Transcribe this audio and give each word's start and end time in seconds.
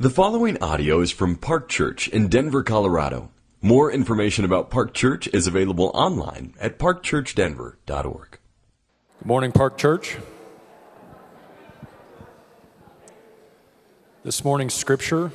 The 0.00 0.08
following 0.08 0.56
audio 0.62 1.02
is 1.02 1.10
from 1.10 1.36
Park 1.36 1.68
Church 1.68 2.08
in 2.08 2.28
Denver, 2.28 2.62
Colorado. 2.62 3.28
More 3.60 3.92
information 3.92 4.46
about 4.46 4.70
Park 4.70 4.94
Church 4.94 5.28
is 5.34 5.46
available 5.46 5.90
online 5.92 6.54
at 6.58 6.78
parkchurchdenver.org. 6.78 8.30
Good 9.18 9.26
morning, 9.26 9.52
Park 9.52 9.76
Church. 9.76 10.16
This 14.24 14.42
morning's 14.42 14.72
scripture 14.72 15.32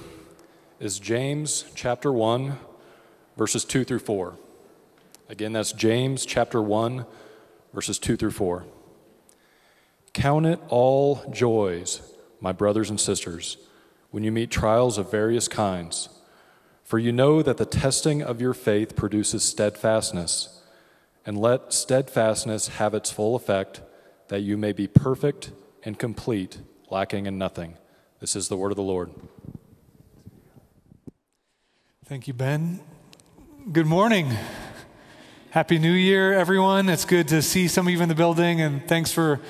is 0.79 0.97
James 0.97 1.65
chapter 1.75 2.11
1, 2.11 2.57
verses 3.37 3.65
2 3.65 3.83
through 3.83 3.99
4. 3.99 4.33
Again, 5.29 5.53
that's 5.53 5.73
James 5.73 6.25
chapter 6.25 6.59
1, 6.59 7.05
verses 7.71 7.99
2 7.99 8.17
through 8.17 8.31
4. 8.31 8.65
Count 10.13 10.47
it 10.47 10.59
all 10.69 11.23
joys, 11.31 12.01
my 12.41 12.51
brothers 12.51 12.89
and 12.89 12.99
sisters, 12.99 13.57
when 14.15 14.23
you 14.23 14.31
meet 14.31 14.49
trials 14.49 14.97
of 14.97 15.11
various 15.11 15.49
kinds, 15.49 16.07
for 16.85 16.97
you 16.97 17.11
know 17.11 17.41
that 17.41 17.57
the 17.57 17.65
testing 17.65 18.23
of 18.23 18.39
your 18.39 18.53
faith 18.53 18.95
produces 18.95 19.43
steadfastness. 19.43 20.61
And 21.25 21.37
let 21.37 21.73
steadfastness 21.73 22.69
have 22.69 22.93
its 22.93 23.11
full 23.11 23.35
effect, 23.35 23.81
that 24.29 24.39
you 24.39 24.55
may 24.55 24.71
be 24.71 24.87
perfect 24.87 25.51
and 25.83 25.99
complete, 25.99 26.59
lacking 26.89 27.25
in 27.25 27.37
nothing. 27.37 27.73
This 28.21 28.37
is 28.37 28.47
the 28.47 28.55
word 28.55 28.71
of 28.71 28.77
the 28.77 28.83
Lord. 28.83 29.11
Thank 32.05 32.29
you, 32.29 32.33
Ben. 32.33 32.79
Good 33.69 33.85
morning. 33.85 34.31
Happy 35.49 35.77
New 35.77 35.91
Year, 35.91 36.31
everyone. 36.31 36.87
It's 36.87 37.03
good 37.03 37.27
to 37.27 37.41
see 37.41 37.67
some 37.67 37.85
of 37.85 37.93
you 37.93 37.99
in 37.99 38.07
the 38.07 38.15
building, 38.15 38.61
and 38.61 38.87
thanks 38.87 39.11
for 39.11 39.41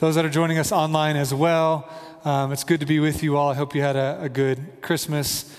those 0.00 0.16
that 0.16 0.24
are 0.24 0.30
joining 0.30 0.58
us 0.58 0.72
online 0.72 1.14
as 1.14 1.32
well. 1.32 1.88
Um, 2.28 2.52
it's 2.52 2.64
good 2.64 2.80
to 2.80 2.86
be 2.86 3.00
with 3.00 3.22
you 3.22 3.38
all. 3.38 3.48
I 3.48 3.54
hope 3.54 3.74
you 3.74 3.80
had 3.80 3.96
a, 3.96 4.18
a 4.24 4.28
good 4.28 4.82
Christmas 4.82 5.50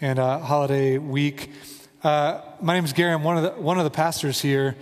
and 0.00 0.18
a 0.18 0.40
holiday 0.40 0.98
week. 0.98 1.52
Uh, 2.02 2.40
my 2.60 2.74
name 2.74 2.84
is 2.84 2.92
Gary. 2.92 3.12
I'm 3.12 3.22
one 3.22 3.36
of 3.36 3.44
the, 3.44 3.62
one 3.62 3.78
of 3.78 3.84
the 3.84 3.92
pastors 3.92 4.40
here. 4.40 4.74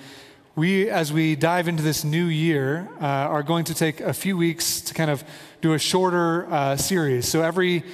We, 0.56 0.88
as 0.88 1.12
we 1.12 1.36
dive 1.36 1.68
into 1.68 1.82
this 1.82 2.02
new 2.02 2.24
year, 2.24 2.88
uh, 2.98 3.04
are 3.04 3.42
going 3.42 3.66
to 3.66 3.74
take 3.74 4.00
a 4.00 4.14
few 4.14 4.38
weeks 4.38 4.80
to 4.80 4.94
kind 4.94 5.10
of 5.10 5.22
do 5.60 5.74
a 5.74 5.78
shorter 5.78 6.50
uh, 6.50 6.76
series. 6.78 7.28
So 7.28 7.42
every 7.42 7.84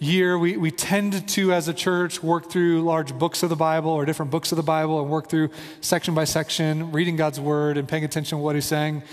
year, 0.00 0.36
we, 0.36 0.56
we 0.56 0.72
tend 0.72 1.28
to, 1.28 1.52
as 1.52 1.68
a 1.68 1.74
church, 1.74 2.24
work 2.24 2.50
through 2.50 2.82
large 2.82 3.16
books 3.16 3.44
of 3.44 3.50
the 3.50 3.54
Bible 3.54 3.92
or 3.92 4.04
different 4.04 4.32
books 4.32 4.50
of 4.50 4.56
the 4.56 4.64
Bible 4.64 5.00
and 5.00 5.08
work 5.08 5.28
through 5.28 5.50
section 5.80 6.12
by 6.12 6.24
section, 6.24 6.90
reading 6.90 7.14
God's 7.14 7.38
word 7.38 7.76
and 7.76 7.86
paying 7.86 8.02
attention 8.02 8.38
to 8.38 8.42
what 8.42 8.56
He's 8.56 8.64
saying 8.64 9.04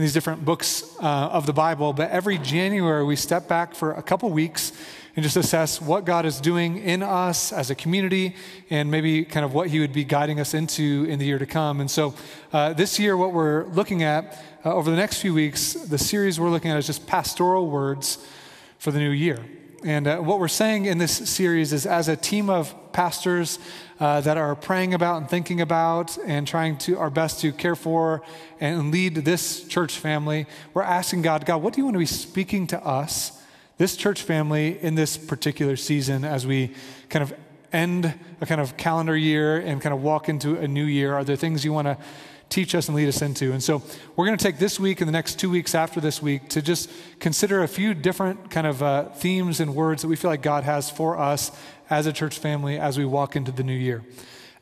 in 0.00 0.04
these 0.04 0.14
different 0.14 0.46
books 0.46 0.96
uh, 1.02 1.04
of 1.04 1.44
the 1.44 1.52
Bible. 1.52 1.92
But 1.92 2.10
every 2.10 2.38
January, 2.38 3.04
we 3.04 3.16
step 3.16 3.46
back 3.46 3.74
for 3.74 3.92
a 3.92 4.02
couple 4.02 4.30
weeks 4.30 4.72
and 5.14 5.22
just 5.22 5.36
assess 5.36 5.78
what 5.78 6.06
God 6.06 6.24
is 6.24 6.40
doing 6.40 6.78
in 6.78 7.02
us 7.02 7.52
as 7.52 7.68
a 7.68 7.74
community 7.74 8.34
and 8.70 8.90
maybe 8.90 9.26
kind 9.26 9.44
of 9.44 9.52
what 9.52 9.68
He 9.68 9.78
would 9.78 9.92
be 9.92 10.04
guiding 10.04 10.40
us 10.40 10.54
into 10.54 11.04
in 11.06 11.18
the 11.18 11.26
year 11.26 11.38
to 11.38 11.44
come. 11.44 11.82
And 11.82 11.90
so 11.90 12.14
uh, 12.50 12.72
this 12.72 12.98
year, 12.98 13.14
what 13.14 13.34
we're 13.34 13.66
looking 13.66 14.02
at 14.02 14.42
uh, 14.64 14.72
over 14.72 14.90
the 14.90 14.96
next 14.96 15.20
few 15.20 15.34
weeks, 15.34 15.74
the 15.74 15.98
series 15.98 16.40
we're 16.40 16.48
looking 16.48 16.70
at 16.70 16.78
is 16.78 16.86
just 16.86 17.06
pastoral 17.06 17.68
words 17.68 18.26
for 18.78 18.92
the 18.92 19.00
new 19.00 19.10
year. 19.10 19.44
And 19.84 20.06
uh, 20.06 20.16
what 20.20 20.40
we're 20.40 20.48
saying 20.48 20.86
in 20.86 20.96
this 20.96 21.12
series 21.28 21.74
is 21.74 21.84
as 21.84 22.08
a 22.08 22.16
team 22.16 22.48
of 22.48 22.74
pastors 22.94 23.58
uh, 24.00 24.20
that 24.22 24.38
are 24.38 24.56
praying 24.56 24.94
about 24.94 25.18
and 25.18 25.28
thinking 25.28 25.60
about 25.60 26.18
and 26.24 26.48
trying 26.48 26.78
to 26.78 26.98
our 26.98 27.10
best 27.10 27.40
to 27.40 27.52
care 27.52 27.76
for 27.76 28.22
and 28.58 28.90
lead 28.90 29.14
this 29.14 29.64
church 29.68 29.98
family, 29.98 30.46
we're 30.72 30.82
asking 30.82 31.20
God, 31.20 31.44
God, 31.44 31.62
what 31.62 31.74
do 31.74 31.80
you 31.80 31.84
want 31.84 31.94
to 31.94 32.00
be 32.00 32.06
speaking 32.06 32.66
to 32.68 32.84
us, 32.84 33.40
this 33.76 33.96
church 33.96 34.22
family, 34.22 34.78
in 34.82 34.94
this 34.94 35.18
particular 35.18 35.76
season 35.76 36.24
as 36.24 36.46
we 36.46 36.72
kind 37.10 37.22
of 37.22 37.34
end 37.72 38.12
a 38.40 38.46
kind 38.46 38.60
of 38.60 38.76
calendar 38.78 39.16
year 39.16 39.58
and 39.58 39.82
kind 39.82 39.94
of 39.94 40.02
walk 40.02 40.30
into 40.30 40.56
a 40.56 40.66
new 40.66 40.86
year? 40.86 41.14
Are 41.14 41.22
there 41.22 41.36
things 41.36 41.64
you 41.64 41.72
want 41.72 41.86
to 41.86 41.98
teach 42.50 42.74
us 42.74 42.88
and 42.88 42.96
lead 42.96 43.08
us 43.08 43.22
into. 43.22 43.52
And 43.52 43.62
so 43.62 43.80
we're 44.16 44.26
going 44.26 44.36
to 44.36 44.44
take 44.44 44.58
this 44.58 44.78
week 44.78 45.00
and 45.00 45.08
the 45.08 45.12
next 45.12 45.38
two 45.38 45.48
weeks 45.48 45.74
after 45.74 46.00
this 46.00 46.20
week 46.20 46.48
to 46.48 46.60
just 46.60 46.90
consider 47.20 47.62
a 47.62 47.68
few 47.68 47.94
different 47.94 48.50
kind 48.50 48.66
of 48.66 48.82
uh, 48.82 49.04
themes 49.10 49.60
and 49.60 49.74
words 49.74 50.02
that 50.02 50.08
we 50.08 50.16
feel 50.16 50.30
like 50.30 50.42
God 50.42 50.64
has 50.64 50.90
for 50.90 51.16
us 51.16 51.52
as 51.90 52.06
a 52.06 52.12
church 52.12 52.38
family 52.38 52.78
as 52.78 52.96
we 52.96 53.04
walk 53.04 53.36
into 53.36 53.52
the 53.52 53.64
new 53.64 53.74
year. 53.74 54.02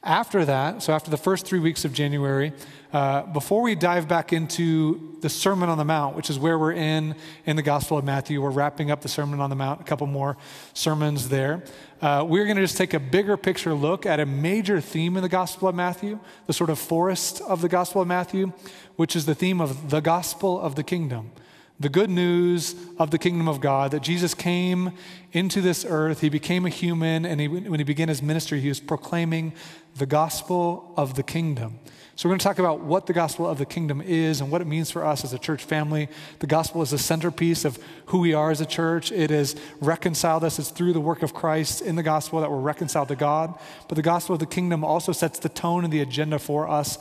After 0.03 0.45
that, 0.45 0.83
so 0.83 0.93
after 0.93 1.11
the 1.11 1.17
first 1.17 1.45
three 1.45 1.59
weeks 1.59 1.85
of 1.85 1.93
January, 1.93 2.53
uh, 2.93 3.23
before 3.23 3.63
we 3.63 3.75
dive 3.75 4.07
back 4.07 4.33
into 4.33 5.19
the 5.21 5.29
Sermon 5.29 5.69
on 5.69 5.77
the 5.77 5.85
Mount, 5.85 6.15
which 6.15 6.31
is 6.31 6.39
where 6.39 6.57
we're 6.57 6.73
in 6.73 7.17
in 7.45 7.57
the 7.57 7.63
Gospel 7.63 7.99
of 7.99 8.05
Matthew, 8.05 8.41
we're 8.41 8.51
wrapping 8.51 8.93
up 8.93 9.01
the 9.01 9.09
Sermon 9.09 9.41
on 9.41 9.51
the 9.51 9.57
Mount, 9.57 9.81
a 9.81 9.85
couple 9.85 10.07
more 10.07 10.37
sermons 10.73 11.29
there. 11.29 11.65
Uh, 12.01 12.25
we're 12.27 12.45
going 12.45 12.57
to 12.57 12.63
just 12.63 12.77
take 12.77 12.95
a 12.95 13.01
bigger 13.01 13.37
picture 13.37 13.75
look 13.75 14.07
at 14.07 14.21
a 14.21 14.25
major 14.25 14.81
theme 14.81 15.17
in 15.17 15.23
the 15.23 15.29
Gospel 15.29 15.69
of 15.69 15.75
Matthew, 15.75 16.21
the 16.47 16.53
sort 16.53 16.71
of 16.71 16.79
forest 16.79 17.43
of 17.43 17.61
the 17.61 17.69
Gospel 17.69 18.01
of 18.01 18.07
Matthew, 18.07 18.53
which 18.95 19.17
is 19.17 19.27
the 19.27 19.35
theme 19.35 19.61
of 19.61 19.91
the 19.91 20.01
gospel 20.01 20.61
of 20.61 20.77
the 20.77 20.85
kingdom 20.85 21.33
the 21.81 21.89
good 21.89 22.11
news 22.11 22.75
of 22.99 23.11
the 23.11 23.19
kingdom 23.19 23.49
of 23.49 23.61
God 23.61 23.93
that 23.93 24.03
Jesus 24.03 24.35
came 24.35 24.93
into 25.33 25.61
this 25.61 25.85
earth, 25.89 26.21
he 26.21 26.29
became 26.29 26.67
a 26.67 26.71
human, 26.71 27.25
and 27.25 27.41
he, 27.41 27.47
when 27.47 27.79
he 27.79 27.85
began 27.85 28.09
his 28.09 28.23
ministry, 28.23 28.61
he 28.61 28.69
was 28.69 28.81
proclaiming 28.81 29.53
the 29.97 30.07
gospel 30.07 30.93
of 30.97 31.15
the 31.15 31.23
kingdom. 31.23 31.79
So, 32.17 32.29
we're 32.29 32.33
going 32.33 32.41
to 32.41 32.45
talk 32.45 32.59
about 32.59 32.81
what 32.81 33.07
the 33.07 33.13
gospel 33.13 33.49
of 33.49 33.59
the 33.59 33.65
kingdom 33.65 34.01
is 34.01 34.41
and 34.41 34.51
what 34.51 34.61
it 34.61 34.67
means 34.67 34.91
for 34.91 35.05
us 35.05 35.23
as 35.23 35.33
a 35.33 35.39
church 35.39 35.63
family. 35.63 36.09
The 36.41 36.49
gospel 36.49 36.83
is 36.83 36.91
the 36.91 36.99
centerpiece 36.99 37.65
of 37.65 37.79
who 38.07 38.19
we 38.19 38.35
are 38.35 38.51
as 38.51 38.61
a 38.61 38.67
church. 38.67 39.13
It 39.13 39.31
has 39.31 39.55
reconciled 39.81 40.43
us. 40.43 40.59
It's 40.59 40.71
through 40.71 40.95
the 40.95 41.01
work 41.01 41.23
of 41.23 41.33
Christ 41.33 41.81
in 41.81 41.95
the 41.95 42.03
gospel 42.03 42.41
that 42.41 42.51
we're 42.51 42.59
reconciled 42.59 43.07
to 43.09 43.15
God. 43.15 43.57
But 43.87 43.95
the 43.95 44.03
gospel 44.03 44.35
of 44.35 44.41
the 44.41 44.47
kingdom 44.47 44.83
also 44.83 45.13
sets 45.13 45.39
the 45.39 45.49
tone 45.49 45.85
and 45.85 45.93
the 45.93 46.01
agenda 46.01 46.41
for 46.41 46.69
us 46.69 46.99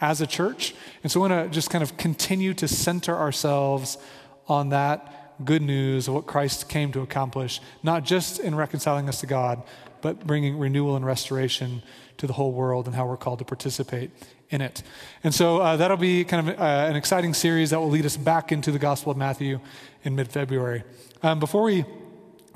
as 0.00 0.20
a 0.20 0.26
church. 0.26 0.72
And 1.02 1.10
so, 1.10 1.18
we 1.18 1.28
want 1.28 1.48
to 1.48 1.52
just 1.52 1.68
kind 1.68 1.82
of 1.82 1.96
continue 1.96 2.54
to 2.54 2.68
center 2.68 3.16
ourselves 3.16 3.98
on 4.50 4.70
that 4.70 5.44
good 5.44 5.62
news 5.62 6.08
of 6.08 6.14
what 6.14 6.26
Christ 6.26 6.68
came 6.68 6.92
to 6.92 7.00
accomplish, 7.00 7.60
not 7.82 8.04
just 8.04 8.40
in 8.40 8.54
reconciling 8.54 9.08
us 9.08 9.20
to 9.20 9.26
God, 9.26 9.62
but 10.02 10.26
bringing 10.26 10.58
renewal 10.58 10.96
and 10.96 11.04
restoration 11.04 11.82
to 12.18 12.26
the 12.26 12.32
whole 12.34 12.52
world 12.52 12.86
and 12.86 12.94
how 12.94 13.06
we're 13.06 13.16
called 13.16 13.38
to 13.38 13.44
participate 13.44 14.10
in 14.50 14.60
it. 14.60 14.82
And 15.22 15.34
so 15.34 15.58
uh, 15.58 15.76
that'll 15.76 15.96
be 15.96 16.24
kind 16.24 16.48
of 16.48 16.58
uh, 16.58 16.62
an 16.62 16.96
exciting 16.96 17.32
series 17.32 17.70
that 17.70 17.80
will 17.80 17.88
lead 17.88 18.04
us 18.04 18.16
back 18.16 18.52
into 18.52 18.70
the 18.72 18.78
Gospel 18.78 19.12
of 19.12 19.16
Matthew 19.16 19.60
in 20.04 20.16
mid 20.16 20.28
February. 20.28 20.82
Um, 21.22 21.38
before 21.38 21.62
we 21.62 21.84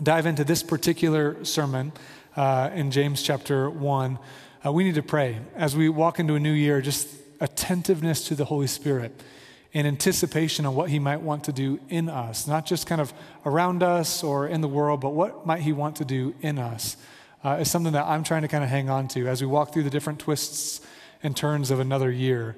dive 0.03 0.27
into 0.27 0.45
this 0.45 0.63
particular 0.63 1.43
sermon 1.45 1.93
uh, 2.37 2.71
in 2.75 2.91
James 2.91 3.23
chapter 3.23 3.71
1, 3.71 4.19
uh, 4.67 4.73
we 4.73 4.85
need 4.85 4.97
to 4.97 5.03
pray 5.03 5.39
as 5.55 5.77
we 5.77 5.89
walk 5.89 6.19
into 6.19 6.35
a 6.35 6.41
new 6.41 6.53
year, 6.53 6.81
just 6.81 7.09
attentiveness 7.41 8.27
to 8.29 8.35
the 8.35 8.47
Holy 8.47 8.67
Spirit 8.67 9.21
in 9.75 9.87
anticipation 9.87 10.65
of 10.65 10.75
what 10.75 10.89
he 10.89 11.01
might 11.01 11.21
want 11.21 11.45
to 11.45 11.53
do 11.53 11.81
in 11.89 12.09
us, 12.09 12.47
not 12.47 12.65
just 12.65 12.87
kind 12.87 13.01
of 13.01 13.13
around 13.45 13.83
us 13.83 14.23
or 14.23 14.47
in 14.47 14.61
the 14.61 14.69
world, 14.69 15.01
but 15.01 15.11
what 15.11 15.45
might 15.45 15.63
he 15.63 15.73
want 15.73 15.97
to 15.97 16.05
do 16.05 16.33
in 16.41 16.61
us, 16.61 16.97
uh, 17.45 17.59
is 17.61 17.69
something 17.69 17.93
that 17.93 18.07
I'm 18.07 18.23
trying 18.23 18.43
to 18.43 18.49
kind 18.49 18.63
of 18.63 18.71
hang 18.71 18.89
on 18.89 19.09
to 19.09 19.27
as 19.27 19.43
we 19.43 19.49
walk 19.49 19.73
through 19.73 19.83
the 19.83 19.91
different 19.91 20.21
twists 20.21 20.81
and 21.25 21.37
turns 21.37 21.73
of 21.73 21.81
another 21.81 22.11
year. 22.11 22.57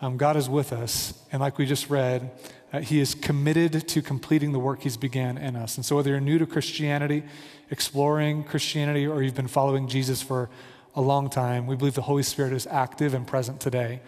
Um, 0.00 0.16
God 0.16 0.36
is 0.36 0.48
with 0.48 0.72
us, 0.72 1.20
and 1.32 1.40
like 1.40 1.58
we 1.58 1.66
just 1.66 1.90
read, 1.90 2.30
uh, 2.72 2.80
He 2.80 3.00
is 3.00 3.14
committed 3.14 3.88
to 3.88 4.00
completing 4.00 4.52
the 4.52 4.58
work 4.58 4.82
He's 4.82 4.96
began 4.96 5.38
in 5.38 5.56
us. 5.56 5.76
And 5.76 5.84
so, 5.84 5.96
whether 5.96 6.10
you're 6.10 6.20
new 6.20 6.38
to 6.38 6.46
Christianity, 6.46 7.24
exploring 7.70 8.44
Christianity, 8.44 9.06
or 9.06 9.22
you've 9.22 9.34
been 9.34 9.48
following 9.48 9.88
Jesus 9.88 10.22
for 10.22 10.48
a 10.94 11.00
long 11.00 11.28
time, 11.28 11.66
we 11.66 11.76
believe 11.76 11.94
the 11.94 12.02
Holy 12.02 12.22
Spirit 12.22 12.52
is 12.52 12.66
active 12.66 13.14
and 13.14 13.26
present 13.26 13.58
today. 13.58 14.00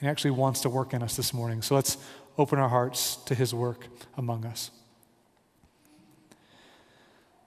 He 0.00 0.06
actually 0.06 0.30
wants 0.30 0.60
to 0.62 0.70
work 0.70 0.94
in 0.94 1.02
us 1.02 1.16
this 1.16 1.34
morning. 1.34 1.60
So 1.60 1.74
let's 1.74 1.98
open 2.38 2.58
our 2.58 2.70
hearts 2.70 3.16
to 3.26 3.34
his 3.34 3.52
work 3.52 3.86
among 4.16 4.46
us. 4.46 4.70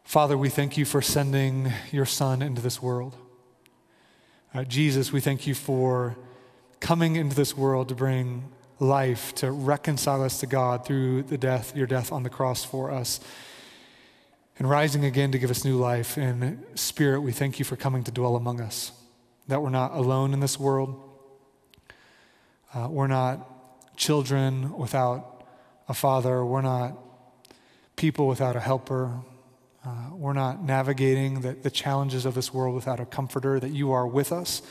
Father, 0.04 0.38
we 0.38 0.50
thank 0.50 0.78
you 0.78 0.86
for 0.86 1.02
sending 1.02 1.74
your 1.92 2.06
son 2.06 2.44
into 2.44 2.62
this 2.62 2.80
world. 2.80 3.16
Uh, 4.54 4.64
Jesus, 4.64 5.12
we 5.12 5.20
thank 5.20 5.48
you 5.48 5.56
for 5.56 6.16
coming 6.80 7.16
into 7.16 7.36
this 7.36 7.58
world 7.58 7.90
to 7.90 7.96
bring 7.96 8.44
life, 8.78 9.34
to 9.36 9.50
reconcile 9.50 10.22
us 10.22 10.40
to 10.42 10.46
God 10.46 10.86
through 10.86 11.24
the 11.24 11.38
death, 11.40 11.76
your 11.76 11.88
death 11.88 12.12
on 12.12 12.22
the 12.22 12.30
cross 12.30 12.64
for 12.64 12.92
us, 12.92 13.20
and 14.60 14.70
rising 14.70 15.06
again 15.06 15.32
to 15.32 15.40
give 15.40 15.50
us 15.50 15.66
new 15.66 15.78
life. 15.78 16.20
In 16.20 16.64
spirit, 16.76 17.22
we 17.22 17.32
thank 17.32 17.58
you 17.58 17.66
for 17.66 17.76
coming 17.76 18.04
to 18.04 18.12
dwell 18.12 18.36
among 18.36 18.62
us, 18.62 18.92
that 19.48 19.64
we're 19.64 19.70
not 19.70 19.94
alone 19.94 20.34
in 20.34 20.40
this 20.40 20.60
world 20.60 21.03
uh, 22.74 22.88
we're 22.90 23.08
not 23.08 23.50
children 23.96 24.76
without 24.78 25.44
a 25.88 25.94
father. 25.94 26.44
We're 26.44 26.62
not 26.62 26.98
people 27.96 28.28
without 28.28 28.56
a 28.56 28.60
helper. 28.60 29.22
Uh, 29.86 30.10
we're 30.14 30.34
not 30.34 30.64
navigating 30.64 31.42
the, 31.42 31.54
the 31.54 31.70
challenges 31.70 32.26
of 32.26 32.34
this 32.34 32.54
world 32.54 32.74
without 32.74 33.00
a 33.00 33.06
comforter, 33.06 33.60
that 33.60 33.72
you 33.72 33.92
are 33.92 34.08
with 34.08 34.32
us 34.32 34.62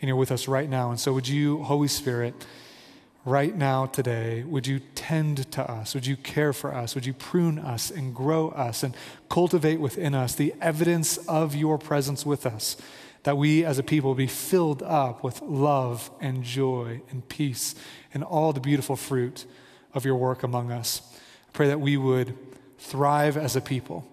and 0.00 0.08
you're 0.08 0.16
with 0.16 0.32
us 0.32 0.48
right 0.48 0.68
now. 0.68 0.90
And 0.90 0.98
so, 0.98 1.12
would 1.12 1.28
you, 1.28 1.62
Holy 1.62 1.88
Spirit, 1.88 2.34
right 3.24 3.54
now, 3.54 3.86
today, 3.86 4.42
would 4.42 4.66
you 4.66 4.80
tend 4.94 5.50
to 5.52 5.70
us? 5.70 5.94
Would 5.94 6.06
you 6.06 6.16
care 6.16 6.52
for 6.52 6.74
us? 6.74 6.94
Would 6.94 7.06
you 7.06 7.12
prune 7.12 7.58
us 7.58 7.90
and 7.90 8.14
grow 8.14 8.48
us 8.48 8.82
and 8.82 8.96
cultivate 9.28 9.78
within 9.78 10.14
us 10.14 10.34
the 10.34 10.54
evidence 10.60 11.18
of 11.28 11.54
your 11.54 11.78
presence 11.78 12.26
with 12.26 12.46
us? 12.46 12.76
That 13.24 13.36
we 13.36 13.64
as 13.64 13.78
a 13.78 13.82
people 13.82 14.14
be 14.14 14.26
filled 14.26 14.82
up 14.82 15.22
with 15.22 15.40
love 15.42 16.10
and 16.20 16.42
joy 16.42 17.02
and 17.10 17.28
peace 17.28 17.74
and 18.12 18.24
all 18.24 18.52
the 18.52 18.60
beautiful 18.60 18.96
fruit 18.96 19.44
of 19.94 20.04
your 20.04 20.16
work 20.16 20.42
among 20.42 20.72
us. 20.72 21.02
I 21.48 21.52
pray 21.52 21.68
that 21.68 21.80
we 21.80 21.96
would 21.96 22.36
thrive 22.78 23.36
as 23.36 23.54
a 23.54 23.60
people, 23.60 24.04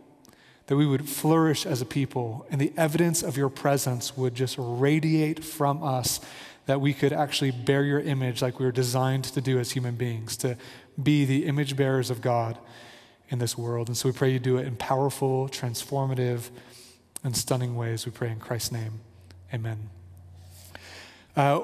that 0.68 0.76
we 0.78 0.86
would 0.86 1.10
flourish 1.10 1.66
as 1.66 1.82
a 1.82 1.86
people, 1.86 2.46
and 2.52 2.62
the 2.62 2.72
evidence 2.78 3.24
of 3.24 3.36
your 3.36 3.50
presence 3.50 4.16
would 4.16 4.36
just 4.36 4.56
radiate 4.60 5.44
from 5.44 5.82
us 5.82 6.20
that 6.68 6.80
we 6.80 6.94
could 6.94 7.12
actually 7.12 7.50
bear 7.50 7.84
your 7.84 8.00
image 8.00 8.44
like 8.44 8.60
we 8.60 8.66
were 8.66 8.72
designed 8.72 9.24
to 9.24 9.42
do 9.42 9.58
as 9.58 9.72
human 9.72 9.96
beings, 9.96 10.38
to 10.38 10.56
be 11.02 11.26
the 11.26 11.48
image 11.48 11.76
bearers 11.76 12.12
of 12.12 12.22
God 12.22 12.60
in 13.30 13.40
this 13.40 13.58
world. 13.58 13.88
And 13.88 13.98
so 13.98 14.08
we 14.08 14.14
pray 14.14 14.30
you 14.30 14.38
do 14.38 14.58
it 14.58 14.68
in 14.68 14.76
powerful, 14.76 15.50
transformative, 15.50 16.52
and 17.24 17.36
stunning 17.36 17.76
ways. 17.76 18.06
We 18.06 18.12
pray 18.12 18.32
in 18.32 18.40
Christ's 18.40 18.72
name. 18.72 19.02
Amen. 19.54 19.90
Uh, 21.36 21.62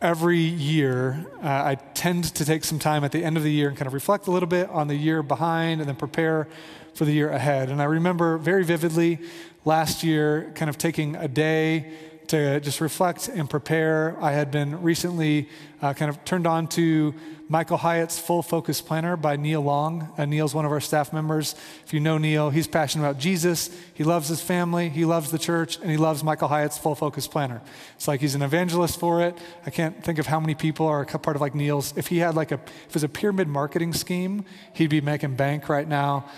every 0.00 0.38
year, 0.38 1.26
uh, 1.42 1.46
I 1.46 1.74
tend 1.94 2.24
to 2.34 2.44
take 2.44 2.64
some 2.64 2.78
time 2.78 3.04
at 3.04 3.12
the 3.12 3.24
end 3.24 3.36
of 3.36 3.42
the 3.42 3.52
year 3.52 3.68
and 3.68 3.76
kind 3.76 3.86
of 3.86 3.94
reflect 3.94 4.26
a 4.26 4.30
little 4.30 4.48
bit 4.48 4.68
on 4.70 4.88
the 4.88 4.94
year 4.94 5.22
behind 5.22 5.80
and 5.80 5.88
then 5.88 5.96
prepare 5.96 6.48
for 6.94 7.04
the 7.04 7.12
year 7.12 7.30
ahead. 7.30 7.70
And 7.70 7.80
I 7.80 7.84
remember 7.84 8.38
very 8.38 8.64
vividly 8.64 9.18
last 9.64 10.02
year 10.02 10.52
kind 10.54 10.68
of 10.68 10.78
taking 10.78 11.16
a 11.16 11.28
day 11.28 11.92
to 12.28 12.60
just 12.60 12.80
reflect 12.80 13.28
and 13.28 13.48
prepare. 13.48 14.16
I 14.20 14.32
had 14.32 14.50
been 14.50 14.82
recently 14.82 15.48
uh, 15.82 15.94
kind 15.94 16.08
of 16.08 16.24
turned 16.24 16.46
on 16.46 16.66
to 16.68 17.14
Michael 17.48 17.76
Hyatt's 17.76 18.18
Full 18.18 18.42
Focus 18.42 18.80
Planner 18.80 19.16
by 19.16 19.36
Neil 19.36 19.60
Long. 19.60 20.12
Uh, 20.18 20.24
Neil's 20.24 20.54
one 20.54 20.64
of 20.64 20.72
our 20.72 20.80
staff 20.80 21.12
members. 21.12 21.54
If 21.84 21.94
you 21.94 22.00
know 22.00 22.18
Neil, 22.18 22.50
he's 22.50 22.66
passionate 22.66 23.04
about 23.04 23.18
Jesus. 23.18 23.70
He 23.94 24.02
loves 24.02 24.28
his 24.28 24.40
family, 24.40 24.88
he 24.88 25.04
loves 25.04 25.30
the 25.30 25.38
church, 25.38 25.78
and 25.80 25.90
he 25.90 25.96
loves 25.96 26.24
Michael 26.24 26.48
Hyatt's 26.48 26.76
Full 26.78 26.94
Focus 26.96 27.28
Planner. 27.28 27.62
It's 27.94 28.08
like 28.08 28.20
he's 28.20 28.34
an 28.34 28.42
evangelist 28.42 28.98
for 28.98 29.22
it. 29.22 29.38
I 29.64 29.70
can't 29.70 30.02
think 30.02 30.18
of 30.18 30.26
how 30.26 30.40
many 30.40 30.54
people 30.54 30.86
are 30.86 31.02
a 31.02 31.18
part 31.18 31.36
of 31.36 31.40
like 31.40 31.54
Neil's. 31.54 31.96
If 31.96 32.08
he 32.08 32.18
had 32.18 32.34
like 32.34 32.50
a, 32.50 32.56
if 32.56 32.88
it 32.88 32.94
was 32.94 33.04
a 33.04 33.08
pyramid 33.08 33.46
marketing 33.46 33.92
scheme, 33.92 34.44
he'd 34.72 34.90
be 34.90 35.00
making 35.00 35.36
bank 35.36 35.68
right 35.68 35.86
now 35.86 36.28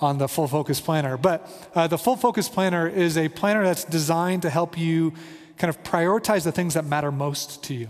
on 0.00 0.18
the 0.18 0.28
Full 0.28 0.48
Focus 0.48 0.80
Planner. 0.80 1.16
But 1.16 1.70
uh, 1.74 1.86
the 1.86 1.98
Full 1.98 2.16
Focus 2.16 2.48
Planner 2.48 2.88
is 2.88 3.16
a 3.16 3.28
planner 3.28 3.64
that's 3.64 3.84
designed 3.84 4.42
to 4.42 4.50
help 4.50 4.78
you 4.78 5.12
kind 5.56 5.68
of 5.68 5.82
prioritize 5.82 6.44
the 6.44 6.52
things 6.52 6.74
that 6.74 6.84
matter 6.84 7.10
most 7.10 7.62
to 7.64 7.74
you. 7.74 7.88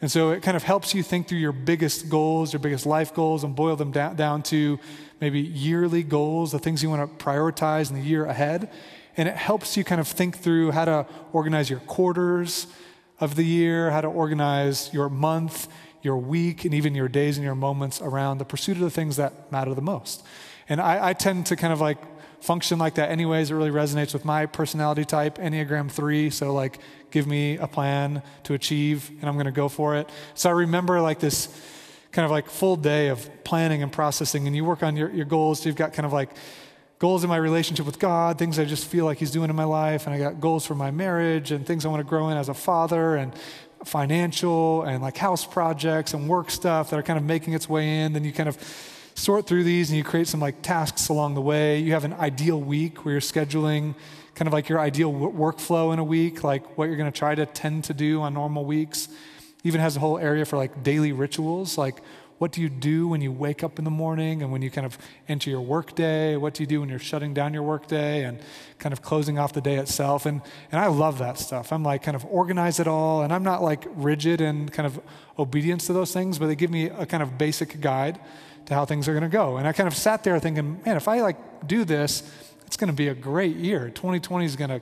And 0.00 0.10
so 0.10 0.30
it 0.30 0.42
kind 0.42 0.56
of 0.56 0.62
helps 0.62 0.94
you 0.94 1.02
think 1.02 1.28
through 1.28 1.38
your 1.38 1.52
biggest 1.52 2.08
goals, 2.08 2.52
your 2.52 2.60
biggest 2.60 2.84
life 2.84 3.14
goals, 3.14 3.42
and 3.42 3.56
boil 3.56 3.76
them 3.76 3.90
down, 3.90 4.16
down 4.16 4.42
to 4.44 4.78
maybe 5.20 5.40
yearly 5.40 6.02
goals, 6.02 6.52
the 6.52 6.58
things 6.58 6.82
you 6.82 6.90
want 6.90 7.18
to 7.18 7.24
prioritize 7.24 7.90
in 7.90 7.96
the 7.96 8.02
year 8.02 8.26
ahead. 8.26 8.70
And 9.16 9.28
it 9.28 9.36
helps 9.36 9.76
you 9.76 9.84
kind 9.84 10.00
of 10.00 10.08
think 10.08 10.38
through 10.38 10.72
how 10.72 10.84
to 10.84 11.06
organize 11.32 11.70
your 11.70 11.78
quarters 11.80 12.66
of 13.20 13.36
the 13.36 13.44
year, 13.44 13.90
how 13.90 14.00
to 14.00 14.08
organize 14.08 14.92
your 14.92 15.08
month, 15.08 15.68
your 16.02 16.18
week, 16.18 16.64
and 16.64 16.74
even 16.74 16.94
your 16.94 17.08
days 17.08 17.38
and 17.38 17.44
your 17.44 17.54
moments 17.54 18.02
around 18.02 18.38
the 18.38 18.44
pursuit 18.44 18.76
of 18.76 18.82
the 18.82 18.90
things 18.90 19.16
that 19.16 19.50
matter 19.50 19.72
the 19.72 19.80
most. 19.80 20.24
And 20.68 20.80
I, 20.80 21.08
I 21.08 21.12
tend 21.12 21.46
to 21.46 21.56
kind 21.56 21.72
of 21.72 21.80
like 21.80 21.98
function 22.40 22.78
like 22.78 22.94
that 22.94 23.10
anyways. 23.10 23.50
It 23.50 23.54
really 23.54 23.70
resonates 23.70 24.12
with 24.12 24.24
my 24.24 24.46
personality 24.46 25.04
type, 25.04 25.38
Enneagram 25.38 25.90
3. 25.90 26.30
So, 26.30 26.52
like, 26.52 26.78
give 27.10 27.26
me 27.26 27.56
a 27.56 27.66
plan 27.66 28.22
to 28.44 28.54
achieve, 28.54 29.10
and 29.20 29.24
I'm 29.24 29.34
going 29.34 29.46
to 29.46 29.52
go 29.52 29.68
for 29.68 29.96
it. 29.96 30.08
So, 30.34 30.50
I 30.50 30.52
remember 30.52 31.00
like 31.00 31.20
this 31.20 31.48
kind 32.12 32.24
of 32.24 32.30
like 32.30 32.48
full 32.48 32.76
day 32.76 33.08
of 33.08 33.28
planning 33.44 33.82
and 33.82 33.90
processing, 33.90 34.46
and 34.46 34.54
you 34.54 34.64
work 34.64 34.82
on 34.82 34.96
your, 34.96 35.10
your 35.10 35.24
goals. 35.24 35.60
So, 35.60 35.68
you've 35.68 35.76
got 35.76 35.92
kind 35.92 36.06
of 36.06 36.12
like 36.12 36.30
goals 36.98 37.24
in 37.24 37.28
my 37.28 37.36
relationship 37.36 37.86
with 37.86 37.98
God, 37.98 38.38
things 38.38 38.58
I 38.58 38.64
just 38.64 38.86
feel 38.86 39.04
like 39.04 39.18
He's 39.18 39.30
doing 39.30 39.50
in 39.50 39.56
my 39.56 39.64
life, 39.64 40.06
and 40.06 40.14
I 40.14 40.18
got 40.18 40.40
goals 40.40 40.66
for 40.66 40.74
my 40.74 40.90
marriage 40.90 41.50
and 41.50 41.66
things 41.66 41.84
I 41.84 41.88
want 41.88 42.00
to 42.00 42.08
grow 42.08 42.28
in 42.28 42.36
as 42.36 42.48
a 42.48 42.54
father, 42.54 43.16
and 43.16 43.34
financial 43.84 44.82
and 44.82 45.02
like 45.02 45.16
house 45.16 45.44
projects 45.44 46.14
and 46.14 46.28
work 46.28 46.50
stuff 46.50 46.90
that 46.90 46.98
are 46.98 47.02
kind 47.02 47.18
of 47.18 47.24
making 47.24 47.52
its 47.52 47.68
way 47.68 48.00
in. 48.00 48.12
Then 48.12 48.24
you 48.24 48.32
kind 48.32 48.48
of 48.48 48.56
sort 49.14 49.46
through 49.46 49.64
these 49.64 49.90
and 49.90 49.96
you 49.96 50.04
create 50.04 50.28
some 50.28 50.40
like 50.40 50.62
tasks 50.62 51.08
along 51.08 51.34
the 51.34 51.40
way. 51.40 51.78
You 51.78 51.92
have 51.92 52.04
an 52.04 52.14
ideal 52.14 52.60
week 52.60 53.04
where 53.04 53.12
you're 53.12 53.20
scheduling 53.20 53.94
kind 54.34 54.48
of 54.48 54.52
like 54.52 54.68
your 54.68 54.80
ideal 54.80 55.12
w- 55.12 55.32
workflow 55.32 55.92
in 55.92 55.98
a 55.98 56.04
week, 56.04 56.42
like 56.42 56.76
what 56.76 56.86
you're 56.86 56.96
going 56.96 57.10
to 57.10 57.16
try 57.16 57.34
to 57.34 57.46
tend 57.46 57.84
to 57.84 57.94
do 57.94 58.20
on 58.20 58.34
normal 58.34 58.64
weeks. 58.64 59.08
Even 59.62 59.80
has 59.80 59.96
a 59.96 60.00
whole 60.00 60.18
area 60.18 60.44
for 60.44 60.56
like 60.56 60.82
daily 60.82 61.12
rituals, 61.12 61.78
like 61.78 62.02
what 62.38 62.50
do 62.50 62.60
you 62.60 62.68
do 62.68 63.06
when 63.06 63.20
you 63.20 63.30
wake 63.30 63.62
up 63.62 63.78
in 63.78 63.84
the 63.84 63.90
morning 63.90 64.42
and 64.42 64.50
when 64.50 64.60
you 64.60 64.70
kind 64.70 64.84
of 64.84 64.98
enter 65.28 65.50
your 65.50 65.60
workday? 65.60 66.36
What 66.36 66.54
do 66.54 66.62
you 66.62 66.66
do 66.66 66.80
when 66.80 66.88
you're 66.88 66.98
shutting 66.98 67.32
down 67.32 67.54
your 67.54 67.62
workday 67.62 68.24
and 68.24 68.40
kind 68.78 68.92
of 68.92 69.02
closing 69.02 69.38
off 69.38 69.52
the 69.52 69.60
day 69.60 69.76
itself? 69.76 70.26
And, 70.26 70.42
and 70.72 70.80
I 70.80 70.88
love 70.88 71.18
that 71.20 71.38
stuff. 71.38 71.72
I'm 71.72 71.84
like 71.84 72.02
kind 72.02 72.16
of 72.16 72.24
organize 72.26 72.80
it 72.80 72.88
all, 72.88 73.22
and 73.22 73.32
I'm 73.32 73.44
not 73.44 73.62
like 73.62 73.84
rigid 73.94 74.40
and 74.40 74.70
kind 74.72 74.86
of 74.86 75.00
obedience 75.38 75.86
to 75.86 75.92
those 75.92 76.12
things, 76.12 76.38
but 76.38 76.48
they 76.48 76.56
give 76.56 76.70
me 76.70 76.86
a 76.86 77.06
kind 77.06 77.22
of 77.22 77.38
basic 77.38 77.80
guide 77.80 78.18
to 78.66 78.74
how 78.74 78.84
things 78.84 79.08
are 79.08 79.12
going 79.12 79.22
to 79.22 79.28
go. 79.28 79.56
And 79.56 79.66
I 79.66 79.72
kind 79.72 79.86
of 79.86 79.96
sat 79.96 80.24
there 80.24 80.38
thinking, 80.38 80.80
man, 80.84 80.96
if 80.96 81.08
I 81.08 81.20
like 81.20 81.66
do 81.66 81.84
this, 81.84 82.22
it's 82.66 82.76
going 82.76 82.88
to 82.88 82.96
be 82.96 83.08
a 83.08 83.14
great 83.14 83.56
year. 83.56 83.90
2020 83.90 84.44
is 84.44 84.56
going 84.56 84.70
to 84.70 84.80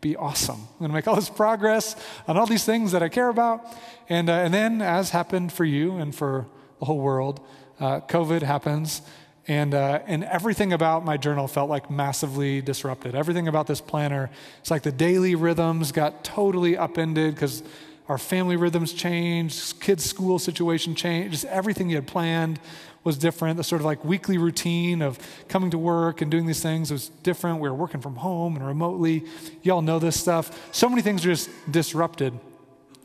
be 0.00 0.16
awesome. 0.16 0.56
I'm 0.56 0.78
going 0.78 0.90
to 0.90 0.94
make 0.94 1.08
all 1.08 1.16
this 1.16 1.30
progress 1.30 1.96
on 2.28 2.36
all 2.36 2.46
these 2.46 2.64
things 2.64 2.92
that 2.92 3.02
I 3.02 3.08
care 3.08 3.28
about. 3.28 3.66
And, 4.08 4.28
uh, 4.28 4.34
and 4.34 4.52
then, 4.52 4.82
as 4.82 5.10
happened 5.10 5.52
for 5.52 5.64
you 5.64 5.96
and 5.96 6.14
for 6.14 6.46
the 6.78 6.84
whole 6.84 6.98
world, 6.98 7.40
uh, 7.80 8.00
COVID 8.00 8.42
happens. 8.42 9.00
And, 9.46 9.74
uh, 9.74 10.00
and 10.06 10.24
everything 10.24 10.72
about 10.72 11.04
my 11.04 11.16
journal 11.16 11.48
felt 11.48 11.68
like 11.68 11.90
massively 11.90 12.62
disrupted. 12.62 13.14
Everything 13.14 13.48
about 13.48 13.66
this 13.66 13.80
planner, 13.80 14.30
it's 14.60 14.70
like 14.70 14.82
the 14.82 14.92
daily 14.92 15.34
rhythms 15.34 15.92
got 15.92 16.24
totally 16.24 16.76
upended 16.76 17.34
because 17.34 17.62
our 18.08 18.18
family 18.18 18.56
rhythms 18.56 18.92
changed, 18.92 19.80
kids' 19.80 20.04
school 20.04 20.38
situation 20.38 20.94
changed, 20.94 21.32
just 21.32 21.44
everything 21.46 21.88
you 21.88 21.96
had 21.96 22.06
planned 22.06 22.58
was 23.04 23.18
different. 23.18 23.58
The 23.58 23.64
sort 23.64 23.82
of 23.82 23.86
like 23.86 24.04
weekly 24.04 24.38
routine 24.38 25.02
of 25.02 25.18
coming 25.48 25.70
to 25.70 25.78
work 25.78 26.22
and 26.22 26.30
doing 26.30 26.46
these 26.46 26.62
things 26.62 26.90
was 26.90 27.10
different. 27.22 27.60
We 27.60 27.68
were 27.68 27.74
working 27.74 28.00
from 28.00 28.16
home 28.16 28.56
and 28.56 28.66
remotely. 28.66 29.24
Y'all 29.62 29.82
know 29.82 29.98
this 29.98 30.18
stuff. 30.18 30.68
So 30.74 30.88
many 30.88 31.02
things 31.02 31.24
are 31.24 31.28
just 31.28 31.50
disrupted. 31.70 32.38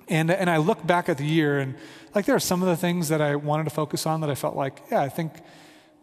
And, 0.07 0.31
and 0.31 0.49
I 0.49 0.57
look 0.57 0.85
back 0.87 1.09
at 1.09 1.17
the 1.17 1.25
year 1.25 1.59
and 1.59 1.75
like 2.15 2.25
there 2.25 2.35
are 2.35 2.39
some 2.39 2.63
of 2.63 2.69
the 2.69 2.77
things 2.77 3.09
that 3.09 3.21
I 3.21 3.35
wanted 3.35 3.65
to 3.65 3.69
focus 3.69 4.05
on 4.05 4.21
that 4.21 4.29
I 4.29 4.35
felt 4.35 4.55
like, 4.55 4.81
yeah, 4.89 5.01
I 5.01 5.09
think 5.09 5.33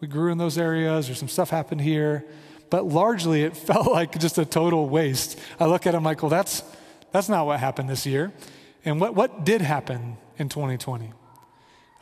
we 0.01 0.07
grew 0.07 0.31
in 0.31 0.39
those 0.39 0.59
areas 0.59 1.11
or 1.11 1.15
some 1.15 1.29
stuff 1.29 1.51
happened 1.51 1.81
here. 1.81 2.25
But 2.71 2.85
largely 2.85 3.43
it 3.43 3.57
felt 3.57 3.91
like 3.91 4.17
just 4.19 4.39
a 4.39 4.45
total 4.45 4.89
waste. 4.89 5.39
I 5.59 5.67
look 5.67 5.87
at 5.87 5.95
it, 5.95 5.97
I'm 5.97 6.05
like, 6.05 6.23
well, 6.23 6.31
that's, 6.31 6.63
that's 7.13 7.29
not 7.29 7.47
what 7.47 7.59
happened 7.59 7.89
this 7.89 8.07
year. 8.07 8.33
And 8.85 9.01
what, 9.01 9.15
what 9.15 9.45
did 9.45 9.63
happen 9.63 10.19
in 10.39 10.49
2020? 10.49 11.13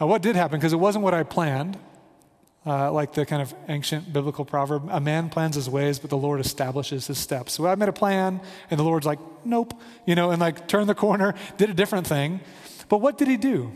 Uh, 0.01 0.07
what 0.07 0.23
did 0.23 0.37
happen? 0.37 0.59
Because 0.59 0.73
it 0.73 0.79
wasn't 0.79 1.05
what 1.05 1.15
I 1.15 1.23
planned, 1.23 1.79
uh, 2.67 2.91
like 2.93 3.13
the 3.13 3.25
kind 3.27 3.43
of 3.43 3.55
ancient 3.69 4.13
biblical 4.13 4.45
proverb 4.45 4.89
a 4.91 5.01
man 5.01 5.29
plans 5.29 5.55
his 5.55 5.69
ways, 5.69 5.99
but 5.99 6.11
the 6.11 6.17
Lord 6.17 6.41
establishes 6.41 7.07
his 7.07 7.19
steps. 7.19 7.53
So 7.53 7.67
I 7.67 7.75
made 7.75 7.89
a 7.89 7.93
plan, 7.93 8.41
and 8.71 8.81
the 8.81 8.85
Lord's 8.85 9.07
like, 9.07 9.19
nope, 9.45 9.75
you 10.07 10.15
know, 10.15 10.31
and 10.31 10.41
like 10.41 10.67
turned 10.67 10.89
the 10.89 10.95
corner, 10.95 11.35
did 11.57 11.71
a 11.71 11.75
different 11.75 12.07
thing. 12.07 12.41
But 12.89 12.99
what 12.99 13.19
did 13.19 13.29
he 13.29 13.37
do? 13.37 13.73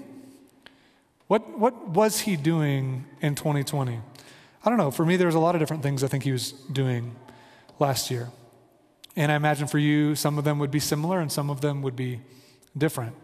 What, 1.29 1.59
what 1.59 1.89
was 1.89 2.21
he 2.21 2.37
doing 2.37 3.05
in 3.21 3.35
2020? 3.35 4.01
I 4.65 4.69
don't 4.71 4.79
know. 4.79 4.91
For 4.91 5.05
me, 5.05 5.17
there's 5.17 5.35
a 5.35 5.39
lot 5.39 5.55
of 5.55 5.61
different 5.61 5.83
things 5.83 6.03
I 6.03 6.09
think 6.09 6.25
he 6.25 6.33
was 6.33 6.53
doing 6.53 7.15
last 7.79 8.11
year. 8.11 8.29
And 9.15 9.31
I 9.31 9.35
imagine 9.35 9.67
for 9.67 9.79
you, 9.79 10.15
some 10.15 10.39
of 10.39 10.45
them 10.45 10.59
would 10.59 10.71
be 10.71 10.81
similar 10.81 11.21
and 11.21 11.31
some 11.31 11.51
of 11.51 11.61
them 11.61 11.83
would 11.83 11.97
be 11.97 12.21
different. 12.77 13.15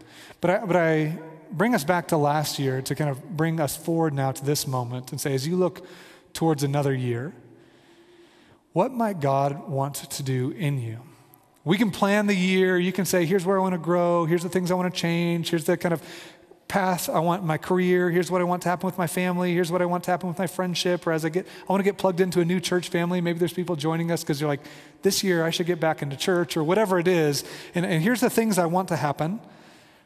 But 0.41 0.49
I, 0.49 0.65
but 0.65 0.75
I 0.75 1.17
bring 1.51 1.75
us 1.75 1.83
back 1.83 2.09
to 2.09 2.17
last 2.17 2.59
year 2.59 2.81
to 2.81 2.95
kind 2.95 3.09
of 3.09 3.37
bring 3.37 3.59
us 3.59 3.75
forward 3.75 4.13
now 4.13 4.31
to 4.31 4.45
this 4.45 4.67
moment 4.67 5.11
and 5.11 5.19
say, 5.19 5.33
as 5.33 5.47
you 5.47 5.55
look 5.55 5.85
towards 6.33 6.63
another 6.63 6.93
year, 6.93 7.33
what 8.73 8.91
might 8.91 9.19
God 9.19 9.69
want 9.69 9.95
to 9.95 10.23
do 10.23 10.51
in 10.51 10.79
you? 10.79 10.99
We 11.63 11.77
can 11.77 11.91
plan 11.91 12.27
the 12.27 12.35
year. 12.35 12.77
You 12.77 12.91
can 12.91 13.05
say, 13.05 13.25
here's 13.25 13.45
where 13.45 13.57
I 13.57 13.61
want 13.61 13.73
to 13.73 13.79
grow. 13.79 14.25
Here's 14.25 14.43
the 14.43 14.49
things 14.49 14.69
I 14.69 14.75
want 14.75 14.93
to 14.93 14.99
change. 14.99 15.49
Here's 15.49 15.63
the 15.63 15.77
kind 15.77 15.93
of 15.93 16.01
path 16.67 17.09
I 17.09 17.19
want 17.19 17.43
my 17.43 17.57
career. 17.57 18.09
Here's 18.09 18.29
what 18.29 18.41
I 18.41 18.43
want 18.43 18.63
to 18.63 18.69
happen 18.69 18.85
with 18.85 18.97
my 18.97 19.07
family. 19.07 19.53
Here's 19.53 19.71
what 19.71 19.81
I 19.81 19.85
want 19.85 20.03
to 20.05 20.11
happen 20.11 20.27
with 20.27 20.37
my 20.37 20.47
friendship. 20.47 21.07
Or 21.07 21.11
as 21.11 21.23
I 21.23 21.29
get, 21.29 21.47
I 21.47 21.71
want 21.71 21.79
to 21.79 21.83
get 21.83 21.97
plugged 21.97 22.19
into 22.19 22.41
a 22.41 22.45
new 22.45 22.59
church 22.59 22.89
family. 22.89 23.21
Maybe 23.21 23.39
there's 23.39 23.53
people 23.53 23.75
joining 23.75 24.11
us 24.11 24.23
because 24.23 24.41
you're 24.41 24.49
like, 24.49 24.61
this 25.01 25.23
year 25.23 25.43
I 25.43 25.51
should 25.51 25.67
get 25.67 25.79
back 25.79 26.01
into 26.01 26.15
church 26.15 26.57
or 26.57 26.63
whatever 26.63 26.99
it 26.99 27.07
is. 27.07 27.43
And, 27.75 27.85
and 27.85 28.03
here's 28.03 28.21
the 28.21 28.29
things 28.29 28.57
I 28.57 28.65
want 28.65 28.89
to 28.89 28.95
happen, 28.95 29.39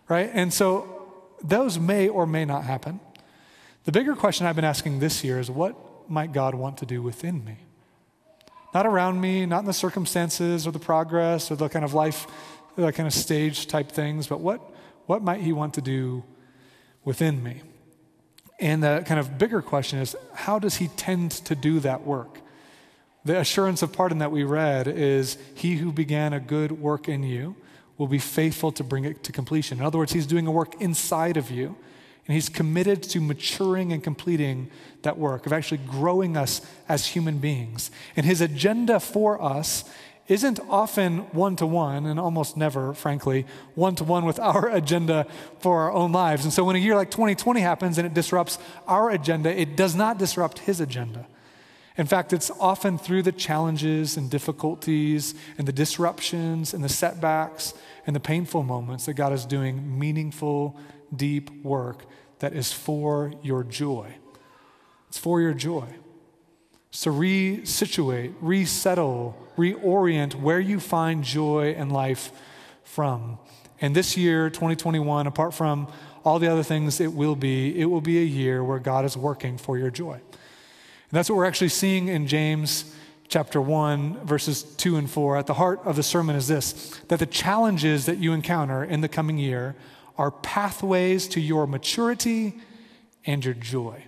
right? 0.07 0.29
And 0.33 0.53
so 0.53 0.98
those 1.43 1.79
may 1.79 2.07
or 2.07 2.25
may 2.25 2.45
not 2.45 2.63
happen. 2.63 2.99
The 3.85 3.91
bigger 3.91 4.15
question 4.15 4.45
I've 4.45 4.55
been 4.55 4.65
asking 4.65 4.99
this 4.99 5.23
year 5.23 5.39
is 5.39 5.49
what 5.49 6.09
might 6.09 6.31
God 6.33 6.55
want 6.55 6.77
to 6.79 6.85
do 6.85 7.01
within 7.01 7.43
me? 7.43 7.57
Not 8.73 8.85
around 8.85 9.19
me, 9.19 9.45
not 9.45 9.59
in 9.59 9.65
the 9.65 9.73
circumstances 9.73 10.67
or 10.67 10.71
the 10.71 10.79
progress 10.79 11.49
or 11.49 11.55
the 11.55 11.69
kind 11.69 11.85
of 11.85 11.93
life, 11.93 12.27
the 12.75 12.91
kind 12.91 13.07
of 13.07 13.13
stage 13.13 13.67
type 13.67 13.91
things, 13.91 14.27
but 14.27 14.41
what, 14.41 14.61
what 15.05 15.23
might 15.23 15.41
He 15.41 15.53
want 15.53 15.73
to 15.75 15.81
do 15.81 16.23
within 17.03 17.41
me. 17.41 17.61
And 18.59 18.83
the 18.83 19.03
kind 19.05 19.19
of 19.19 19.37
bigger 19.37 19.61
question 19.61 19.99
is 19.99 20.15
how 20.33 20.59
does 20.59 20.75
he 20.75 20.89
tend 20.89 21.31
to 21.31 21.55
do 21.55 21.79
that 21.79 22.05
work? 22.05 22.39
The 23.23 23.39
assurance 23.39 23.81
of 23.81 23.93
pardon 23.93 24.19
that 24.19 24.31
we 24.31 24.43
read 24.43 24.87
is 24.87 25.37
He 25.55 25.77
who 25.77 25.91
began 25.91 26.33
a 26.33 26.39
good 26.39 26.71
work 26.73 27.07
in 27.07 27.23
you 27.23 27.55
will 27.99 28.07
be 28.07 28.17
faithful 28.17 28.71
to 28.71 28.83
bring 28.83 29.05
it 29.05 29.23
to 29.25 29.31
completion. 29.31 29.77
In 29.77 29.85
other 29.85 29.99
words, 29.99 30.13
He's 30.13 30.25
doing 30.25 30.47
a 30.47 30.51
work 30.51 30.81
inside 30.81 31.37
of 31.37 31.51
you, 31.51 31.75
and 32.25 32.33
He's 32.33 32.49
committed 32.49 33.03
to 33.03 33.19
maturing 33.19 33.93
and 33.93 34.03
completing 34.03 34.71
that 35.03 35.19
work, 35.19 35.45
of 35.45 35.53
actually 35.53 35.81
growing 35.85 36.35
us 36.35 36.61
as 36.87 37.07
human 37.07 37.37
beings. 37.37 37.91
And 38.15 38.25
His 38.25 38.41
agenda 38.41 38.99
for 38.99 39.39
us 39.39 39.83
isn't 40.29 40.59
often 40.69 41.19
one 41.33 41.55
to 41.57 41.65
one, 41.65 42.05
and 42.05 42.19
almost 42.19 42.55
never, 42.55 42.93
frankly, 42.93 43.45
one 43.75 43.95
to 43.95 44.03
one 44.03 44.25
with 44.25 44.39
our 44.39 44.69
agenda 44.73 45.27
for 45.59 45.81
our 45.81 45.91
own 45.91 46.11
lives. 46.13 46.45
And 46.45 46.53
so 46.53 46.63
when 46.63 46.77
a 46.77 46.79
year 46.79 46.95
like 46.95 47.11
2020 47.11 47.59
happens 47.59 47.97
and 47.97 48.07
it 48.07 48.13
disrupts 48.13 48.59
our 48.87 49.09
agenda, 49.09 49.49
it 49.59 49.75
does 49.75 49.93
not 49.93 50.17
disrupt 50.17 50.59
His 50.59 50.79
agenda. 50.79 51.27
In 51.99 52.07
fact, 52.07 52.31
it's 52.31 52.49
often 52.61 52.97
through 52.97 53.23
the 53.23 53.33
challenges 53.33 54.15
and 54.15 54.29
difficulties 54.29 55.35
and 55.57 55.67
the 55.67 55.73
disruptions 55.73 56.73
and 56.73 56.81
the 56.81 56.87
setbacks 56.87 57.73
and 58.07 58.15
the 58.15 58.21
painful 58.21 58.63
moments 58.63 59.05
that 59.05 59.15
God 59.15 59.33
is 59.33 59.43
doing 59.43 59.99
meaningful, 59.99 60.79
deep 61.13 61.51
work 61.61 62.05
that 62.39 62.53
is 62.53 62.71
for 62.71 63.33
your 63.43 63.65
joy. 63.65 64.15
It's 65.09 65.17
for 65.17 65.41
your 65.41 65.53
joy. 65.53 65.87
So 66.91 67.11
resituate, 67.11 68.33
resettle, 68.39 69.35
reorient 69.57 70.35
where 70.35 70.61
you 70.61 70.79
find 70.79 71.21
joy 71.21 71.75
and 71.77 71.91
life 71.91 72.31
from. 72.81 73.39
And 73.81 73.93
this 73.93 74.15
year, 74.15 74.49
2021, 74.49 75.27
apart 75.27 75.53
from 75.53 75.91
all 76.23 76.39
the 76.39 76.47
other 76.47 76.63
things 76.63 77.01
it 77.01 77.11
will 77.11 77.35
be, 77.35 77.77
it 77.77 77.85
will 77.85 77.99
be 77.99 78.19
a 78.19 78.25
year 78.25 78.63
where 78.63 78.79
God 78.79 79.03
is 79.03 79.17
working 79.17 79.57
for 79.57 79.77
your 79.77 79.89
joy. 79.89 80.21
And 81.09 81.17
that's 81.17 81.27
what 81.27 81.37
we're 81.37 81.45
actually 81.45 81.69
seeing 81.69 82.07
in 82.07 82.27
James 82.27 82.93
chapter 83.29 83.59
1, 83.59 84.25
verses 84.25 84.61
2 84.61 84.95
and 84.95 85.09
4. 85.09 85.37
At 85.37 85.47
the 85.47 85.55
heart 85.55 85.79
of 85.83 85.95
the 85.95 86.03
sermon 86.03 86.35
is 86.35 86.47
this 86.47 86.99
that 87.07 87.17
the 87.17 87.25
challenges 87.25 88.05
that 88.05 88.19
you 88.19 88.31
encounter 88.31 88.83
in 88.83 89.01
the 89.01 89.07
coming 89.07 89.39
year 89.39 89.75
are 90.19 90.29
pathways 90.29 91.27
to 91.29 91.39
your 91.39 91.65
maturity 91.65 92.59
and 93.25 93.43
your 93.43 93.55
joy. 93.55 94.03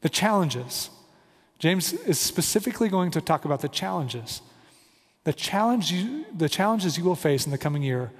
The 0.00 0.08
challenges. 0.08 0.90
James 1.60 1.92
is 1.92 2.18
specifically 2.18 2.88
going 2.88 3.12
to 3.12 3.20
talk 3.20 3.44
about 3.44 3.60
the 3.60 3.68
challenges. 3.68 4.42
The, 5.22 5.32
challenge 5.32 5.92
you, 5.92 6.24
the 6.36 6.48
challenges 6.48 6.98
you 6.98 7.04
will 7.04 7.16
face 7.16 7.44
in 7.44 7.52
the 7.52 7.58
coming 7.58 7.82
year 7.82 8.10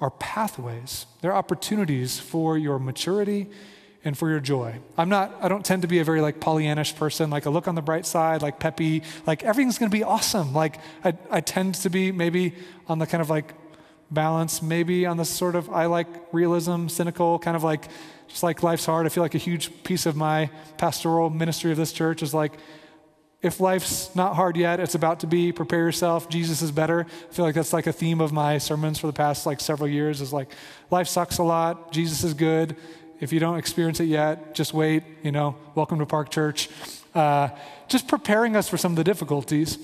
are 0.00 0.10
pathways, 0.10 1.06
they're 1.22 1.34
opportunities 1.34 2.20
for 2.20 2.58
your 2.58 2.78
maturity 2.78 3.48
and 4.06 4.16
for 4.16 4.30
your 4.30 4.40
joy. 4.40 4.78
I'm 4.96 5.08
not, 5.08 5.34
I 5.42 5.48
don't 5.48 5.64
tend 5.64 5.82
to 5.82 5.88
be 5.88 5.98
a 5.98 6.04
very 6.04 6.20
like 6.20 6.38
Pollyannish 6.40 6.96
person, 6.96 7.28
like 7.28 7.44
a 7.44 7.50
look 7.50 7.66
on 7.66 7.74
the 7.74 7.82
bright 7.82 8.06
side, 8.06 8.40
like 8.40 8.60
peppy, 8.60 9.02
like 9.26 9.42
everything's 9.42 9.78
gonna 9.78 9.90
be 9.90 10.04
awesome. 10.04 10.54
Like 10.54 10.78
I, 11.04 11.14
I 11.28 11.40
tend 11.40 11.74
to 11.74 11.90
be 11.90 12.12
maybe 12.12 12.54
on 12.86 13.00
the 13.00 13.06
kind 13.06 13.20
of 13.20 13.28
like 13.28 13.52
balance, 14.10 14.62
maybe 14.62 15.06
on 15.06 15.16
the 15.16 15.24
sort 15.24 15.56
of 15.56 15.68
I 15.70 15.86
like 15.86 16.06
realism, 16.32 16.86
cynical, 16.86 17.40
kind 17.40 17.56
of 17.56 17.64
like 17.64 17.88
just 18.28 18.44
like 18.44 18.62
life's 18.62 18.86
hard. 18.86 19.06
I 19.06 19.08
feel 19.08 19.24
like 19.24 19.34
a 19.34 19.38
huge 19.38 19.82
piece 19.82 20.06
of 20.06 20.14
my 20.14 20.50
pastoral 20.78 21.28
ministry 21.28 21.72
of 21.72 21.76
this 21.76 21.92
church 21.92 22.22
is 22.22 22.32
like, 22.32 22.52
if 23.42 23.60
life's 23.60 24.14
not 24.14 24.34
hard 24.34 24.56
yet, 24.56 24.80
it's 24.80 24.94
about 24.94 25.20
to 25.20 25.26
be. 25.26 25.52
Prepare 25.52 25.80
yourself. 25.80 26.28
Jesus 26.28 26.62
is 26.62 26.70
better. 26.70 27.06
I 27.28 27.32
feel 27.34 27.44
like 27.44 27.54
that's 27.54 27.72
like 27.72 27.86
a 27.86 27.92
theme 27.92 28.20
of 28.20 28.32
my 28.32 28.58
sermons 28.58 28.98
for 28.98 29.08
the 29.08 29.12
past 29.12 29.46
like 29.46 29.60
several 29.60 29.88
years. 29.88 30.20
Is 30.20 30.32
like 30.32 30.50
life 30.90 31.06
sucks 31.06 31.38
a 31.38 31.42
lot. 31.42 31.92
Jesus 31.92 32.24
is 32.24 32.34
good. 32.34 32.76
If 33.18 33.32
you 33.32 33.40
don't 33.40 33.56
experience 33.56 33.98
it 34.00 34.04
yet, 34.04 34.54
just 34.54 34.74
wait. 34.74 35.02
You 35.22 35.32
know, 35.32 35.56
welcome 35.74 35.98
to 36.00 36.06
Park 36.06 36.28
Church. 36.28 36.68
Uh, 37.14 37.48
just 37.88 38.08
preparing 38.08 38.56
us 38.56 38.68
for 38.68 38.76
some 38.76 38.92
of 38.92 38.96
the 38.96 39.04
difficulties. 39.04 39.76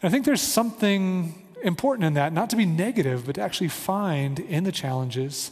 And 0.00 0.04
I 0.04 0.08
think 0.08 0.24
there's 0.24 0.40
something 0.40 1.34
important 1.62 2.06
in 2.06 2.14
that, 2.14 2.32
not 2.32 2.48
to 2.50 2.56
be 2.56 2.64
negative, 2.64 3.26
but 3.26 3.34
to 3.34 3.42
actually 3.42 3.68
find 3.68 4.40
in 4.40 4.64
the 4.64 4.72
challenges 4.72 5.50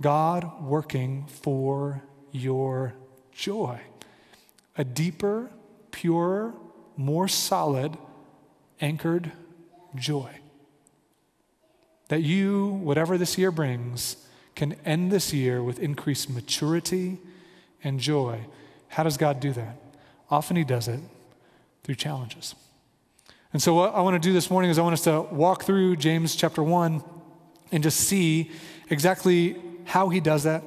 God 0.00 0.62
working 0.62 1.26
for 1.26 2.02
your 2.30 2.94
joy. 3.32 3.80
A 4.76 4.84
deeper, 4.84 5.50
purer, 5.90 6.54
more 6.96 7.26
solid, 7.26 7.96
anchored 8.80 9.32
joy. 9.96 10.30
That 12.08 12.22
you, 12.22 12.68
whatever 12.68 13.18
this 13.18 13.36
year 13.36 13.50
brings, 13.50 14.16
can 14.62 14.76
end 14.84 15.10
this 15.10 15.32
year 15.32 15.60
with 15.60 15.80
increased 15.80 16.30
maturity 16.30 17.18
and 17.82 17.98
joy. 17.98 18.38
How 18.86 19.02
does 19.02 19.16
God 19.16 19.40
do 19.40 19.52
that? 19.54 19.76
Often 20.30 20.56
He 20.56 20.62
does 20.62 20.86
it 20.86 21.00
through 21.82 21.96
challenges. 21.96 22.54
And 23.52 23.60
so, 23.60 23.74
what 23.74 23.92
I 23.92 24.00
want 24.02 24.14
to 24.22 24.28
do 24.28 24.32
this 24.32 24.52
morning 24.52 24.70
is 24.70 24.78
I 24.78 24.82
want 24.82 24.92
us 24.92 25.02
to 25.02 25.22
walk 25.22 25.64
through 25.64 25.96
James 25.96 26.36
chapter 26.36 26.62
1 26.62 27.02
and 27.72 27.82
just 27.82 28.02
see 28.02 28.52
exactly 28.88 29.56
how 29.84 30.10
He 30.10 30.20
does 30.20 30.44
that 30.44 30.62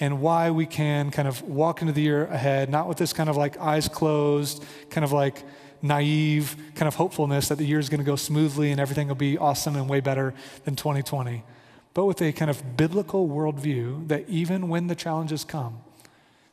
and 0.00 0.20
why 0.20 0.50
we 0.50 0.66
can 0.66 1.12
kind 1.12 1.28
of 1.28 1.40
walk 1.42 1.82
into 1.82 1.92
the 1.92 2.02
year 2.02 2.26
ahead, 2.26 2.68
not 2.68 2.88
with 2.88 2.98
this 2.98 3.12
kind 3.12 3.30
of 3.30 3.36
like 3.36 3.56
eyes 3.60 3.86
closed, 3.86 4.64
kind 4.90 5.04
of 5.04 5.12
like 5.12 5.44
naive 5.82 6.56
kind 6.74 6.88
of 6.88 6.96
hopefulness 6.96 7.46
that 7.46 7.58
the 7.58 7.64
year 7.64 7.78
is 7.78 7.88
going 7.88 8.00
to 8.00 8.04
go 8.04 8.16
smoothly 8.16 8.72
and 8.72 8.80
everything 8.80 9.06
will 9.06 9.14
be 9.14 9.38
awesome 9.38 9.76
and 9.76 9.88
way 9.88 10.00
better 10.00 10.34
than 10.64 10.74
2020 10.74 11.44
but 11.96 12.04
with 12.04 12.20
a 12.20 12.30
kind 12.30 12.50
of 12.50 12.76
biblical 12.76 13.26
worldview 13.26 14.06
that 14.08 14.28
even 14.28 14.68
when 14.68 14.86
the 14.86 14.94
challenges 14.94 15.44
come, 15.44 15.78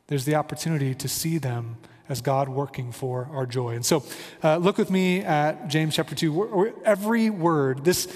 there's 0.06 0.24
the 0.24 0.34
opportunity 0.34 0.94
to 0.94 1.06
see 1.06 1.36
them 1.36 1.76
as 2.08 2.22
God 2.22 2.48
working 2.48 2.92
for 2.92 3.28
our 3.30 3.44
joy. 3.44 3.74
And 3.74 3.84
so, 3.84 4.02
uh, 4.42 4.56
look 4.56 4.78
with 4.78 4.90
me 4.90 5.20
at 5.20 5.68
James 5.68 5.96
chapter 5.96 6.14
2. 6.14 6.80
Every 6.86 7.28
word, 7.28 7.84
this, 7.84 8.08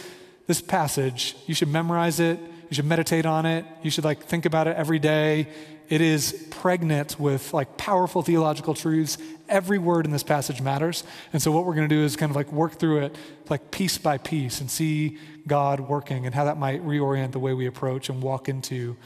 this 0.47 0.63
passage, 0.63 1.37
you 1.47 1.53
should 1.55 1.69
memorize 1.69 2.19
it, 2.19 2.41
you 2.71 2.75
should 2.75 2.87
meditate 2.87 3.27
on 3.27 3.45
it, 3.45 3.67
you 3.83 3.91
should 3.91 4.05
like 4.05 4.23
think 4.23 4.47
about 4.47 4.67
it 4.67 4.79
every 4.79 4.99
day. 4.99 5.49
It 5.89 6.01
is 6.03 6.47
pregnant 6.51 7.19
with 7.19 7.55
like 7.55 7.77
powerful 7.77 8.23
theological 8.23 8.75
truths. 8.75 9.17
Every 9.49 9.79
word 9.79 10.05
in 10.05 10.13
this 10.13 10.23
passage 10.23 10.61
matters. 10.61 11.03
And 11.33 11.41
so, 11.41 11.51
what 11.51 11.65
we're 11.65 11.75
going 11.75 11.89
to 11.89 11.95
do 11.95 12.05
is 12.05 12.17
kind 12.17 12.31
of 12.31 12.37
like 12.37 12.53
work 12.53 12.75
through 12.75 13.05
it 13.05 13.17
like 13.49 13.71
piece 13.71 13.97
by 13.97 14.19
piece 14.19 14.61
and 14.61 14.71
see 14.71 15.17
God 15.47 15.81
working 15.81 16.27
and 16.27 16.35
how 16.35 16.45
that 16.45 16.59
might 16.59 16.85
reorient 16.85 17.33
the 17.33 17.39
way 17.39 17.55
we 17.55 17.67
approach 17.67 18.11
and 18.11 18.23
walk 18.23 18.49
into 18.49 18.97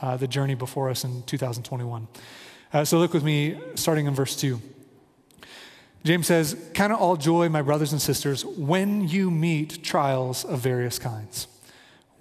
uh, 0.00 0.16
the 0.16 0.28
journey 0.28 0.54
before 0.54 0.88
us 0.90 1.02
in 1.02 1.24
2021. 1.24 2.06
Uh, 2.72 2.84
so, 2.84 2.98
look 2.98 3.12
with 3.12 3.24
me 3.24 3.58
starting 3.74 4.06
in 4.06 4.14
verse 4.14 4.36
2. 4.36 4.60
James 6.04 6.26
says, 6.26 6.56
Count 6.74 6.92
it 6.92 6.98
all 6.98 7.16
joy, 7.16 7.48
my 7.48 7.62
brothers 7.62 7.90
and 7.90 8.00
sisters, 8.00 8.44
when 8.44 9.08
you 9.08 9.30
meet 9.30 9.82
trials 9.82 10.44
of 10.44 10.60
various 10.60 10.98
kinds 10.98 11.48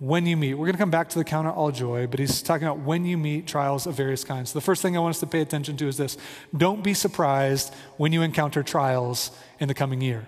when 0.03 0.25
you 0.25 0.35
meet. 0.35 0.53
We're 0.53 0.65
going 0.65 0.73
to 0.73 0.79
come 0.79 0.91
back 0.91 1.07
to 1.11 1.17
the 1.17 1.23
count 1.23 1.47
of 1.47 1.55
all 1.55 1.71
joy, 1.71 2.07
but 2.07 2.19
he's 2.19 2.41
talking 2.41 2.67
about 2.67 2.79
when 2.79 3.05
you 3.05 3.17
meet 3.17 3.47
trials 3.47 3.87
of 3.87 3.95
various 3.95 4.25
kinds. 4.25 4.51
The 4.51 4.59
first 4.59 4.81
thing 4.81 4.97
I 4.97 4.99
want 4.99 5.15
us 5.15 5.21
to 5.21 5.27
pay 5.27 5.39
attention 5.39 5.77
to 5.77 5.87
is 5.87 5.95
this 5.95 6.17
don't 6.55 6.83
be 6.83 6.93
surprised 6.93 7.73
when 7.95 8.11
you 8.11 8.21
encounter 8.21 8.63
trials 8.63 9.31
in 9.61 9.69
the 9.69 9.73
coming 9.73 10.01
year. 10.01 10.27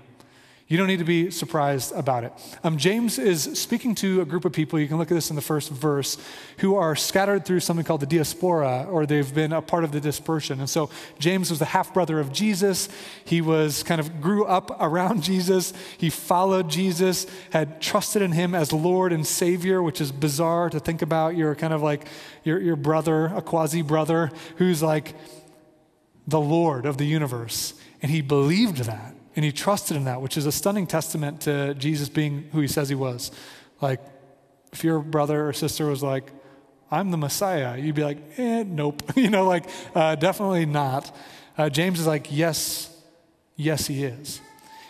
You 0.67 0.77
don't 0.77 0.87
need 0.87 0.97
to 0.97 1.05
be 1.05 1.29
surprised 1.29 1.93
about 1.93 2.23
it. 2.23 2.33
Um, 2.63 2.77
James 2.77 3.19
is 3.19 3.43
speaking 3.53 3.93
to 3.95 4.21
a 4.21 4.25
group 4.25 4.45
of 4.45 4.51
people, 4.51 4.79
you 4.79 4.87
can 4.87 4.97
look 4.97 5.11
at 5.11 5.13
this 5.13 5.29
in 5.29 5.35
the 5.35 5.41
first 5.41 5.69
verse, 5.69 6.17
who 6.57 6.75
are 6.75 6.95
scattered 6.95 7.45
through 7.45 7.59
something 7.59 7.85
called 7.85 8.01
the 8.01 8.07
diaspora, 8.07 8.87
or 8.89 9.05
they've 9.05 9.31
been 9.31 9.53
a 9.53 9.61
part 9.61 9.83
of 9.83 9.91
the 9.91 10.01
dispersion. 10.01 10.59
And 10.59 10.67
so 10.67 10.89
James 11.19 11.51
was 11.51 11.59
the 11.59 11.65
half 11.65 11.93
brother 11.93 12.19
of 12.19 12.33
Jesus. 12.33 12.89
He 13.25 13.41
was 13.41 13.83
kind 13.83 14.01
of 14.01 14.19
grew 14.19 14.45
up 14.45 14.75
around 14.81 15.21
Jesus. 15.31 15.71
He 15.99 16.09
followed 16.09 16.67
Jesus, 16.67 17.27
had 17.51 17.79
trusted 17.79 18.23
in 18.23 18.31
him 18.31 18.55
as 18.55 18.73
Lord 18.73 19.13
and 19.13 19.25
Savior, 19.25 19.83
which 19.83 20.01
is 20.01 20.11
bizarre 20.11 20.71
to 20.71 20.79
think 20.79 21.03
about. 21.03 21.37
You're 21.37 21.53
kind 21.53 21.73
of 21.73 21.83
like 21.83 22.07
your, 22.43 22.59
your 22.59 22.75
brother, 22.75 23.27
a 23.27 23.41
quasi 23.43 23.83
brother, 23.83 24.31
who's 24.55 24.81
like 24.81 25.13
the 26.25 26.41
Lord 26.41 26.87
of 26.87 26.97
the 26.97 27.05
universe. 27.05 27.75
And 28.01 28.09
he 28.09 28.21
believed 28.21 28.77
that. 28.85 29.14
And 29.35 29.43
he 29.43 29.51
trusted 29.51 29.97
in 29.97 30.05
that, 30.05 30.21
which 30.21 30.37
is 30.37 30.45
a 30.45 30.51
stunning 30.51 30.87
testament 30.87 31.41
to 31.41 31.73
Jesus 31.75 32.09
being 32.09 32.49
who 32.51 32.61
he 32.61 32.67
says 32.67 32.89
he 32.89 32.95
was. 32.95 33.31
Like, 33.81 33.99
if 34.71 34.83
your 34.83 34.99
brother 34.99 35.47
or 35.47 35.53
sister 35.53 35.87
was 35.87 36.01
like, 36.01 36.31
I'm 36.91 37.11
the 37.11 37.17
Messiah, 37.17 37.77
you'd 37.77 37.95
be 37.95 38.03
like, 38.03 38.17
eh, 38.37 38.63
nope. 38.65 39.03
you 39.15 39.29
know, 39.29 39.45
like, 39.45 39.65
uh, 39.93 40.15
definitely 40.15 40.65
not. 40.65 41.15
Uh, 41.57 41.69
James 41.69 41.99
is 41.99 42.07
like, 42.07 42.27
yes, 42.29 42.95
yes, 43.55 43.87
he 43.87 44.03
is. 44.03 44.41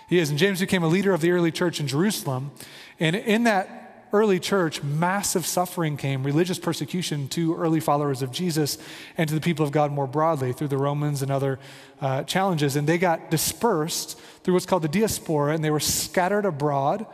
He 0.10 0.20
is. 0.20 0.30
And 0.30 0.38
James 0.38 0.60
became 0.60 0.84
a 0.84 0.88
leader 0.88 1.14
of 1.14 1.22
the 1.22 1.32
early 1.32 1.52
church 1.52 1.80
in 1.80 1.88
Jerusalem. 1.88 2.52
And 3.00 3.16
in 3.16 3.44
that 3.44 3.85
early 4.16 4.40
church, 4.40 4.82
massive 4.82 5.46
suffering 5.46 5.98
came, 5.98 6.24
religious 6.24 6.58
persecution 6.58 7.28
to 7.28 7.54
early 7.56 7.82
followers 7.82 8.22
of 8.22 8.32
Jesus 8.32 8.78
and 9.18 9.28
to 9.28 9.36
the 9.36 9.42
people 9.42 9.66
of 9.66 9.74
God 9.74 9.92
more 9.92 10.08
broadly 10.08 10.54
through 10.54 10.70
the 10.70 10.78
Romans 10.78 11.22
and 11.22 11.30
other 11.30 11.60
uh, 12.00 12.24
challenges. 12.24 12.78
And 12.78 12.88
they 12.88 12.98
got 12.98 13.30
dispersed 13.30 14.18
through 14.42 14.54
what's 14.54 14.66
called 14.66 14.84
the 14.84 14.88
diaspora, 14.88 15.54
and 15.54 15.62
they 15.62 15.70
were 15.70 15.82
scattered 15.82 16.46
abroad. 16.46 17.06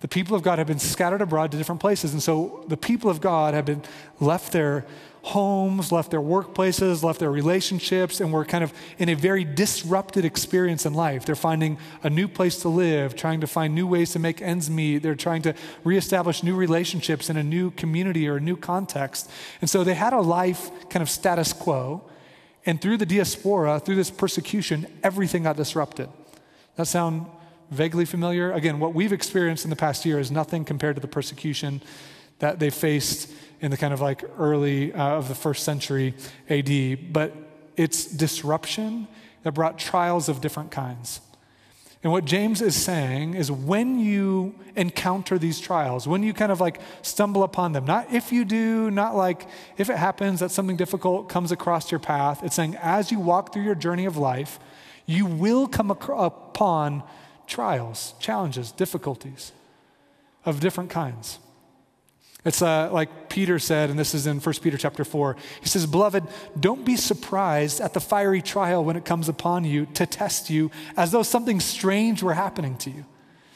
The 0.00 0.08
people 0.08 0.36
of 0.36 0.42
God 0.42 0.58
have 0.58 0.66
been 0.66 0.78
scattered 0.78 1.22
abroad 1.22 1.52
to 1.52 1.56
different 1.56 1.80
places. 1.80 2.12
And 2.12 2.22
so 2.22 2.64
the 2.68 2.76
people 2.76 3.08
of 3.08 3.22
God 3.22 3.54
have 3.54 3.64
been 3.64 3.82
left 4.20 4.52
there 4.52 4.84
homes, 5.26 5.90
left 5.90 6.12
their 6.12 6.20
workplaces, 6.20 7.02
left 7.02 7.18
their 7.18 7.32
relationships, 7.32 8.20
and 8.20 8.32
were 8.32 8.44
kind 8.44 8.62
of 8.62 8.72
in 8.98 9.08
a 9.08 9.14
very 9.14 9.42
disrupted 9.42 10.24
experience 10.24 10.86
in 10.86 10.94
life. 10.94 11.24
They're 11.24 11.34
finding 11.34 11.78
a 12.04 12.08
new 12.08 12.28
place 12.28 12.58
to 12.62 12.68
live, 12.68 13.16
trying 13.16 13.40
to 13.40 13.48
find 13.48 13.74
new 13.74 13.88
ways 13.88 14.12
to 14.12 14.20
make 14.20 14.40
ends 14.40 14.70
meet. 14.70 14.98
They're 14.98 15.16
trying 15.16 15.42
to 15.42 15.54
reestablish 15.82 16.44
new 16.44 16.54
relationships 16.54 17.28
in 17.28 17.36
a 17.36 17.42
new 17.42 17.72
community 17.72 18.28
or 18.28 18.36
a 18.36 18.40
new 18.40 18.56
context. 18.56 19.28
And 19.60 19.68
so 19.68 19.82
they 19.82 19.94
had 19.94 20.12
a 20.12 20.20
life 20.20 20.70
kind 20.90 21.02
of 21.02 21.10
status 21.10 21.52
quo. 21.52 22.04
And 22.64 22.80
through 22.80 22.98
the 22.98 23.06
diaspora, 23.06 23.80
through 23.80 23.96
this 23.96 24.12
persecution, 24.12 24.86
everything 25.02 25.42
got 25.42 25.56
disrupted. 25.56 26.08
That 26.76 26.86
sound 26.86 27.26
vaguely 27.72 28.04
familiar? 28.04 28.52
Again, 28.52 28.78
what 28.78 28.94
we've 28.94 29.12
experienced 29.12 29.64
in 29.64 29.70
the 29.70 29.76
past 29.76 30.04
year 30.06 30.20
is 30.20 30.30
nothing 30.30 30.64
compared 30.64 30.94
to 30.94 31.00
the 31.00 31.08
persecution 31.08 31.82
that 32.38 32.58
they 32.58 32.70
faced 32.70 33.30
in 33.60 33.70
the 33.70 33.76
kind 33.76 33.94
of 33.94 34.00
like 34.00 34.22
early 34.38 34.92
uh, 34.92 35.16
of 35.16 35.28
the 35.28 35.34
first 35.34 35.64
century 35.64 36.14
AD, 36.48 37.12
but 37.12 37.32
it's 37.76 38.04
disruption 38.04 39.08
that 39.42 39.52
brought 39.52 39.78
trials 39.78 40.28
of 40.28 40.40
different 40.40 40.70
kinds. 40.70 41.20
And 42.02 42.12
what 42.12 42.24
James 42.24 42.62
is 42.62 42.76
saying 42.76 43.34
is 43.34 43.50
when 43.50 43.98
you 43.98 44.54
encounter 44.76 45.38
these 45.38 45.58
trials, 45.58 46.06
when 46.06 46.22
you 46.22 46.32
kind 46.34 46.52
of 46.52 46.60
like 46.60 46.80
stumble 47.02 47.42
upon 47.42 47.72
them, 47.72 47.84
not 47.84 48.12
if 48.12 48.30
you 48.30 48.44
do, 48.44 48.90
not 48.90 49.16
like 49.16 49.48
if 49.76 49.90
it 49.90 49.96
happens 49.96 50.40
that 50.40 50.50
something 50.50 50.76
difficult 50.76 51.28
comes 51.28 51.50
across 51.50 51.90
your 51.90 51.98
path, 51.98 52.44
it's 52.44 52.54
saying 52.54 52.76
as 52.76 53.10
you 53.10 53.18
walk 53.18 53.52
through 53.52 53.64
your 53.64 53.74
journey 53.74 54.04
of 54.04 54.16
life, 54.16 54.60
you 55.06 55.26
will 55.26 55.66
come 55.66 55.90
upon 55.90 57.02
trials, 57.46 58.14
challenges, 58.20 58.70
difficulties 58.72 59.52
of 60.44 60.60
different 60.60 60.90
kinds. 60.90 61.38
It's 62.46 62.62
uh, 62.62 62.90
like 62.92 63.28
Peter 63.28 63.58
said, 63.58 63.90
and 63.90 63.98
this 63.98 64.14
is 64.14 64.28
in 64.28 64.38
1 64.38 64.54
Peter 64.62 64.78
chapter 64.78 65.04
4. 65.04 65.36
He 65.60 65.68
says, 65.68 65.84
Beloved, 65.84 66.22
don't 66.58 66.84
be 66.84 66.96
surprised 66.96 67.80
at 67.80 67.92
the 67.92 67.98
fiery 67.98 68.40
trial 68.40 68.84
when 68.84 68.94
it 68.94 69.04
comes 69.04 69.28
upon 69.28 69.64
you 69.64 69.86
to 69.94 70.06
test 70.06 70.48
you 70.48 70.70
as 70.96 71.10
though 71.10 71.24
something 71.24 71.58
strange 71.58 72.22
were 72.22 72.34
happening 72.34 72.76
to 72.78 72.90
you. 72.90 73.04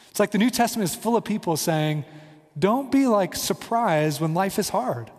It's 0.09 0.19
like 0.19 0.31
the 0.31 0.37
New 0.37 0.49
Testament 0.49 0.89
is 0.89 0.95
full 0.95 1.15
of 1.15 1.23
people 1.23 1.55
saying, 1.55 2.03
Don't 2.59 2.91
be 2.91 3.07
like 3.07 3.33
surprised 3.33 4.19
when 4.19 4.33
life 4.33 4.59
is 4.59 4.67
hard. 4.67 5.09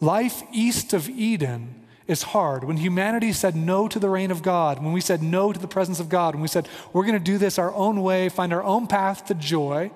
Life 0.00 0.42
east 0.50 0.94
of 0.94 1.10
Eden 1.10 1.84
is 2.06 2.22
hard. 2.22 2.64
When 2.64 2.78
humanity 2.78 3.34
said 3.34 3.54
no 3.54 3.86
to 3.86 3.98
the 3.98 4.08
reign 4.08 4.30
of 4.30 4.42
God, 4.42 4.82
when 4.82 4.94
we 4.94 5.02
said 5.02 5.22
no 5.22 5.52
to 5.52 5.60
the 5.60 5.68
presence 5.68 6.00
of 6.00 6.08
God, 6.08 6.34
when 6.34 6.40
we 6.40 6.48
said 6.48 6.66
we're 6.94 7.04
going 7.04 7.18
to 7.18 7.20
do 7.20 7.36
this 7.36 7.58
our 7.58 7.74
own 7.74 8.00
way, 8.00 8.30
find 8.30 8.50
our 8.50 8.64
own 8.64 8.86
path 8.86 9.26
to 9.26 9.34
joy, 9.34 9.90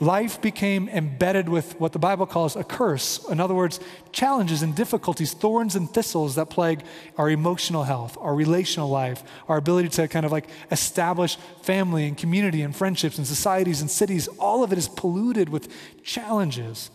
life 0.00 0.42
became 0.42 0.88
embedded 0.88 1.48
with 1.48 1.78
what 1.78 1.92
the 1.92 1.98
Bible 1.98 2.26
calls 2.26 2.56
a 2.56 2.64
curse. 2.64 3.24
In 3.28 3.38
other 3.38 3.54
words, 3.54 3.78
challenges 4.10 4.62
and 4.62 4.74
difficulties, 4.74 5.32
thorns 5.34 5.76
and 5.76 5.88
thistles 5.88 6.34
that 6.34 6.50
plague 6.50 6.82
our 7.16 7.30
emotional 7.30 7.84
health, 7.84 8.18
our 8.20 8.34
relational 8.34 8.88
life, 8.88 9.22
our 9.48 9.56
ability 9.56 9.88
to 9.90 10.08
kind 10.08 10.26
of 10.26 10.32
like 10.32 10.48
establish 10.70 11.36
family 11.62 12.06
and 12.06 12.18
community 12.18 12.62
and 12.62 12.74
friendships 12.74 13.18
and 13.18 13.26
societies 13.26 13.80
and 13.80 13.90
cities. 13.90 14.26
All 14.38 14.64
of 14.64 14.72
it 14.72 14.78
is 14.78 14.88
polluted 14.88 15.48
with 15.48 15.72
challenges. 16.02 16.90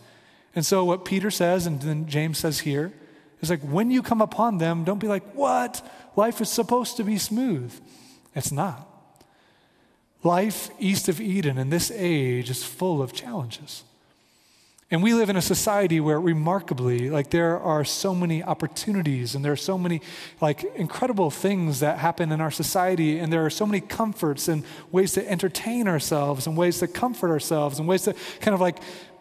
And 0.54 0.66
so, 0.66 0.84
what 0.84 1.04
Peter 1.04 1.30
says, 1.30 1.66
and 1.66 1.80
then 1.80 2.06
James 2.06 2.38
says 2.38 2.60
here, 2.60 2.92
is 3.40 3.48
like 3.48 3.62
when 3.62 3.90
you 3.90 4.02
come 4.02 4.20
upon 4.20 4.58
them, 4.58 4.84
don't 4.84 4.98
be 4.98 5.06
like, 5.06 5.24
what? 5.32 5.88
Life 6.16 6.40
is 6.40 6.50
supposed 6.50 6.96
to 6.98 7.04
be 7.04 7.16
smooth. 7.16 7.72
It's 8.34 8.52
not. 8.52 8.89
Life 10.22 10.70
east 10.78 11.08
of 11.08 11.20
Eden 11.20 11.56
in 11.58 11.70
this 11.70 11.90
age 11.90 12.50
is 12.50 12.62
full 12.62 13.02
of 13.02 13.12
challenges. 13.12 13.84
And 14.92 15.04
we 15.04 15.14
live 15.14 15.30
in 15.30 15.36
a 15.36 15.42
society 15.42 16.00
where 16.00 16.20
remarkably, 16.20 17.10
like 17.10 17.30
there 17.30 17.60
are 17.60 17.84
so 17.84 18.12
many 18.12 18.42
opportunities 18.42 19.36
and 19.36 19.44
there 19.44 19.52
are 19.52 19.56
so 19.56 19.78
many 19.78 20.02
like 20.40 20.64
incredible 20.74 21.30
things 21.30 21.78
that 21.78 21.98
happen 21.98 22.32
in 22.32 22.40
our 22.40 22.50
society 22.50 23.20
and 23.20 23.32
there 23.32 23.46
are 23.46 23.50
so 23.50 23.64
many 23.64 23.80
comforts 23.80 24.48
and 24.48 24.64
ways 24.90 25.12
to 25.12 25.30
entertain 25.30 25.86
ourselves 25.86 26.48
and 26.48 26.56
ways 26.56 26.80
to 26.80 26.88
comfort 26.88 27.30
ourselves 27.30 27.78
and 27.78 27.86
ways 27.86 28.02
to 28.02 28.14
kind 28.40 28.52
of 28.52 28.60
like 28.60 28.78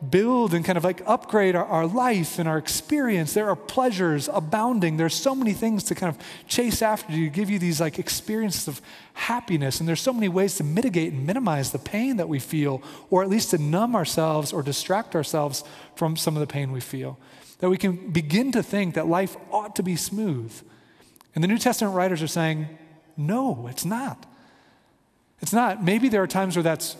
build 0.07 0.53
and 0.53 0.63
kind 0.63 0.77
of 0.77 0.83
like 0.83 1.01
upgrade 1.05 1.55
our, 1.55 1.65
our 1.65 1.85
life 1.85 2.39
and 2.39 2.47
our 2.47 2.57
experience. 2.57 3.33
There 3.33 3.49
are 3.49 3.55
pleasures 3.55 4.29
abounding. 4.31 4.97
There's 4.97 5.13
so 5.13 5.35
many 5.35 5.53
things 5.53 5.83
to 5.85 5.95
kind 5.95 6.15
of 6.15 6.23
chase 6.47 6.81
after 6.81 7.11
to 7.11 7.29
give 7.29 7.49
you 7.49 7.59
these 7.59 7.81
like 7.81 7.99
experiences 7.99 8.67
of 8.67 8.81
happiness. 9.13 9.79
And 9.79 9.89
there's 9.89 10.01
so 10.01 10.13
many 10.13 10.29
ways 10.29 10.55
to 10.55 10.63
mitigate 10.63 11.11
and 11.11 11.27
minimize 11.27 11.71
the 11.71 11.79
pain 11.79 12.17
that 12.17 12.29
we 12.29 12.39
feel, 12.39 12.81
or 13.09 13.23
at 13.23 13.29
least 13.29 13.51
to 13.51 13.57
numb 13.57 13.95
ourselves 13.95 14.53
or 14.53 14.63
distract 14.63 15.15
ourselves 15.15 15.63
from 15.95 16.15
some 16.15 16.35
of 16.35 16.39
the 16.39 16.47
pain 16.47 16.71
we 16.71 16.79
feel. 16.79 17.17
That 17.59 17.69
we 17.69 17.77
can 17.77 18.11
begin 18.11 18.53
to 18.53 18.63
think 18.63 18.95
that 18.95 19.07
life 19.07 19.35
ought 19.51 19.75
to 19.75 19.83
be 19.83 19.97
smooth. 19.97 20.53
And 21.35 21.43
the 21.43 21.47
New 21.47 21.57
Testament 21.57 21.95
writers 21.95 22.21
are 22.21 22.27
saying, 22.27 22.69
no, 23.17 23.67
it's 23.67 23.83
not. 23.83 24.25
It's 25.41 25.53
not. 25.53 25.83
Maybe 25.83 26.07
there 26.07 26.23
are 26.23 26.27
times 26.27 26.55
where 26.55 26.63
that's 26.63 26.95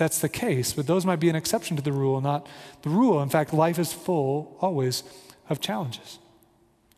that's 0.00 0.20
the 0.20 0.30
case, 0.30 0.72
but 0.72 0.86
those 0.86 1.04
might 1.04 1.20
be 1.20 1.28
an 1.28 1.36
exception 1.36 1.76
to 1.76 1.82
the 1.82 1.92
rule, 1.92 2.22
not 2.22 2.48
the 2.80 2.88
rule. 2.88 3.20
In 3.20 3.28
fact, 3.28 3.52
life 3.52 3.78
is 3.78 3.92
full 3.92 4.56
always 4.58 5.04
of 5.50 5.60
challenges. 5.60 6.18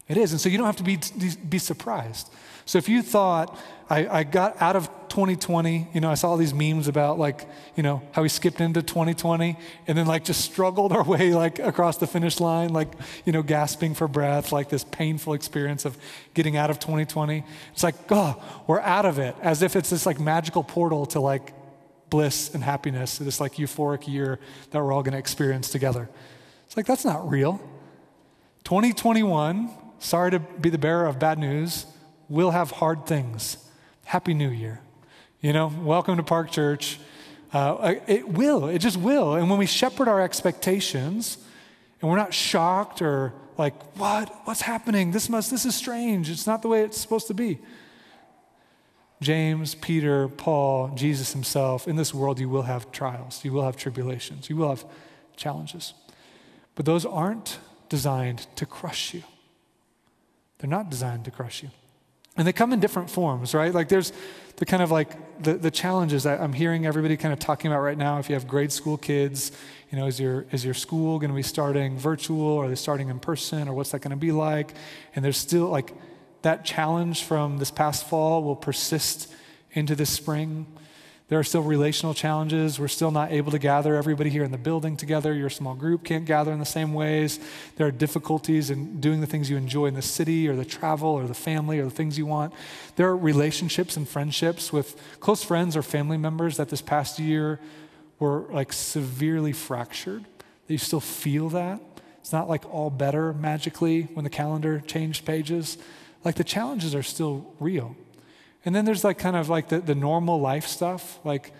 It 0.06 0.16
is. 0.16 0.30
And 0.30 0.40
so 0.40 0.48
you 0.48 0.56
don't 0.56 0.66
have 0.66 0.76
to 0.76 0.84
be, 0.84 1.00
be 1.48 1.58
surprised. 1.58 2.32
So 2.64 2.78
if 2.78 2.88
you 2.88 3.02
thought, 3.02 3.58
I, 3.90 4.06
I 4.20 4.22
got 4.22 4.62
out 4.62 4.76
of 4.76 4.86
2020, 5.08 5.88
you 5.92 6.00
know, 6.00 6.12
I 6.12 6.14
saw 6.14 6.30
all 6.30 6.36
these 6.36 6.54
memes 6.54 6.86
about 6.86 7.18
like, 7.18 7.48
you 7.74 7.82
know, 7.82 8.02
how 8.12 8.22
we 8.22 8.28
skipped 8.28 8.60
into 8.60 8.82
2020 8.82 9.56
and 9.88 9.98
then 9.98 10.06
like 10.06 10.22
just 10.22 10.40
struggled 10.42 10.92
our 10.92 11.02
way 11.14 11.34
like 11.34 11.58
across 11.58 11.96
the 11.96 12.06
finish 12.06 12.38
line, 12.38 12.72
like, 12.72 12.92
you 13.24 13.32
know, 13.32 13.42
gasping 13.42 13.96
for 13.96 14.06
breath, 14.06 14.52
like 14.52 14.68
this 14.68 14.84
painful 14.84 15.32
experience 15.32 15.84
of 15.84 15.98
getting 16.34 16.56
out 16.56 16.70
of 16.70 16.78
2020. 16.78 17.42
It's 17.72 17.82
like, 17.82 17.96
oh, 18.10 18.40
we're 18.68 18.80
out 18.80 19.06
of 19.06 19.18
it, 19.18 19.34
as 19.42 19.60
if 19.60 19.74
it's 19.74 19.90
this 19.90 20.06
like 20.06 20.20
magical 20.20 20.62
portal 20.62 21.04
to 21.06 21.18
like 21.18 21.52
bliss 22.12 22.54
and 22.54 22.62
happiness, 22.62 23.16
this 23.16 23.40
like 23.40 23.54
euphoric 23.54 24.06
year 24.06 24.38
that 24.70 24.78
we're 24.78 24.92
all 24.92 25.02
going 25.02 25.14
to 25.14 25.18
experience 25.18 25.70
together. 25.70 26.10
It's 26.66 26.76
like, 26.76 26.84
that's 26.84 27.06
not 27.06 27.26
real. 27.28 27.58
2021, 28.64 29.70
sorry 29.98 30.30
to 30.32 30.38
be 30.38 30.68
the 30.68 30.76
bearer 30.76 31.06
of 31.06 31.18
bad 31.18 31.38
news, 31.38 31.86
we'll 32.28 32.50
have 32.50 32.70
hard 32.70 33.06
things. 33.06 33.56
Happy 34.04 34.34
New 34.34 34.50
Year. 34.50 34.82
You 35.40 35.54
know, 35.54 35.72
welcome 35.80 36.18
to 36.18 36.22
Park 36.22 36.50
Church. 36.50 37.00
Uh, 37.50 37.94
it 38.06 38.28
will, 38.28 38.66
it 38.66 38.80
just 38.80 38.98
will. 38.98 39.34
And 39.34 39.48
when 39.48 39.58
we 39.58 39.64
shepherd 39.64 40.06
our 40.06 40.20
expectations 40.20 41.38
and 42.02 42.10
we're 42.10 42.18
not 42.18 42.34
shocked 42.34 43.00
or 43.00 43.32
like, 43.56 43.74
what? 43.96 44.30
What's 44.44 44.60
happening? 44.60 45.12
This 45.12 45.30
must, 45.30 45.50
this 45.50 45.64
is 45.64 45.74
strange. 45.74 46.28
It's 46.28 46.46
not 46.46 46.60
the 46.60 46.68
way 46.68 46.82
it's 46.82 46.98
supposed 46.98 47.28
to 47.28 47.34
be. 47.34 47.58
James, 49.22 49.74
Peter, 49.76 50.28
Paul, 50.28 50.88
Jesus 50.94 51.32
himself, 51.32 51.86
in 51.86 51.96
this 51.96 52.12
world 52.12 52.40
you 52.40 52.48
will 52.48 52.62
have 52.62 52.90
trials, 52.92 53.44
you 53.44 53.52
will 53.52 53.64
have 53.64 53.76
tribulations, 53.76 54.50
you 54.50 54.56
will 54.56 54.70
have 54.70 54.84
challenges. 55.36 55.94
But 56.74 56.86
those 56.86 57.06
aren't 57.06 57.58
designed 57.88 58.46
to 58.56 58.66
crush 58.66 59.14
you. 59.14 59.22
They're 60.58 60.70
not 60.70 60.90
designed 60.90 61.24
to 61.26 61.30
crush 61.30 61.62
you. 61.62 61.70
And 62.36 62.46
they 62.46 62.52
come 62.52 62.72
in 62.72 62.80
different 62.80 63.10
forms, 63.10 63.54
right? 63.54 63.74
Like 63.74 63.88
there's 63.88 64.12
the 64.56 64.64
kind 64.64 64.82
of 64.82 64.90
like 64.90 65.42
the, 65.42 65.54
the 65.54 65.70
challenges 65.70 66.22
that 66.22 66.40
I'm 66.40 66.54
hearing 66.54 66.86
everybody 66.86 67.16
kind 67.16 67.32
of 67.32 67.38
talking 67.38 67.70
about 67.70 67.82
right 67.82 67.98
now. 67.98 68.18
If 68.18 68.30
you 68.30 68.34
have 68.34 68.48
grade 68.48 68.72
school 68.72 68.96
kids, 68.96 69.52
you 69.90 69.98
know, 69.98 70.06
is 70.06 70.18
your, 70.18 70.46
is 70.50 70.64
your 70.64 70.72
school 70.72 71.18
going 71.18 71.30
to 71.30 71.36
be 71.36 71.42
starting 71.42 71.98
virtual? 71.98 72.46
Or 72.46 72.64
are 72.64 72.68
they 72.68 72.74
starting 72.74 73.10
in 73.10 73.20
person? 73.20 73.68
Or 73.68 73.74
what's 73.74 73.90
that 73.90 74.00
going 74.00 74.12
to 74.12 74.16
be 74.16 74.32
like? 74.32 74.72
And 75.14 75.22
there's 75.22 75.36
still 75.36 75.66
like 75.66 75.92
that 76.42 76.64
challenge 76.64 77.24
from 77.24 77.58
this 77.58 77.70
past 77.70 78.06
fall 78.08 78.42
will 78.42 78.56
persist 78.56 79.32
into 79.72 79.94
this 79.94 80.10
spring. 80.10 80.66
There 81.28 81.38
are 81.38 81.44
still 81.44 81.62
relational 81.62 82.12
challenges. 82.12 82.78
We're 82.78 82.88
still 82.88 83.10
not 83.10 83.32
able 83.32 83.52
to 83.52 83.58
gather 83.58 83.96
everybody 83.96 84.28
here 84.28 84.44
in 84.44 84.50
the 84.50 84.58
building 84.58 84.98
together. 84.98 85.32
Your 85.32 85.48
small 85.48 85.74
group 85.74 86.04
can't 86.04 86.26
gather 86.26 86.52
in 86.52 86.58
the 86.58 86.66
same 86.66 86.92
ways. 86.92 87.40
There 87.76 87.86
are 87.86 87.90
difficulties 87.90 88.68
in 88.68 89.00
doing 89.00 89.22
the 89.22 89.26
things 89.26 89.48
you 89.48 89.56
enjoy 89.56 89.86
in 89.86 89.94
the 89.94 90.02
city 90.02 90.46
or 90.46 90.54
the 90.54 90.64
travel 90.66 91.08
or 91.08 91.26
the 91.26 91.32
family 91.32 91.78
or 91.78 91.84
the 91.84 91.90
things 91.90 92.18
you 92.18 92.26
want. 92.26 92.52
There 92.96 93.08
are 93.08 93.16
relationships 93.16 93.96
and 93.96 94.06
friendships 94.06 94.74
with 94.74 95.00
close 95.20 95.42
friends 95.42 95.74
or 95.74 95.82
family 95.82 96.18
members 96.18 96.58
that 96.58 96.68
this 96.68 96.82
past 96.82 97.18
year 97.18 97.60
were 98.18 98.44
like 98.50 98.72
severely 98.72 99.52
fractured. 99.52 100.24
That 100.66 100.74
you 100.74 100.78
still 100.78 101.00
feel 101.00 101.48
that. 101.50 101.80
It's 102.20 102.32
not 102.32 102.46
like 102.46 102.70
all 102.70 102.90
better 102.90 103.32
magically 103.32 104.02
when 104.12 104.24
the 104.24 104.30
calendar 104.30 104.80
changed 104.80 105.24
pages 105.24 105.78
like 106.24 106.36
the 106.36 106.44
challenges 106.44 106.94
are 106.94 107.02
still 107.02 107.52
real. 107.58 107.96
And 108.64 108.74
then 108.74 108.84
there's 108.84 109.04
like 109.04 109.18
kind 109.18 109.36
of 109.36 109.48
like 109.48 109.68
the, 109.68 109.80
the 109.80 109.94
normal 109.94 110.40
life 110.40 110.66
stuff. 110.66 111.18
Like 111.24 111.52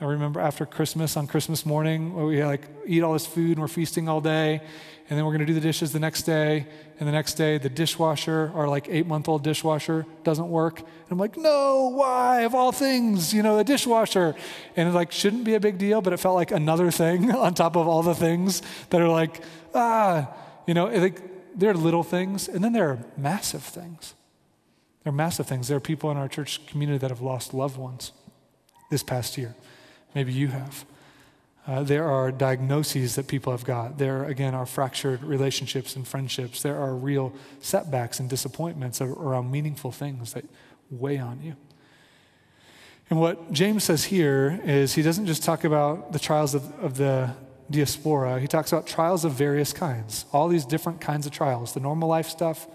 I 0.00 0.06
remember 0.06 0.40
after 0.40 0.64
Christmas 0.64 1.16
on 1.16 1.26
Christmas 1.26 1.66
morning, 1.66 2.14
we 2.14 2.42
like 2.42 2.62
eat 2.86 3.02
all 3.02 3.12
this 3.12 3.26
food 3.26 3.52
and 3.52 3.60
we're 3.60 3.68
feasting 3.68 4.08
all 4.08 4.22
day. 4.22 4.62
And 5.10 5.18
then 5.18 5.26
we're 5.26 5.36
to 5.36 5.44
do 5.44 5.54
the 5.54 5.60
dishes 5.60 5.92
the 5.92 5.98
next 5.98 6.22
day. 6.22 6.66
And 6.98 7.08
the 7.08 7.12
next 7.12 7.34
day, 7.34 7.58
the 7.58 7.68
dishwasher, 7.68 8.52
our 8.54 8.68
like 8.68 8.86
eight 8.88 9.06
month 9.06 9.28
old 9.28 9.42
dishwasher, 9.42 10.06
doesn't 10.22 10.48
work. 10.48 10.78
And 10.78 11.10
I'm 11.10 11.18
like, 11.18 11.36
no, 11.36 11.88
why? 11.88 12.42
Of 12.42 12.54
all 12.54 12.70
things, 12.72 13.34
you 13.34 13.42
know, 13.42 13.56
the 13.56 13.64
dishwasher. 13.64 14.34
And 14.76 14.88
it 14.88 14.92
like 14.92 15.10
shouldn't 15.10 15.44
be 15.44 15.54
a 15.54 15.60
big 15.60 15.78
deal, 15.78 16.00
but 16.00 16.12
it 16.12 16.18
felt 16.18 16.36
like 16.36 16.52
another 16.52 16.90
thing 16.90 17.30
on 17.34 17.54
top 17.54 17.76
of 17.76 17.88
all 17.88 18.02
the 18.02 18.14
things 18.14 18.62
that 18.90 19.00
are 19.00 19.08
like, 19.08 19.42
ah, 19.74 20.32
you 20.66 20.74
know, 20.74 20.86
like 20.86 21.20
there 21.60 21.70
are 21.70 21.74
little 21.74 22.02
things, 22.02 22.48
and 22.48 22.64
then 22.64 22.72
there 22.72 22.88
are 22.88 22.98
massive 23.16 23.62
things. 23.62 24.14
There 25.04 25.12
are 25.12 25.16
massive 25.16 25.46
things. 25.46 25.68
There 25.68 25.76
are 25.76 25.80
people 25.80 26.10
in 26.10 26.16
our 26.16 26.28
church 26.28 26.66
community 26.66 26.98
that 26.98 27.10
have 27.10 27.20
lost 27.20 27.54
loved 27.54 27.76
ones 27.76 28.12
this 28.90 29.02
past 29.02 29.38
year. 29.38 29.54
Maybe 30.14 30.32
you 30.32 30.48
have. 30.48 30.84
Uh, 31.66 31.82
there 31.82 32.08
are 32.08 32.32
diagnoses 32.32 33.14
that 33.14 33.28
people 33.28 33.52
have 33.52 33.64
got. 33.64 33.98
There, 33.98 34.24
again, 34.24 34.54
are 34.54 34.66
fractured 34.66 35.22
relationships 35.22 35.94
and 35.94 36.08
friendships. 36.08 36.62
There 36.62 36.76
are 36.76 36.94
real 36.94 37.32
setbacks 37.60 38.18
and 38.18 38.28
disappointments 38.28 39.00
around 39.00 39.50
meaningful 39.50 39.92
things 39.92 40.32
that 40.32 40.44
weigh 40.90 41.18
on 41.18 41.42
you. 41.42 41.56
And 43.10 43.20
what 43.20 43.52
James 43.52 43.84
says 43.84 44.04
here 44.04 44.60
is 44.64 44.94
he 44.94 45.02
doesn't 45.02 45.26
just 45.26 45.42
talk 45.42 45.64
about 45.64 46.12
the 46.12 46.18
trials 46.18 46.54
of, 46.54 46.72
of 46.82 46.96
the 46.96 47.34
diaspora, 47.70 48.40
he 48.40 48.46
talks 48.46 48.72
about 48.72 48.86
trials 48.86 49.24
of 49.24 49.32
various 49.32 49.72
kinds, 49.72 50.24
all 50.32 50.48
these 50.48 50.66
different 50.66 51.00
kinds 51.00 51.26
of 51.26 51.32
trials 51.32 51.72
the 51.72 51.80
normal 51.80 52.08
life 52.08 52.28
stuff, 52.28 52.66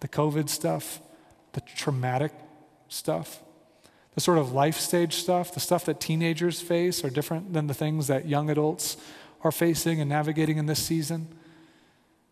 the 0.00 0.08
COVID 0.08 0.48
stuff, 0.48 1.00
the 1.52 1.60
traumatic 1.60 2.32
stuff, 2.88 3.42
the 4.14 4.20
sort 4.20 4.38
of 4.38 4.52
life 4.52 4.78
stage 4.78 5.14
stuff, 5.14 5.54
the 5.54 5.60
stuff 5.60 5.84
that 5.84 6.00
teenagers 6.00 6.60
face, 6.60 7.04
are 7.04 7.10
different 7.10 7.52
than 7.52 7.66
the 7.66 7.74
things 7.74 8.06
that 8.06 8.26
young 8.26 8.50
adults 8.50 8.96
are 9.42 9.52
facing 9.52 10.00
and 10.00 10.08
navigating 10.08 10.58
in 10.58 10.66
this 10.66 10.82
season. 10.82 11.28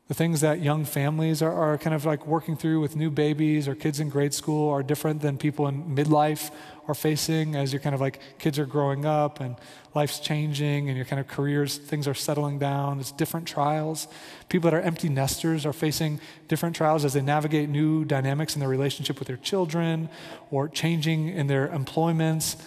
The 0.06 0.14
things 0.14 0.42
that 0.42 0.60
young 0.60 0.84
families 0.84 1.40
are, 1.40 1.52
are 1.52 1.78
kind 1.78 1.94
of 1.94 2.04
like 2.04 2.26
working 2.26 2.56
through 2.56 2.80
with 2.80 2.94
new 2.94 3.10
babies 3.10 3.66
or 3.66 3.74
kids 3.74 4.00
in 4.00 4.10
grade 4.10 4.34
school 4.34 4.68
are 4.70 4.82
different 4.82 5.22
than 5.22 5.38
people 5.38 5.66
in 5.66 5.82
midlife 5.96 6.50
are 6.86 6.94
facing 6.94 7.56
as 7.56 7.72
you're 7.72 7.80
kind 7.80 7.94
of 7.94 8.02
like 8.02 8.20
kids 8.38 8.58
are 8.58 8.66
growing 8.66 9.06
up 9.06 9.40
and 9.40 9.56
life's 9.94 10.20
changing 10.20 10.88
and 10.90 10.96
your 10.96 11.06
kind 11.06 11.20
of 11.20 11.26
careers, 11.26 11.78
things 11.78 12.06
are 12.06 12.12
settling 12.12 12.58
down. 12.58 13.00
It's 13.00 13.12
different 13.12 13.48
trials. 13.48 14.06
People 14.50 14.70
that 14.70 14.76
are 14.76 14.82
empty 14.82 15.08
nesters 15.08 15.64
are 15.64 15.72
facing 15.72 16.20
different 16.48 16.76
trials 16.76 17.06
as 17.06 17.14
they 17.14 17.22
navigate 17.22 17.70
new 17.70 18.04
dynamics 18.04 18.54
in 18.54 18.60
their 18.60 18.68
relationship 18.68 19.18
with 19.18 19.28
their 19.28 19.38
children 19.38 20.10
or 20.50 20.68
changing 20.68 21.28
in 21.28 21.46
their 21.46 21.68
employments 21.68 22.58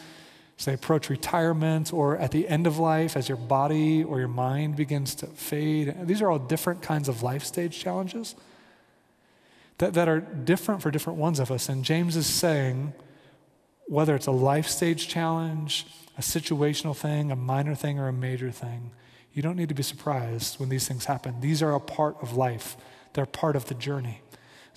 as 0.57 0.65
they 0.65 0.73
approach 0.73 1.09
retirement 1.09 1.93
or 1.93 2.17
at 2.17 2.31
the 2.31 2.47
end 2.47 2.65
of 2.65 2.79
life 2.79 3.15
as 3.15 3.29
your 3.29 3.37
body 3.37 4.03
or 4.03 4.19
your 4.19 4.27
mind 4.27 4.75
begins 4.75 5.13
to 5.15 5.27
fade. 5.27 5.95
These 6.03 6.21
are 6.21 6.29
all 6.29 6.39
different 6.39 6.81
kinds 6.81 7.07
of 7.07 7.21
life 7.21 7.43
stage 7.43 7.79
challenges 7.79 8.35
that, 9.77 9.93
that 9.93 10.07
are 10.07 10.19
different 10.19 10.81
for 10.81 10.91
different 10.91 11.19
ones 11.19 11.39
of 11.39 11.51
us. 11.51 11.69
And 11.69 11.83
James 11.83 12.15
is 12.15 12.25
saying, 12.25 12.93
whether 13.87 14.15
it's 14.15 14.27
a 14.27 14.31
life 14.31 14.67
stage 14.67 15.07
challenge, 15.07 15.85
a 16.17 16.21
situational 16.21 16.95
thing, 16.95 17.31
a 17.31 17.35
minor 17.35 17.75
thing, 17.75 17.99
or 17.99 18.07
a 18.07 18.13
major 18.13 18.51
thing, 18.51 18.91
you 19.33 19.41
don't 19.41 19.55
need 19.55 19.69
to 19.69 19.75
be 19.75 19.83
surprised 19.83 20.59
when 20.59 20.69
these 20.69 20.87
things 20.87 21.05
happen. 21.05 21.39
These 21.41 21.61
are 21.61 21.73
a 21.73 21.79
part 21.79 22.17
of 22.21 22.35
life, 22.35 22.75
they're 23.13 23.25
part 23.25 23.55
of 23.55 23.65
the 23.65 23.75
journey. 23.75 24.21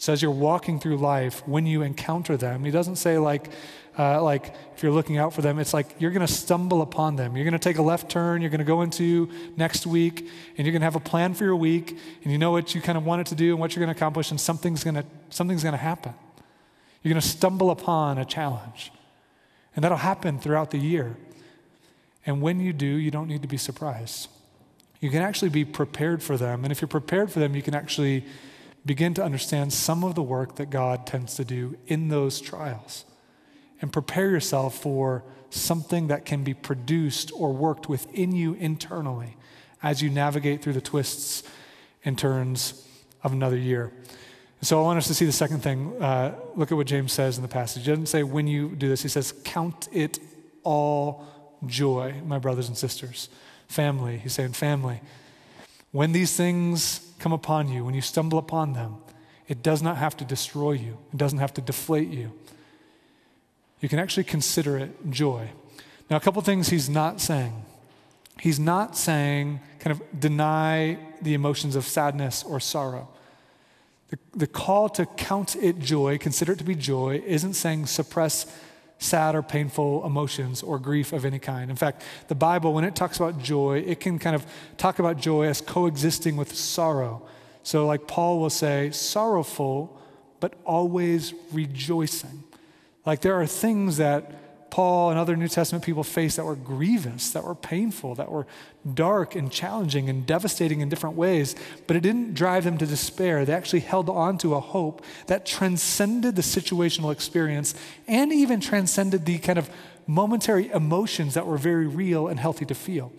So 0.00 0.14
as 0.14 0.22
you're 0.22 0.30
walking 0.30 0.80
through 0.80 0.96
life, 0.96 1.46
when 1.46 1.66
you 1.66 1.82
encounter 1.82 2.38
them, 2.38 2.64
he 2.64 2.70
doesn't 2.70 2.96
say 2.96 3.18
like, 3.18 3.50
uh, 3.98 4.22
like 4.22 4.54
if 4.74 4.82
you're 4.82 4.92
looking 4.92 5.18
out 5.18 5.34
for 5.34 5.42
them, 5.42 5.58
it's 5.58 5.74
like 5.74 5.94
you're 5.98 6.10
going 6.10 6.26
to 6.26 6.32
stumble 6.32 6.80
upon 6.80 7.16
them. 7.16 7.36
You're 7.36 7.44
going 7.44 7.52
to 7.52 7.58
take 7.58 7.76
a 7.76 7.82
left 7.82 8.10
turn. 8.10 8.40
You're 8.40 8.48
going 8.48 8.60
to 8.60 8.64
go 8.64 8.80
into 8.80 9.30
next 9.58 9.86
week, 9.86 10.26
and 10.56 10.66
you're 10.66 10.72
going 10.72 10.80
to 10.80 10.86
have 10.86 10.96
a 10.96 11.00
plan 11.00 11.34
for 11.34 11.44
your 11.44 11.54
week, 11.54 11.98
and 12.22 12.32
you 12.32 12.38
know 12.38 12.50
what 12.50 12.74
you 12.74 12.80
kind 12.80 12.96
of 12.96 13.04
wanted 13.04 13.26
to 13.26 13.34
do 13.34 13.50
and 13.50 13.60
what 13.60 13.76
you're 13.76 13.84
going 13.84 13.94
to 13.94 13.98
accomplish, 13.98 14.30
and 14.30 14.40
something's 14.40 14.82
going 14.82 14.94
to 14.94 15.04
something's 15.28 15.62
going 15.62 15.74
to 15.74 15.78
happen. 15.78 16.14
You're 17.02 17.12
going 17.12 17.20
to 17.20 17.28
stumble 17.28 17.70
upon 17.70 18.16
a 18.16 18.24
challenge, 18.24 18.92
and 19.76 19.84
that'll 19.84 19.98
happen 19.98 20.38
throughout 20.38 20.70
the 20.70 20.78
year. 20.78 21.18
And 22.24 22.40
when 22.40 22.58
you 22.58 22.72
do, 22.72 22.86
you 22.86 23.10
don't 23.10 23.28
need 23.28 23.42
to 23.42 23.48
be 23.48 23.58
surprised. 23.58 24.28
You 25.00 25.10
can 25.10 25.20
actually 25.20 25.50
be 25.50 25.66
prepared 25.66 26.22
for 26.22 26.38
them, 26.38 26.64
and 26.64 26.72
if 26.72 26.80
you're 26.80 26.88
prepared 26.88 27.30
for 27.30 27.38
them, 27.38 27.54
you 27.54 27.60
can 27.60 27.74
actually 27.74 28.24
begin 28.84 29.14
to 29.14 29.22
understand 29.22 29.72
some 29.72 30.04
of 30.04 30.14
the 30.14 30.22
work 30.22 30.56
that 30.56 30.70
God 30.70 31.06
tends 31.06 31.34
to 31.36 31.44
do 31.44 31.76
in 31.86 32.08
those 32.08 32.40
trials 32.40 33.04
and 33.80 33.92
prepare 33.92 34.30
yourself 34.30 34.80
for 34.80 35.24
something 35.50 36.08
that 36.08 36.24
can 36.24 36.44
be 36.44 36.54
produced 36.54 37.32
or 37.34 37.52
worked 37.52 37.88
within 37.88 38.32
you 38.32 38.54
internally 38.54 39.36
as 39.82 40.02
you 40.02 40.10
navigate 40.10 40.62
through 40.62 40.72
the 40.72 40.80
twists 40.80 41.42
and 42.04 42.18
turns 42.18 42.86
of 43.22 43.32
another 43.32 43.56
year. 43.56 43.92
so 44.62 44.78
I 44.78 44.82
want 44.82 44.98
us 44.98 45.06
to 45.08 45.14
see 45.14 45.24
the 45.24 45.32
second 45.32 45.60
thing. 45.60 46.00
Uh, 46.00 46.34
look 46.54 46.70
at 46.70 46.76
what 46.76 46.86
James 46.86 47.12
says 47.12 47.36
in 47.36 47.42
the 47.42 47.48
passage. 47.48 47.84
He 47.84 47.90
doesn't 47.90 48.06
say 48.06 48.22
when 48.22 48.46
you 48.46 48.70
do 48.70 48.88
this, 48.88 49.02
he 49.02 49.08
says, 49.08 49.32
Count 49.44 49.88
it 49.92 50.18
all 50.62 51.26
joy, 51.66 52.14
my 52.24 52.38
brothers 52.38 52.68
and 52.68 52.76
sisters. 52.76 53.28
Family, 53.68 54.18
he's 54.18 54.32
saying, 54.32 54.52
family. 54.52 55.00
When 55.92 56.12
these 56.12 56.36
things 56.36 57.09
come 57.20 57.32
upon 57.32 57.68
you, 57.68 57.84
when 57.84 57.94
you 57.94 58.00
stumble 58.00 58.38
upon 58.38 58.72
them, 58.72 58.96
it 59.46 59.62
does 59.62 59.82
not 59.82 59.96
have 59.96 60.16
to 60.16 60.24
destroy 60.24 60.72
you, 60.72 60.98
it 61.12 61.16
doesn't 61.16 61.38
have 61.38 61.54
to 61.54 61.60
deflate 61.60 62.08
you. 62.08 62.32
You 63.80 63.88
can 63.88 63.98
actually 63.98 64.24
consider 64.24 64.76
it 64.76 64.90
joy. 65.10 65.50
Now, 66.10 66.16
a 66.16 66.20
couple 66.20 66.42
things 66.42 66.68
he's 66.68 66.88
not 66.88 67.20
saying. 67.20 67.64
He's 68.40 68.58
not 68.58 68.96
saying, 68.96 69.60
kind 69.78 69.92
of 69.92 70.20
deny 70.20 70.98
the 71.22 71.34
emotions 71.34 71.76
of 71.76 71.84
sadness 71.84 72.42
or 72.42 72.58
sorrow. 72.58 73.08
The, 74.08 74.18
the 74.34 74.46
call 74.46 74.88
to 74.90 75.06
count 75.06 75.54
it 75.56 75.78
joy, 75.78 76.18
consider 76.18 76.52
it 76.52 76.58
to 76.58 76.64
be 76.64 76.74
joy, 76.74 77.22
isn't 77.26 77.54
saying 77.54 77.86
suppress 77.86 78.46
sad 79.00 79.34
or 79.34 79.42
painful 79.42 80.06
emotions 80.06 80.62
or 80.62 80.78
grief 80.78 81.12
of 81.12 81.24
any 81.24 81.38
kind. 81.38 81.70
In 81.70 81.76
fact, 81.76 82.02
the 82.28 82.34
Bible, 82.34 82.72
when 82.72 82.84
it 82.84 82.94
talks 82.94 83.16
about 83.16 83.42
joy, 83.42 83.82
it 83.84 83.98
can 83.98 84.18
kind 84.18 84.36
of 84.36 84.46
talk 84.76 84.98
about 85.00 85.16
joy 85.16 85.46
as 85.46 85.60
coexisting 85.60 86.36
with 86.36 86.54
sorrow. 86.54 87.22
So, 87.62 87.86
like 87.86 88.06
Paul 88.06 88.40
will 88.40 88.50
say, 88.50 88.90
sorrowful, 88.90 89.98
but 90.38 90.54
always 90.64 91.34
rejoicing. 91.52 92.44
Like 93.04 93.22
there 93.22 93.40
are 93.40 93.46
things 93.46 93.96
that 93.96 94.32
Paul 94.70 95.10
and 95.10 95.18
other 95.18 95.36
New 95.36 95.48
Testament 95.48 95.84
people 95.84 96.04
faced 96.04 96.36
that 96.36 96.44
were 96.44 96.56
grievous, 96.56 97.30
that 97.30 97.44
were 97.44 97.54
painful, 97.54 98.14
that 98.14 98.30
were 98.30 98.46
dark 98.94 99.34
and 99.34 99.50
challenging 99.50 100.08
and 100.08 100.26
devastating 100.26 100.80
in 100.80 100.88
different 100.88 101.16
ways, 101.16 101.54
but 101.86 101.96
it 101.96 102.00
didn't 102.00 102.34
drive 102.34 102.64
them 102.64 102.78
to 102.78 102.86
despair. 102.86 103.44
They 103.44 103.52
actually 103.52 103.80
held 103.80 104.08
on 104.08 104.38
to 104.38 104.54
a 104.54 104.60
hope 104.60 105.04
that 105.26 105.44
transcended 105.46 106.36
the 106.36 106.42
situational 106.42 107.12
experience 107.12 107.74
and 108.06 108.32
even 108.32 108.60
transcended 108.60 109.26
the 109.26 109.38
kind 109.38 109.58
of 109.58 109.68
momentary 110.06 110.70
emotions 110.70 111.34
that 111.34 111.46
were 111.46 111.58
very 111.58 111.86
real 111.86 112.28
and 112.28 112.40
healthy 112.40 112.64
to 112.64 112.74
feel. 112.74 113.12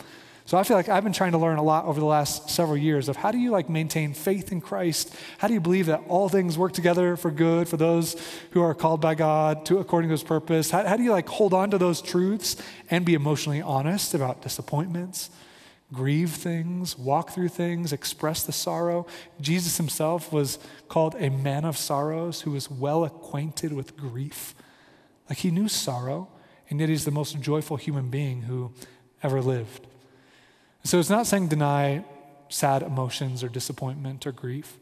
So 0.46 0.58
I 0.58 0.64
feel 0.64 0.76
like 0.76 0.90
I've 0.90 1.04
been 1.04 1.14
trying 1.14 1.34
to 1.34 1.38
learn 1.38 1.58
a 1.58 1.64
lot 1.64 1.86
over 1.86 2.00
the 2.00 2.06
last 2.06 2.50
several 2.50 2.76
years 2.76 3.08
of 3.08 3.16
how 3.16 3.32
do 3.32 3.38
you 3.38 3.52
like 3.52 3.70
maintain 3.70 4.14
faith 4.14 4.52
in 4.52 4.60
Christ? 4.60 5.16
How 5.38 5.48
do 5.48 5.54
you 5.54 5.60
believe 5.60 5.86
that 5.86 6.02
all 6.08 6.30
things 6.30 6.58
work 6.58 6.74
together 6.74 7.16
for 7.16 7.32
good 7.32 7.70
for 7.70 7.78
those 7.78 8.16
who 8.52 8.62
are 8.62 8.74
called 8.74 9.02
by 9.02 9.16
God 9.16 9.66
to 9.68 9.78
according 9.78 10.10
to 10.10 10.14
his 10.14 10.24
purpose? 10.24 10.72
How, 10.72 10.86
how 10.86 10.98
do 10.98 11.04
you 11.04 11.12
like 11.12 11.30
hold 11.30 11.54
on 11.54 11.72
to 11.72 11.78
those 11.78 12.02
truths 12.02 12.58
and 12.90 13.06
be 13.06 13.14
emotionally 13.14 13.62
honest 13.62 14.14
about 14.14 14.42
disappointments? 14.42 15.30
Grieve 15.94 16.32
things, 16.32 16.98
walk 16.98 17.32
through 17.32 17.50
things, 17.50 17.92
express 17.92 18.44
the 18.44 18.54
sorrow. 18.54 19.06
Jesus 19.42 19.78
himself 19.78 20.32
was 20.32 20.58
called 20.88 21.16
a 21.16 21.30
man 21.30 21.66
of 21.66 21.78
sorrows 21.78 22.42
who 22.42 22.52
was 22.52 22.72
well 22.72 23.04
acquainted 23.04 23.74
with 23.74 23.98
grief. 23.98 24.56
Like 25.30 25.40
he 25.40 25.52
knew 25.52 25.68
sorrow, 25.68 26.30
and 26.70 26.80
yet 26.80 26.90
he's 26.90 27.06
the 27.06 27.12
most 27.12 27.40
joyful 27.42 27.78
human 27.78 28.10
being 28.10 28.44
who 28.44 28.74
ever 29.22 29.42
lived. 29.42 29.88
So 30.84 31.00
it's 31.00 31.10
not 31.10 31.28
saying 31.28 31.50
deny 31.50 32.04
sad 32.50 32.84
emotions 32.84 33.44
or 33.44 33.50
disappointment 33.50 34.26
or 34.26 34.32
grief. 34.32 34.78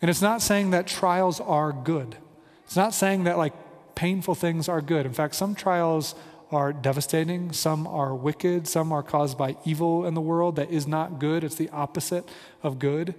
And 0.00 0.10
it's 0.10 0.22
not 0.22 0.42
saying 0.42 0.70
that 0.70 0.86
trials 0.86 1.40
are 1.40 1.72
good. 1.72 2.16
It's 2.64 2.76
not 2.76 2.94
saying 2.94 3.24
that 3.24 3.38
like 3.38 3.54
painful 3.94 4.34
things 4.34 4.68
are 4.68 4.80
good. 4.80 5.06
In 5.06 5.12
fact, 5.12 5.34
some 5.34 5.54
trials 5.54 6.14
are 6.50 6.72
devastating, 6.72 7.52
some 7.52 7.86
are 7.86 8.14
wicked, 8.14 8.68
some 8.68 8.92
are 8.92 9.02
caused 9.02 9.36
by 9.36 9.56
evil 9.64 10.06
in 10.06 10.14
the 10.14 10.20
world 10.20 10.56
that 10.56 10.70
is 10.70 10.86
not 10.86 11.18
good. 11.18 11.42
It's 11.42 11.56
the 11.56 11.70
opposite 11.70 12.28
of 12.62 12.78
good. 12.78 13.14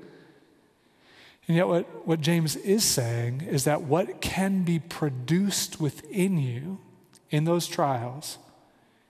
And 1.47 1.55
yet, 1.55 1.67
what, 1.67 2.07
what 2.07 2.21
James 2.21 2.55
is 2.57 2.83
saying 2.83 3.41
is 3.41 3.63
that 3.63 3.83
what 3.83 4.21
can 4.21 4.63
be 4.63 4.79
produced 4.79 5.79
within 5.79 6.37
you 6.37 6.79
in 7.29 7.45
those 7.45 7.67
trials 7.67 8.37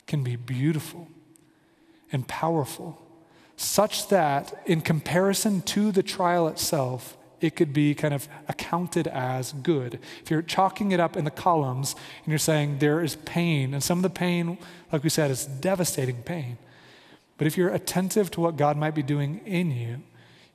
can 0.06 0.24
be 0.24 0.36
beautiful 0.36 1.08
and 2.12 2.28
powerful, 2.28 3.02
such 3.56 4.10
that 4.10 4.62
in 4.66 4.82
comparison 4.82 5.62
to 5.64 5.92
the 5.92 6.04
trial 6.04 6.48
itself, 6.48 7.18
it 7.40 7.56
could 7.56 7.74
be 7.74 7.94
kind 7.94 8.14
of 8.14 8.28
accounted 8.48 9.08
as 9.08 9.54
good. 9.54 10.00
If 10.24 10.32
you're 10.32 10.42
chalking 10.42 10.92
it 10.92 11.00
up 11.00 11.16
in 11.16 11.26
the 11.26 11.32
columns 11.32 11.94
and 12.24 12.32
you're 12.32 12.40
saying 12.40 12.80
there 12.80 13.02
is 13.02 13.16
pain, 13.16 13.74
and 13.74 13.84
some 13.84 14.00
of 14.00 14.04
the 14.04 14.10
pain, 14.10 14.58
like 14.92 15.04
we 15.04 15.10
said, 15.10 15.30
is 15.30 15.46
devastating 15.46 16.24
pain. 16.24 16.58
But 17.38 17.46
if 17.46 17.56
you're 17.56 17.70
attentive 17.70 18.32
to 18.32 18.42
what 18.42 18.58
God 18.58 18.78
might 18.78 18.96
be 18.96 19.04
doing 19.04 19.42
in 19.46 19.70
you, 19.72 20.02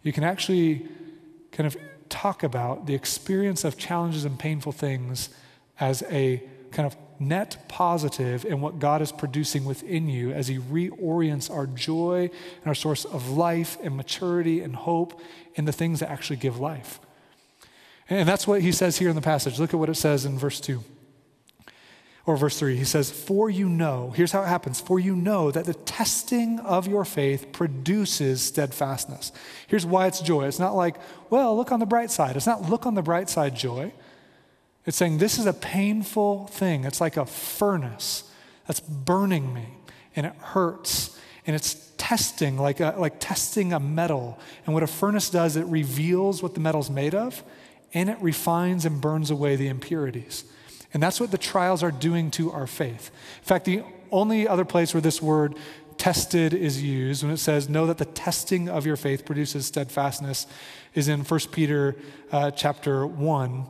you 0.03 0.13
can 0.13 0.25
actually 0.25 0.89
kind 1.53 1.67
of 1.67 1.77
talk 2.09 2.43
about 2.43 2.87
the 2.87 2.95
experience 2.95 3.65
of 3.65 3.79
challenges 3.79 4.25
and 4.25 4.39
painful 4.39 4.73
things 4.73 5.29
as 5.79 6.03
a 6.11 6.43
kind 6.73 6.87
of 6.87 6.97
net 7.29 7.69
positive 7.69 8.45
in 8.45 8.61
what 8.61 8.79
God 8.79 9.03
is 9.03 9.13
producing 9.13 9.65
within 9.65 10.09
you 10.09 10.33
as 10.33 10.49
He 10.49 10.59
reorients 10.59 11.51
our 11.51 11.67
joy 11.67 12.31
and 12.59 12.67
our 12.67 12.75
source 12.75 13.05
of 13.05 13.31
life 13.31 13.79
and 13.83 13.97
maturity 13.97 14.61
and 14.61 14.75
hope 14.75 15.21
in 15.55 15.65
the 15.65 15.73
things 15.73 16.01
that 16.01 16.11
actually 16.11 16.37
give 16.37 16.59
life. 16.59 17.01
And 18.11 18.29
that's 18.29 18.47
what 18.47 18.63
He 18.63 18.73
says 18.73 18.99
here 18.99 19.09
in 19.09 19.17
the 19.17 19.23
passage. 19.23 19.59
Look 19.59 19.73
at 19.73 19.81
what 19.81 19.89
it 19.89 19.97
says 19.97 20.25
in 20.25 20.39
verse 20.39 20.61
2 20.61 20.83
or 22.27 22.37
verse 22.37 22.59
3. 22.59 22.77
He 22.77 22.85
says, 22.85 23.11
For 23.11 23.51
you 23.51 23.69
know, 23.69 24.13
here's 24.15 24.33
how 24.33 24.43
it 24.43 24.49
happens 24.49 24.81
for 24.81 25.01
you 25.01 25.17
know 25.17 25.51
that 25.51 25.65
the 25.65 25.75
testing 25.75 26.61
of 26.61 26.87
your 26.87 27.05
faith 27.05 27.53
produces 27.53 28.43
steadfastness. 28.43 29.33
Here's 29.67 29.87
why 29.87 30.07
it's 30.07 30.21
joy. 30.21 30.47
It's 30.47 30.59
not 30.59 30.75
like, 30.75 30.97
well, 31.31 31.57
look 31.57 31.73
on 31.73 31.81
the 31.81 31.87
bright 31.87 32.11
side. 32.11 32.37
It's 32.37 32.47
not 32.47 32.63
look 32.63 32.87
on 32.87 32.95
the 32.95 33.03
bright 33.03 33.29
side 33.29 33.57
joy. 33.57 33.93
It's 34.85 34.97
saying 34.97 35.19
this 35.19 35.39
is 35.39 35.47
a 35.47 35.53
painful 35.53 36.47
thing. 36.49 36.85
It's 36.85 37.01
like 37.01 37.17
a 37.17 37.27
furnace 37.27 38.25
that's 38.67 38.81
burning 38.81 39.53
me 39.55 39.69
and 40.17 40.27
it 40.27 40.35
hurts 40.37 41.19
and 41.47 41.57
it's 41.57 41.91
testing, 41.97 42.57
like, 42.57 42.81
a, 42.81 42.95
like 42.99 43.19
testing 43.19 43.73
a 43.73 43.81
metal. 43.81 44.39
And 44.65 44.75
what 44.75 44.83
a 44.83 44.89
furnace 44.89 45.31
does, 45.31 45.57
it 45.57 45.67
reveals 45.67 46.43
what 46.43 46.55
the 46.55 46.61
metal's 46.61 46.91
made 46.91 47.15
of 47.15 47.43
and 47.95 48.09
it 48.09 48.19
refines 48.21 48.85
and 48.85 49.01
burns 49.01 49.31
away 49.31 49.57
the 49.57 49.69
impurities. 49.69 50.45
And 50.95 51.03
that's 51.03 51.21
what 51.21 51.31
the 51.31 51.39
trials 51.39 51.83
are 51.83 51.91
doing 51.91 52.31
to 52.33 52.53
our 52.53 52.67
faith. 52.67 53.11
In 53.39 53.45
fact, 53.45 53.65
the 53.65 53.83
only 54.11 54.47
other 54.47 54.65
place 54.65 54.93
where 54.93 55.01
this 55.01 55.23
word 55.23 55.57
tested 55.97 56.53
is 56.53 56.83
used 56.83 57.23
when 57.23 57.33
it 57.33 57.39
says, 57.39 57.69
Know 57.69 57.87
that 57.87 57.99
the 57.99 58.05
testing 58.05 58.69
of 58.69 58.85
your 58.85 58.97
faith 58.97 59.25
produces 59.25 59.67
steadfastness 59.67 60.47
is 60.95 61.09
in 61.09 61.21
1 61.21 61.41
Peter 61.51 61.97
uh, 62.31 62.51
chapter 62.51 63.07
1 63.07 63.67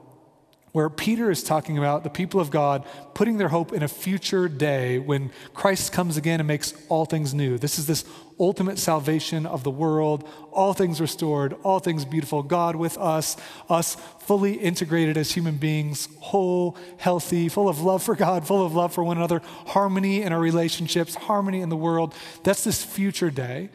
where 0.73 0.89
Peter 0.89 1.31
is 1.31 1.45
talking 1.45 1.77
about 1.77 2.03
the 2.03 2.11
people 2.11 2.41
of 2.41 2.51
God 2.51 2.87
putting 3.15 3.37
their 3.37 3.49
hope 3.49 3.73
in 3.73 3.83
a 3.83 3.89
future 3.89 4.49
day 4.49 4.99
when 4.99 5.31
Christ 5.53 5.93
comes 5.93 6.17
again 6.17 6.41
and 6.41 6.47
makes 6.47 6.73
all 6.89 7.05
things 7.05 7.35
new. 7.35 7.59
This 7.59 7.79
is 7.79 7.87
this 7.87 8.05
ultimate 8.41 8.79
salvation 8.79 9.45
of 9.45 9.65
the 9.65 9.71
world, 9.71 10.27
all 10.51 10.73
things 10.73 10.99
restored, 10.99 11.55
all 11.63 11.79
things 11.79 12.07
beautiful, 12.07 12.43
God 12.43 12.75
with 12.75 12.97
us, 12.97 13.37
us 13.69 13.97
fully 14.21 14.55
integrated 14.55 15.19
as 15.19 15.33
human 15.33 15.57
beings, 15.57 16.09
whole, 16.21 16.77
healthy, 16.97 17.51
full 17.51 17.69
of 17.69 17.83
love 17.83 18.03
for 18.03 18.17
God, 18.17 18.47
full 18.47 18.65
of 18.65 18.75
love 18.75 18.95
for 18.95 19.05
one 19.05 19.19
another, 19.19 19.43
harmony 19.67 20.23
in 20.23 20.33
our 20.33 20.41
relationships, 20.41 21.15
harmony 21.15 21.61
in 21.61 21.69
the 21.69 21.77
world. 21.77 22.15
That's 22.45 22.65
this 22.65 22.83
future 22.83 23.31
day. 23.31 23.69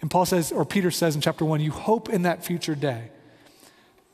And 0.00 0.10
Paul 0.10 0.26
says, 0.26 0.50
or 0.50 0.64
Peter 0.64 0.90
says 0.90 1.14
in 1.14 1.20
chapter 1.20 1.44
one, 1.44 1.60
you 1.60 1.70
hope 1.70 2.08
in 2.08 2.22
that 2.22 2.44
future 2.44 2.74
day. 2.74 3.10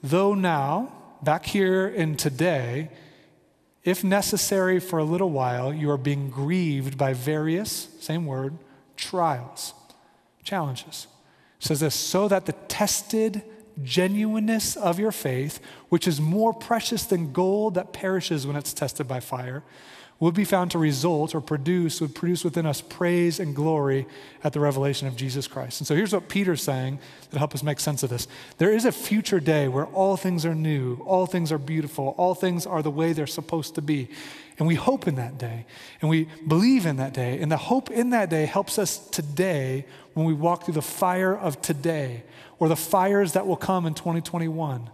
Though 0.03 0.35
now, 0.35 0.93
back 1.27 1.45
here 1.45 1.89
in 1.89 2.17
today, 2.17 2.89
if 3.83 4.05
necessary 4.05 4.79
for 4.79 5.01
a 5.01 5.05
little 5.05 5.31
while, 5.31 5.75
you 5.75 5.91
are 5.91 5.99
being 5.99 6.31
grieved 6.31 6.97
by 6.97 7.13
various, 7.13 7.89
same 7.99 8.27
word, 8.27 8.57
trials, 8.97 9.75
challenges. 10.45 11.09
It 11.61 11.67
says 11.67 11.81
this, 11.81 11.97
so 11.97 12.29
that 12.29 12.47
the 12.47 12.53
tested 12.69 13.43
genuineness 13.83 14.77
of 14.77 15.01
your 15.01 15.11
faith, 15.11 15.59
which 15.89 16.07
is 16.07 16.21
more 16.21 16.55
precious 16.55 17.03
than 17.05 17.33
gold 17.33 17.75
that 17.75 17.93
perishes 17.93 18.47
when 18.47 18.55
it's 18.55 18.73
tested 18.73 19.09
by 19.09 19.19
fire, 19.19 19.65
would 20.19 20.35
be 20.35 20.45
found 20.45 20.71
to 20.71 20.79
result 20.79 21.35
or 21.35 21.41
produce, 21.43 22.01
would 22.01 22.15
produce 22.15 22.43
within 22.43 22.65
us 22.65 22.81
praise 22.81 23.39
and 23.39 23.55
glory 23.55 24.07
at 24.43 24.55
the 24.55 24.61
revelation 24.61 25.07
of 25.07 25.15
Jesus 25.15 25.47
Christ. 25.47 25.81
And 25.81 25.87
so 25.87 25.95
here's 25.95 26.13
what 26.13 26.29
Peter's 26.29 26.63
saying 26.63 26.99
that 27.31 27.39
help 27.39 27.55
us 27.55 27.63
make 27.63 27.79
sense 27.79 28.03
of 28.03 28.09
this. 28.09 28.27
There 28.57 28.73
is 28.73 28.87
a 28.87 28.93
future 28.93 29.41
day 29.41 29.69
where 29.69 29.85
all 29.87 30.17
things 30.17 30.47
are 30.47 30.55
new, 30.55 30.97
all 31.05 31.27
things 31.27 31.53
are 31.53 31.59
beautiful, 31.59 32.15
all 32.17 32.35
things 32.35 32.65
are 32.65 32.83
the 32.83 32.91
way 32.91 33.13
they're 33.13 33.27
supposed 33.27 33.75
to 33.75 33.83
be. 33.83 34.09
And 34.59 34.67
we 34.67 34.75
hope 34.75 35.07
in 35.07 35.17
that 35.17 35.37
day, 35.37 35.67
and 36.01 36.09
we 36.09 36.29
believe 36.49 36.87
in 36.87 36.97
that 36.97 37.13
day. 37.13 37.39
And 37.43 37.53
the 37.53 37.59
hope 37.59 37.91
in 37.91 38.11
that 38.11 38.31
day 38.31 38.47
helps 38.47 38.79
us 38.79 38.97
today 38.97 39.85
when 40.15 40.25
we 40.25 40.33
walk 40.33 40.65
through 40.65 40.75
the 40.75 40.83
fire 40.83 41.37
of 41.37 41.61
today 41.61 42.23
or 42.59 42.71
the 42.71 42.77
fires 42.77 43.35
that 43.35 43.47
will 43.47 43.57
come 43.57 43.85
in 43.85 43.93
2021 43.93 44.89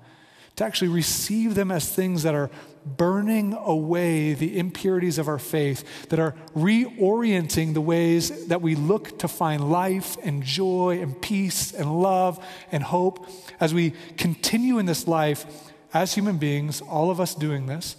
to 0.57 0.65
actually 0.65 0.89
receive 0.89 1.55
them 1.55 1.71
as 1.71 1.89
things 1.89 2.23
that 2.25 2.35
are 2.35 2.51
burning 2.85 3.55
away 3.55 4.35
the 4.35 4.59
impurities 4.59 5.19
of 5.19 5.29
our 5.29 5.39
faith, 5.39 6.09
that 6.09 6.19
are 6.19 6.35
reorienting 6.57 7.75
the 7.75 7.81
ways 7.81 8.47
that 8.49 8.61
we 8.61 8.75
look 8.75 9.19
to 9.21 9.29
find 9.29 9.71
life 9.71 10.17
and 10.23 10.43
joy 10.43 10.99
and 11.01 11.21
peace 11.23 11.73
and 11.73 12.03
love 12.03 12.45
and 12.73 12.83
hope 12.83 13.29
as 13.61 13.73
we 13.73 13.93
continue 14.17 14.79
in 14.79 14.87
this 14.87 15.07
life 15.07 15.47
as 15.95 16.15
human 16.15 16.39
beings, 16.39 16.81
all 16.81 17.11
of 17.11 17.21
us 17.21 17.35
doing 17.35 17.67
this. 17.67 17.97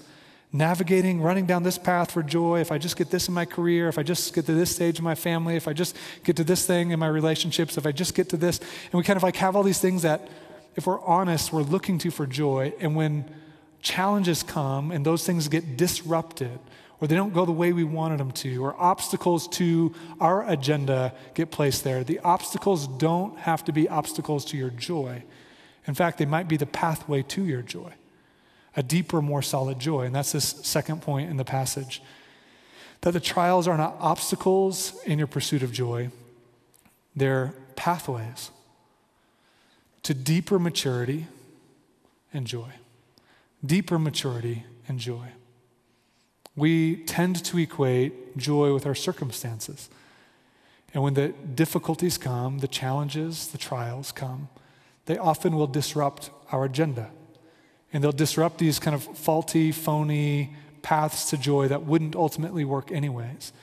Navigating, 0.55 1.19
running 1.19 1.47
down 1.47 1.63
this 1.63 1.79
path 1.79 2.11
for 2.11 2.21
joy. 2.21 2.59
If 2.59 2.71
I 2.71 2.77
just 2.77 2.95
get 2.95 3.09
this 3.09 3.27
in 3.27 3.33
my 3.33 3.45
career, 3.45 3.87
if 3.87 3.97
I 3.97 4.03
just 4.03 4.35
get 4.35 4.45
to 4.45 4.53
this 4.53 4.75
stage 4.75 4.99
in 4.99 5.03
my 5.03 5.15
family, 5.15 5.55
if 5.55 5.67
I 5.67 5.73
just 5.73 5.97
get 6.23 6.35
to 6.35 6.43
this 6.43 6.67
thing 6.67 6.91
in 6.91 6.99
my 6.99 7.07
relationships, 7.07 7.75
if 7.75 7.87
I 7.87 7.91
just 7.91 8.13
get 8.13 8.29
to 8.29 8.37
this, 8.37 8.59
and 8.59 8.93
we 8.93 9.03
kind 9.03 9.17
of 9.17 9.23
like 9.23 9.35
have 9.37 9.55
all 9.55 9.63
these 9.63 9.79
things 9.79 10.03
that, 10.03 10.27
if 10.75 10.87
we're 10.87 11.01
honest, 11.01 11.53
we're 11.53 11.61
looking 11.61 11.97
to 11.99 12.11
for 12.11 12.25
joy. 12.25 12.73
And 12.79 12.95
when 12.95 13.25
challenges 13.81 14.43
come 14.43 14.91
and 14.91 15.05
those 15.05 15.25
things 15.25 15.47
get 15.47 15.77
disrupted 15.77 16.59
or 16.99 17.07
they 17.07 17.15
don't 17.15 17.33
go 17.33 17.45
the 17.45 17.51
way 17.51 17.73
we 17.73 17.83
wanted 17.83 18.17
them 18.17 18.31
to, 18.31 18.63
or 18.63 18.79
obstacles 18.79 19.47
to 19.49 19.93
our 20.21 20.49
agenda 20.49 21.13
get 21.33 21.51
placed 21.51 21.83
there, 21.83 22.01
the 22.01 22.19
obstacles 22.19 22.87
don't 22.87 23.37
have 23.39 23.65
to 23.65 23.73
be 23.73 23.89
obstacles 23.89 24.45
to 24.45 24.57
your 24.57 24.69
joy. 24.69 25.21
In 25.85 25.95
fact, 25.95 26.17
they 26.17 26.25
might 26.25 26.47
be 26.47 26.55
the 26.55 26.65
pathway 26.65 27.21
to 27.23 27.43
your 27.43 27.61
joy, 27.61 27.91
a 28.77 28.83
deeper, 28.83 29.21
more 29.21 29.41
solid 29.41 29.79
joy. 29.79 30.03
And 30.03 30.15
that's 30.15 30.31
this 30.31 30.45
second 30.45 31.01
point 31.01 31.29
in 31.29 31.35
the 31.35 31.43
passage 31.43 32.01
that 33.01 33.11
the 33.11 33.19
trials 33.19 33.67
are 33.67 33.75
not 33.75 33.97
obstacles 33.99 34.97
in 35.03 35.17
your 35.17 35.27
pursuit 35.27 35.61
of 35.61 35.73
joy, 35.73 36.09
they're 37.17 37.53
pathways 37.75 38.49
to 40.03 40.13
deeper 40.13 40.59
maturity 40.59 41.27
and 42.33 42.45
joy 42.45 42.73
deeper 43.65 43.97
maturity 43.97 44.65
and 44.87 44.99
joy. 44.99 45.29
We 46.55 46.97
tend 46.97 47.43
to 47.45 47.57
equate 47.57 48.37
joy 48.37 48.73
with 48.73 48.85
our 48.85 48.95
circumstances. 48.95 49.89
And 50.93 51.01
when 51.01 51.15
the 51.15 51.29
difficulties 51.29 52.17
come, 52.17 52.59
the 52.59 52.67
challenges, 52.67 53.47
the 53.47 53.57
trials 53.57 54.11
come, 54.11 54.49
they 55.05 55.17
often 55.17 55.55
will 55.55 55.67
disrupt 55.67 56.29
our 56.51 56.65
agenda. 56.65 57.09
And 57.91 58.03
they'll 58.03 58.11
disrupt 58.11 58.59
these 58.59 58.79
kind 58.79 58.93
of 58.93 59.03
faulty, 59.17 59.71
phony 59.71 60.55
paths 60.81 61.29
to 61.29 61.37
joy 61.37 61.67
that 61.69 61.83
wouldn't 61.83 62.15
ultimately 62.15 62.65
work 62.65 62.91
anyways. 62.91 63.53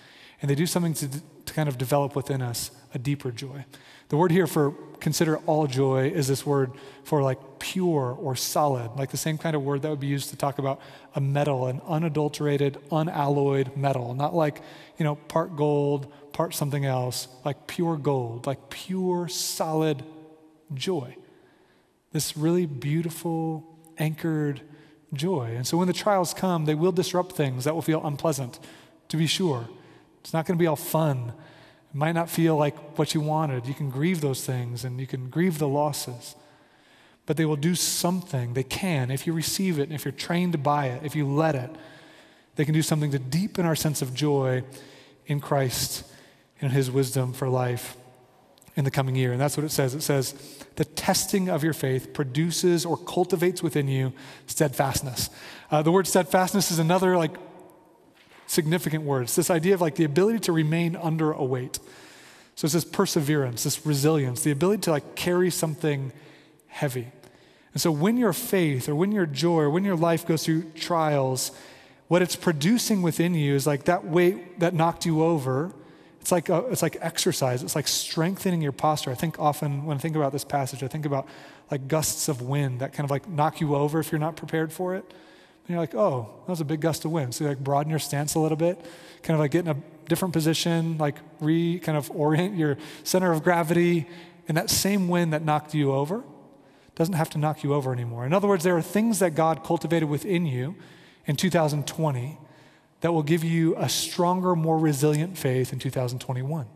And 0.41 0.51
they 0.51 0.55
do 0.55 0.67
something 0.67 0.95
to, 0.95 1.09
to 1.51 1.55
kind 1.57 1.69
of 1.69 1.77
develop 1.77 2.15
within 2.15 2.41
us 2.41 2.71
a 2.95 2.99
deeper 2.99 3.33
joy. 3.33 3.65
The 4.09 4.17
word 4.17 4.31
here 4.31 4.47
for 4.47 4.73
consider 5.01 5.39
all 5.39 5.67
joy 5.67 6.09
is 6.09 6.29
this 6.29 6.47
word 6.47 6.73
for 7.03 7.23
like 7.23 7.39
pure 7.59 8.17
or 8.21 8.37
solid, 8.37 8.93
like 8.97 9.11
the 9.11 9.17
same 9.17 9.37
kind 9.37 9.57
of 9.57 9.63
word 9.63 9.83
that 9.83 9.91
would 9.91 10.01
be 10.01 10.07
used 10.07 10.31
to 10.31 10.37
talk 10.37 10.59
about 10.59 10.81
a 11.17 11.21
metal, 11.21 11.67
an 11.67 11.81
unadulterated, 11.89 12.79
unalloyed 12.93 13.77
metal, 13.77 14.15
not 14.15 14.33
like, 14.33 14.63
you 14.97 15.05
know, 15.05 15.17
part 15.17 15.57
gold, 15.57 16.13
part 16.33 16.55
something 16.55 16.85
else, 16.85 17.27
like 17.45 17.67
pure 17.67 17.97
gold, 17.97 18.47
like 18.47 18.71
pure, 18.71 19.27
solid 19.27 20.05
joy. 20.73 21.17
This 22.13 22.37
really 22.37 22.67
beautiful, 22.67 23.65
anchored 23.99 24.61
joy. 25.13 25.55
And 25.57 25.67
so 25.67 25.77
when 25.77 25.89
the 25.89 25.93
trials 25.93 26.33
come, 26.33 26.65
they 26.65 26.77
will 26.77 26.93
disrupt 26.93 27.33
things 27.33 27.65
that 27.65 27.75
will 27.75 27.83
feel 27.83 28.05
unpleasant, 28.07 28.61
to 29.09 29.17
be 29.17 29.27
sure. 29.27 29.69
It's 30.21 30.33
not 30.33 30.47
going 30.47 30.59
to 30.59 30.63
be 30.63 30.67
all 30.67 30.77
fun 30.77 31.33
it 31.93 31.97
might 31.97 32.13
not 32.13 32.31
feel 32.31 32.57
like 32.57 32.99
what 32.99 33.15
you 33.15 33.21
wanted. 33.21 33.67
You 33.67 33.75
can 33.75 33.91
grieve 33.91 34.21
those 34.21 34.45
things 34.45 34.85
and 34.85 35.01
you 35.01 35.07
can 35.07 35.29
grieve 35.29 35.59
the 35.59 35.69
losses. 35.69 36.37
But 37.27 37.37
they 37.37 37.45
will 37.45 37.57
do 37.57 37.75
something. 37.75 38.55
They 38.55 38.63
can, 38.63 39.11
if 39.11 39.27
you 39.27 39.33
receive 39.33 39.79
it, 39.79 39.85
and 39.85 39.93
if 39.93 40.05
you're 40.05 40.13
trained 40.13 40.63
by 40.63 40.87
it, 40.87 41.05
if 41.05 41.17
you 41.17 41.27
let 41.27 41.55
it, 41.55 41.71
they 42.57 42.65
can 42.65 42.75
do 42.75 42.83
something 42.83 43.11
to 43.11 43.19
deepen 43.19 43.67
our 43.67 43.77
sense 43.77 44.03
of 44.03 44.15
joy 44.15 44.63
in 45.27 45.41
Christ 45.41 46.05
and 46.61 46.73
His 46.73 46.91
wisdom 46.91 47.33
for 47.33 47.49
life 47.49 47.97
in 48.77 48.85
the 48.85 48.91
coming 48.91 49.17
year. 49.17 49.33
And 49.33 49.41
that's 49.41 49.57
what 49.57 49.65
it 49.65 49.71
says. 49.71 49.95
It 49.95 50.03
says, 50.03 50.35
the 50.77 50.85
testing 50.85 51.49
of 51.49 51.65
your 51.65 51.73
faith 51.73 52.13
produces 52.13 52.87
or 52.87 52.97
cultivates 52.97 53.63
within 53.63 53.89
you 53.89 54.13
steadfastness. 54.47 55.29
Uh, 55.71 55.83
the 55.83 55.93
word 55.93 56.07
steadfastness 56.07 56.71
is 56.71 56.79
another 56.79 57.17
like 57.17 57.37
significant 58.51 59.05
words. 59.05 59.37
This 59.37 59.49
idea 59.49 59.75
of 59.75 59.81
like 59.81 59.95
the 59.95 60.05
ability 60.05 60.41
to 60.41 60.53
remain 60.53 60.97
under 60.97 61.31
a 61.31 61.45
weight. 61.45 61.79
So 62.57 62.67
it's 62.67 62.75
this 62.75 62.85
perseverance, 62.85 63.63
this 63.63 63.87
resilience, 63.87 64.43
the 64.43 64.51
ability 64.51 64.83
to 64.83 64.91
like 64.91 65.15
carry 65.15 65.51
something 65.51 66.13
heavy. 66.67 67.13
And 67.73 67.81
so 67.81 67.93
when 67.93 68.17
your 68.17 68.33
faith 68.33 68.89
or 68.89 68.97
when 68.97 69.13
your 69.13 69.25
joy 69.25 69.61
or 69.61 69.71
when 69.71 69.85
your 69.85 69.95
life 69.95 70.27
goes 70.27 70.45
through 70.45 70.65
trials, 70.73 71.53
what 72.09 72.23
it's 72.23 72.35
producing 72.35 73.03
within 73.03 73.35
you 73.35 73.55
is 73.55 73.69
like 73.69 73.85
that 73.85 74.05
weight 74.05 74.59
that 74.59 74.75
knocked 74.75 75.07
you 75.07 75.23
over. 75.23 75.73
It's 76.21 76.33
like, 76.33 76.49
a, 76.49 76.67
it's 76.67 76.83
like 76.83 76.97
exercise. 77.01 77.63
It's 77.63 77.77
like 77.77 77.87
strengthening 77.87 78.61
your 78.61 78.73
posture. 78.73 79.13
I 79.13 79.15
think 79.15 79.39
often 79.39 79.85
when 79.85 79.97
I 79.97 80.01
think 80.01 80.17
about 80.17 80.33
this 80.33 80.45
passage, 80.45 80.83
I 80.83 80.89
think 80.89 81.07
about 81.07 81.29
like 81.71 81.87
gusts 81.87 82.29
of 82.29 82.43
wind 82.43 82.81
that 82.81 82.93
kind 82.93 83.05
of 83.05 83.13
like 83.13 83.29
knock 83.29 83.61
you 83.61 83.77
over 83.77 84.01
if 84.01 84.11
you're 84.11 84.19
not 84.19 84.35
prepared 84.35 84.73
for 84.73 84.97
it. 84.97 85.15
You're 85.73 85.81
like, 85.81 85.95
oh, 85.95 86.29
that 86.47 86.51
was 86.51 86.61
a 86.61 86.65
big 86.65 86.81
gust 86.81 87.05
of 87.05 87.11
wind. 87.11 87.35
So 87.35 87.45
you 87.45 87.51
like 87.51 87.59
broaden 87.59 87.91
your 87.91 87.99
stance 87.99 88.35
a 88.35 88.39
little 88.39 88.57
bit, 88.57 88.79
kind 89.23 89.35
of 89.35 89.41
like 89.41 89.51
get 89.51 89.67
in 89.67 89.69
a 89.69 89.77
different 90.09 90.33
position, 90.33 90.99
like 90.99 91.17
re 91.41 91.79
kind 91.79 91.97
of 91.97 92.11
orient 92.11 92.57
your 92.57 92.77
center 93.05 93.33
of 93.33 93.43
gravity. 93.43 94.07
And 94.49 94.57
that 94.57 94.71
same 94.71 95.09
wind 95.09 95.33
that 95.33 95.43
knocked 95.43 95.75
you 95.75 95.93
over 95.93 96.25
doesn't 96.97 97.15
have 97.15 97.31
to 97.31 97.39
knock 97.39 97.63
you 97.63 97.73
over 97.73 97.93
anymore. 97.93 98.27
In 98.27 98.35
other 98.35 98.49
words, 98.49 98.65
there 98.65 98.77
are 98.77 98.83
things 98.83 99.21
that 99.21 99.35
God 99.35 99.65
cultivated 99.65 100.09
within 100.09 100.45
you 100.45 100.75
in 101.27 101.37
2020 101.37 102.39
that 103.01 103.13
will 103.13 103.23
give 103.23 103.45
you 103.45 103.77
a 103.77 103.89
stronger, 103.89 104.55
more 104.55 104.79
resilient 104.79 105.39
faith 105.39 105.73
in 105.73 105.79
2021. 105.79 106.67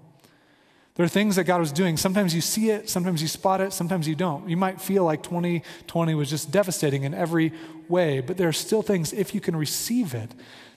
There 0.94 1.04
are 1.04 1.08
things 1.08 1.36
that 1.36 1.44
God 1.44 1.58
was 1.58 1.72
doing. 1.72 1.96
Sometimes 1.96 2.34
you 2.34 2.40
see 2.40 2.70
it, 2.70 2.88
sometimes 2.88 3.20
you 3.20 3.26
spot 3.26 3.60
it, 3.60 3.72
sometimes 3.72 4.06
you 4.06 4.14
don't. 4.14 4.48
You 4.48 4.56
might 4.56 4.80
feel 4.80 5.04
like 5.04 5.24
2020 5.24 6.14
was 6.14 6.30
just 6.30 6.52
devastating 6.52 7.02
in 7.02 7.14
every 7.14 7.52
way, 7.88 8.20
but 8.20 8.36
there 8.36 8.48
are 8.48 8.52
still 8.52 8.82
things, 8.82 9.12
if 9.12 9.34
you 9.34 9.40
can 9.40 9.56
receive 9.56 10.14
it, 10.14 10.30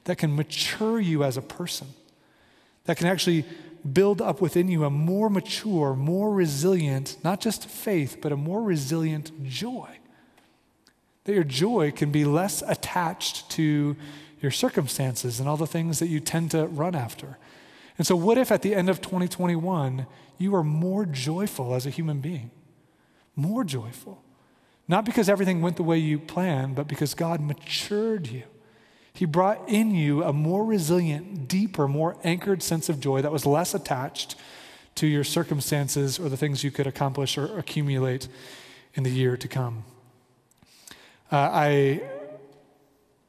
that 0.05 0.17
can 0.17 0.35
mature 0.35 0.99
you 0.99 1.23
as 1.23 1.37
a 1.37 1.41
person, 1.41 1.87
that 2.85 2.97
can 2.97 3.05
actually 3.05 3.45
build 3.93 4.21
up 4.21 4.41
within 4.41 4.67
you 4.67 4.85
a 4.85 4.89
more 4.89 5.29
mature, 5.29 5.95
more 5.95 6.33
resilient, 6.33 7.17
not 7.23 7.39
just 7.39 7.69
faith, 7.69 8.17
but 8.19 8.31
a 8.31 8.37
more 8.37 8.63
resilient 8.63 9.31
joy. 9.45 9.99
That 11.25 11.33
your 11.33 11.43
joy 11.43 11.91
can 11.91 12.09
be 12.09 12.25
less 12.25 12.63
attached 12.65 13.51
to 13.51 13.95
your 14.41 14.51
circumstances 14.51 15.39
and 15.39 15.47
all 15.47 15.57
the 15.57 15.67
things 15.67 15.99
that 15.99 16.07
you 16.07 16.19
tend 16.19 16.51
to 16.51 16.65
run 16.65 16.95
after. 16.95 17.37
And 17.97 18.05
so, 18.05 18.15
what 18.15 18.37
if 18.37 18.51
at 18.51 18.61
the 18.61 18.75
end 18.75 18.89
of 18.89 19.01
2021, 19.01 20.05
you 20.37 20.55
are 20.55 20.63
more 20.63 21.05
joyful 21.05 21.73
as 21.73 21.85
a 21.85 21.89
human 21.89 22.19
being? 22.19 22.51
More 23.35 23.63
joyful. 23.63 24.23
Not 24.87 25.03
because 25.03 25.27
everything 25.29 25.61
went 25.61 25.75
the 25.75 25.83
way 25.83 25.97
you 25.97 26.17
planned, 26.19 26.75
but 26.75 26.87
because 26.87 27.13
God 27.13 27.41
matured 27.41 28.27
you. 28.27 28.43
He 29.13 29.25
brought 29.25 29.67
in 29.67 29.95
you 29.95 30.23
a 30.23 30.31
more 30.31 30.63
resilient, 30.63 31.47
deeper, 31.47 31.87
more 31.87 32.15
anchored 32.23 32.61
sense 32.61 32.87
of 32.87 32.99
joy 32.99 33.21
that 33.21 33.31
was 33.31 33.45
less 33.45 33.73
attached 33.73 34.35
to 34.95 35.07
your 35.07 35.23
circumstances 35.23 36.19
or 36.19 36.29
the 36.29 36.37
things 36.37 36.63
you 36.63 36.71
could 36.71 36.87
accomplish 36.87 37.37
or 37.37 37.57
accumulate 37.57 38.27
in 38.93 39.03
the 39.03 39.09
year 39.09 39.35
to 39.35 39.47
come. 39.47 39.83
Uh, 41.31 41.35
I, 41.35 42.01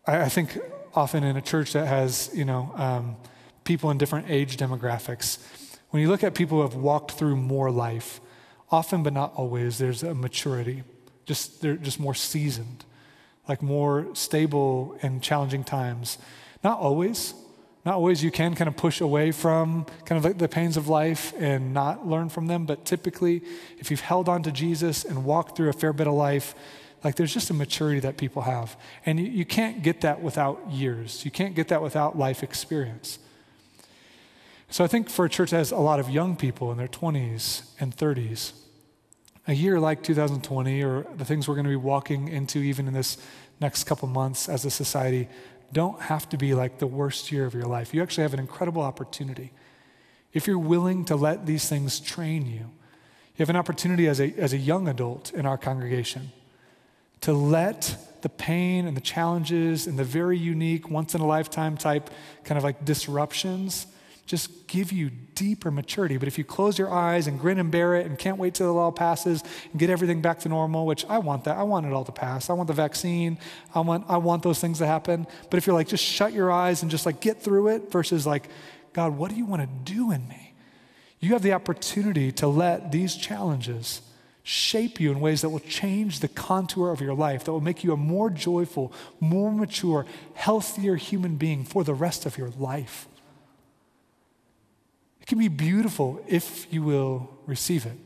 I 0.06 0.28
think 0.28 0.58
often 0.94 1.24
in 1.24 1.36
a 1.36 1.42
church 1.42 1.72
that 1.72 1.86
has, 1.86 2.30
you 2.34 2.44
know, 2.44 2.72
um, 2.76 3.16
people 3.68 3.90
in 3.90 3.98
different 3.98 4.30
age 4.30 4.56
demographics. 4.56 5.38
When 5.90 6.02
you 6.02 6.08
look 6.08 6.24
at 6.24 6.34
people 6.34 6.56
who 6.56 6.62
have 6.62 6.74
walked 6.74 7.12
through 7.12 7.36
more 7.36 7.70
life, 7.70 8.20
often 8.70 9.02
but 9.02 9.12
not 9.12 9.34
always, 9.36 9.76
there's 9.76 10.02
a 10.02 10.14
maturity. 10.14 10.82
Just 11.26 11.60
they're 11.60 11.76
just 11.76 12.00
more 12.00 12.14
seasoned, 12.14 12.86
like 13.46 13.60
more 13.62 14.06
stable 14.14 14.96
in 15.02 15.20
challenging 15.20 15.64
times. 15.64 16.16
Not 16.64 16.80
always. 16.80 17.34
Not 17.84 17.94
always 17.94 18.24
you 18.24 18.30
can 18.30 18.54
kind 18.54 18.68
of 18.68 18.76
push 18.76 19.00
away 19.02 19.32
from 19.32 19.84
kind 20.06 20.18
of 20.18 20.24
like 20.24 20.38
the 20.38 20.48
pains 20.48 20.76
of 20.78 20.88
life 20.88 21.34
and 21.38 21.74
not 21.74 22.06
learn 22.06 22.30
from 22.30 22.46
them, 22.46 22.64
but 22.64 22.86
typically, 22.86 23.42
if 23.78 23.90
you've 23.90 24.00
held 24.00 24.28
on 24.30 24.42
to 24.44 24.50
Jesus 24.50 25.04
and 25.04 25.24
walked 25.26 25.56
through 25.56 25.68
a 25.68 25.74
fair 25.74 25.92
bit 25.92 26.06
of 26.06 26.14
life, 26.14 26.54
like 27.04 27.14
there's 27.16 27.34
just 27.34 27.50
a 27.50 27.54
maturity 27.54 28.00
that 28.00 28.16
people 28.16 28.42
have. 28.42 28.76
And 29.04 29.20
you, 29.20 29.26
you 29.26 29.44
can't 29.44 29.82
get 29.82 30.00
that 30.00 30.22
without 30.22 30.70
years. 30.70 31.24
You 31.24 31.30
can't 31.30 31.54
get 31.54 31.68
that 31.68 31.82
without 31.82 32.18
life 32.18 32.42
experience. 32.42 33.18
So 34.70 34.84
I 34.84 34.86
think 34.86 35.08
for 35.08 35.24
a 35.24 35.28
church 35.30 35.50
that 35.50 35.58
has 35.58 35.72
a 35.72 35.78
lot 35.78 35.98
of 35.98 36.10
young 36.10 36.36
people 36.36 36.70
in 36.70 36.78
their 36.78 36.88
20s 36.88 37.62
and 37.80 37.96
30s, 37.96 38.52
a 39.46 39.54
year 39.54 39.80
like 39.80 40.02
2020 40.02 40.82
or 40.82 41.06
the 41.16 41.24
things 41.24 41.48
we're 41.48 41.54
going 41.54 41.64
to 41.64 41.70
be 41.70 41.76
walking 41.76 42.28
into 42.28 42.58
even 42.58 42.86
in 42.86 42.92
this 42.92 43.16
next 43.60 43.84
couple 43.84 44.06
months 44.08 44.46
as 44.48 44.66
a 44.66 44.70
society 44.70 45.26
don't 45.72 46.00
have 46.02 46.28
to 46.28 46.36
be 46.36 46.54
like 46.54 46.78
the 46.78 46.86
worst 46.86 47.32
year 47.32 47.46
of 47.46 47.54
your 47.54 47.64
life. 47.64 47.94
You 47.94 48.02
actually 48.02 48.22
have 48.22 48.34
an 48.34 48.40
incredible 48.40 48.82
opportunity. 48.82 49.52
If 50.34 50.46
you're 50.46 50.58
willing 50.58 51.06
to 51.06 51.16
let 51.16 51.46
these 51.46 51.66
things 51.66 51.98
train 51.98 52.46
you, 52.46 52.70
you 53.36 53.38
have 53.38 53.50
an 53.50 53.56
opportunity 53.56 54.06
as 54.06 54.20
a, 54.20 54.34
as 54.34 54.52
a 54.52 54.58
young 54.58 54.86
adult 54.86 55.32
in 55.32 55.46
our 55.46 55.56
congregation 55.56 56.30
to 57.22 57.32
let 57.32 57.96
the 58.20 58.28
pain 58.28 58.86
and 58.86 58.96
the 58.96 59.00
challenges 59.00 59.86
and 59.86 59.98
the 59.98 60.04
very 60.04 60.36
unique, 60.36 60.90
once 60.90 61.14
in 61.14 61.20
a 61.20 61.26
lifetime 61.26 61.76
type 61.76 62.10
kind 62.44 62.58
of 62.58 62.64
like 62.64 62.84
disruptions 62.84 63.86
just 64.28 64.66
give 64.66 64.92
you 64.92 65.10
deeper 65.34 65.70
maturity. 65.70 66.18
But 66.18 66.28
if 66.28 66.36
you 66.36 66.44
close 66.44 66.78
your 66.78 66.92
eyes 66.92 67.26
and 67.26 67.40
grin 67.40 67.58
and 67.58 67.70
bear 67.70 67.96
it 67.96 68.04
and 68.04 68.18
can't 68.18 68.36
wait 68.36 68.52
till 68.52 68.76
it 68.76 68.78
all 68.78 68.92
passes 68.92 69.42
and 69.70 69.80
get 69.80 69.88
everything 69.88 70.20
back 70.20 70.40
to 70.40 70.50
normal, 70.50 70.84
which 70.84 71.06
I 71.06 71.16
want 71.18 71.44
that. 71.44 71.56
I 71.56 71.62
want 71.62 71.86
it 71.86 71.94
all 71.94 72.04
to 72.04 72.12
pass. 72.12 72.50
I 72.50 72.52
want 72.52 72.66
the 72.66 72.74
vaccine. 72.74 73.38
I 73.74 73.80
want, 73.80 74.04
I 74.06 74.18
want 74.18 74.42
those 74.42 74.60
things 74.60 74.78
to 74.78 74.86
happen. 74.86 75.26
But 75.48 75.56
if 75.56 75.66
you're 75.66 75.74
like, 75.74 75.88
just 75.88 76.04
shut 76.04 76.34
your 76.34 76.52
eyes 76.52 76.82
and 76.82 76.90
just 76.90 77.06
like 77.06 77.20
get 77.20 77.42
through 77.42 77.68
it 77.68 77.90
versus 77.90 78.26
like, 78.26 78.50
God, 78.92 79.16
what 79.16 79.30
do 79.30 79.36
you 79.36 79.46
want 79.46 79.62
to 79.62 79.92
do 79.92 80.12
in 80.12 80.28
me? 80.28 80.52
You 81.20 81.30
have 81.30 81.42
the 81.42 81.54
opportunity 81.54 82.30
to 82.32 82.48
let 82.48 82.92
these 82.92 83.16
challenges 83.16 84.02
shape 84.42 85.00
you 85.00 85.10
in 85.10 85.20
ways 85.20 85.40
that 85.40 85.48
will 85.48 85.58
change 85.60 86.20
the 86.20 86.28
contour 86.28 86.90
of 86.90 87.00
your 87.00 87.14
life, 87.14 87.44
that 87.44 87.52
will 87.52 87.60
make 87.62 87.82
you 87.82 87.92
a 87.92 87.96
more 87.96 88.28
joyful, 88.28 88.92
more 89.20 89.50
mature, 89.50 90.04
healthier 90.34 90.96
human 90.96 91.36
being 91.36 91.64
for 91.64 91.82
the 91.82 91.94
rest 91.94 92.26
of 92.26 92.36
your 92.36 92.50
life 92.50 93.07
can 95.28 95.38
be 95.38 95.48
beautiful 95.48 96.24
if 96.26 96.66
you 96.72 96.82
will 96.82 97.28
receive 97.46 97.84
it, 97.84 97.98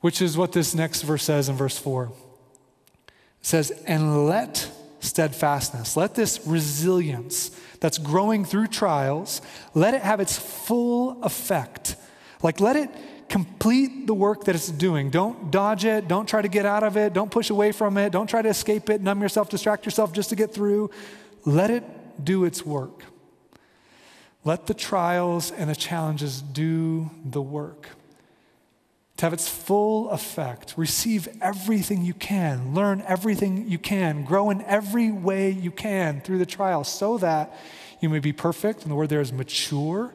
which 0.00 0.22
is 0.22 0.36
what 0.36 0.52
this 0.52 0.74
next 0.74 1.02
verse 1.02 1.22
says 1.22 1.48
in 1.48 1.56
verse 1.56 1.78
4. 1.78 2.10
It 3.06 3.12
says, 3.42 3.70
And 3.86 4.26
let 4.26 4.70
steadfastness, 5.00 5.96
let 5.96 6.14
this 6.14 6.40
resilience 6.46 7.50
that's 7.80 7.98
growing 7.98 8.44
through 8.46 8.68
trials, 8.68 9.42
let 9.74 9.92
it 9.92 10.00
have 10.00 10.20
its 10.20 10.38
full 10.38 11.22
effect. 11.22 11.96
Like, 12.42 12.60
let 12.60 12.76
it 12.76 12.90
complete 13.28 14.06
the 14.06 14.14
work 14.14 14.44
that 14.44 14.54
it's 14.54 14.70
doing. 14.70 15.10
Don't 15.10 15.50
dodge 15.50 15.84
it. 15.84 16.08
Don't 16.08 16.26
try 16.26 16.40
to 16.40 16.48
get 16.48 16.64
out 16.64 16.82
of 16.82 16.96
it. 16.96 17.12
Don't 17.12 17.30
push 17.30 17.50
away 17.50 17.72
from 17.72 17.98
it. 17.98 18.10
Don't 18.10 18.26
try 18.26 18.40
to 18.40 18.48
escape 18.48 18.88
it, 18.90 19.02
numb 19.02 19.20
yourself, 19.20 19.50
distract 19.50 19.84
yourself 19.84 20.12
just 20.12 20.30
to 20.30 20.36
get 20.36 20.52
through. 20.52 20.90
Let 21.44 21.70
it 21.70 21.84
do 22.24 22.44
its 22.44 22.64
work. 22.64 23.04
Let 24.44 24.66
the 24.66 24.74
trials 24.74 25.50
and 25.50 25.68
the 25.68 25.76
challenges 25.76 26.40
do 26.40 27.10
the 27.24 27.42
work. 27.42 27.88
To 29.18 29.26
have 29.26 29.32
its 29.34 29.48
full 29.48 30.08
effect, 30.10 30.74
receive 30.78 31.28
everything 31.42 32.02
you 32.02 32.14
can, 32.14 32.74
learn 32.74 33.02
everything 33.06 33.68
you 33.68 33.78
can, 33.78 34.24
grow 34.24 34.48
in 34.48 34.62
every 34.62 35.12
way 35.12 35.50
you 35.50 35.70
can 35.70 36.22
through 36.22 36.38
the 36.38 36.46
trial, 36.46 36.84
so 36.84 37.18
that 37.18 37.54
you 38.00 38.08
may 38.08 38.18
be 38.18 38.32
perfect, 38.32 38.82
and 38.82 38.90
the 38.90 38.94
word 38.94 39.10
there 39.10 39.20
is 39.20 39.30
mature, 39.30 40.14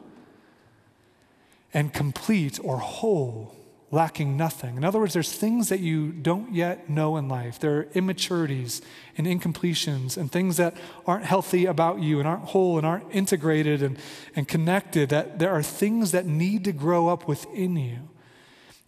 and 1.72 1.92
complete 1.92 2.58
or 2.64 2.78
whole 2.78 3.55
lacking 3.90 4.36
nothing. 4.36 4.76
In 4.76 4.84
other 4.84 4.98
words, 4.98 5.14
there's 5.14 5.32
things 5.32 5.68
that 5.68 5.78
you 5.78 6.10
don't 6.10 6.52
yet 6.52 6.90
know 6.90 7.16
in 7.16 7.28
life. 7.28 7.60
There 7.60 7.78
are 7.78 7.88
immaturities 7.94 8.82
and 9.16 9.26
incompletions 9.26 10.16
and 10.16 10.30
things 10.30 10.56
that 10.56 10.76
aren't 11.06 11.24
healthy 11.24 11.66
about 11.66 12.00
you 12.00 12.18
and 12.18 12.26
aren't 12.26 12.46
whole 12.46 12.78
and 12.78 12.86
aren't 12.86 13.14
integrated 13.14 13.82
and, 13.82 13.96
and 14.34 14.48
connected. 14.48 15.10
That 15.10 15.38
there 15.38 15.52
are 15.52 15.62
things 15.62 16.10
that 16.12 16.26
need 16.26 16.64
to 16.64 16.72
grow 16.72 17.08
up 17.08 17.28
within 17.28 17.76
you. 17.76 18.08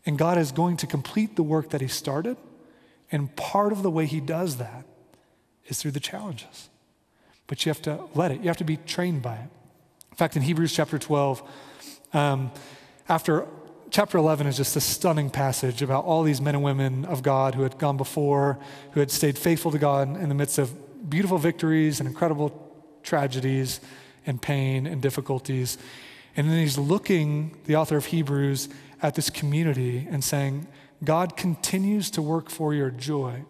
And 0.05 0.19
God 0.19 0.37
is 0.37 0.51
going 0.51 0.77
to 0.79 0.87
complete 0.87 1.37
the 1.37 1.45
work 1.45 1.71
that 1.71 1.81
He 1.81 1.89
started. 1.89 2.37
And 3.13 3.35
part 3.37 3.73
of 3.73 3.83
the 3.83 3.91
way 3.91 4.07
He 4.07 4.21
does 4.21 4.57
that 4.57 4.85
is 5.67 5.81
through 5.81 5.93
the 5.93 6.01
challenges. 6.01 6.71
But 7.47 7.65
you 7.65 7.71
have 7.71 7.83
to 7.83 8.01
let 8.15 8.33
it, 8.33 8.41
you 8.41 8.49
have 8.49 8.57
to 8.57 8.65
be 8.65 8.79
trained 8.79 9.23
by 9.23 9.37
it. 9.37 9.49
In 10.11 10.17
fact, 10.17 10.35
in 10.35 10.43
Hebrews 10.43 10.75
chapter 10.75 10.99
12, 10.99 11.43
um, 12.13 12.51
after 13.09 13.47
chapter 13.91 14.19
11 14.19 14.47
is 14.47 14.57
just 14.57 14.77
a 14.77 14.81
stunning 14.81 15.31
passage 15.31 15.83
about 15.83 16.05
all 16.05 16.23
these 16.23 16.41
men 16.41 16.55
and 16.55 16.65
women 16.65 17.05
of 17.05 17.23
God 17.23 17.55
who 17.55 17.63
had 17.63 17.79
gone 17.79 17.97
before, 17.97 18.59
who 18.93 19.01
had 19.01 19.11
stayed 19.11 19.39
faithful 19.39 19.71
to 19.71 19.79
God 19.79 20.09
in 20.21 20.29
the 20.29 20.35
midst 20.35 20.59
of 20.59 21.09
beautiful 21.09 21.39
victories 21.39 22.01
and 22.01 22.09
incredible 22.09 22.73
tragedies 23.03 23.81
and 24.27 24.41
pain 24.41 24.87
and 24.87 25.01
difficulties. 25.01 25.79
And 26.37 26.51
then 26.51 26.59
he's 26.59 26.77
looking, 26.77 27.57
the 27.65 27.77
author 27.77 27.97
of 27.97 28.07
Hebrews, 28.07 28.69
at 29.01 29.15
this 29.15 29.31
community 29.31 30.07
and 30.11 30.23
saying, 30.23 30.67
God 31.03 31.37
continues 31.37 32.11
to 32.11 32.23
work 32.23 32.51
for 32.51 32.75
your 32.75 32.91
joy. 32.91 33.45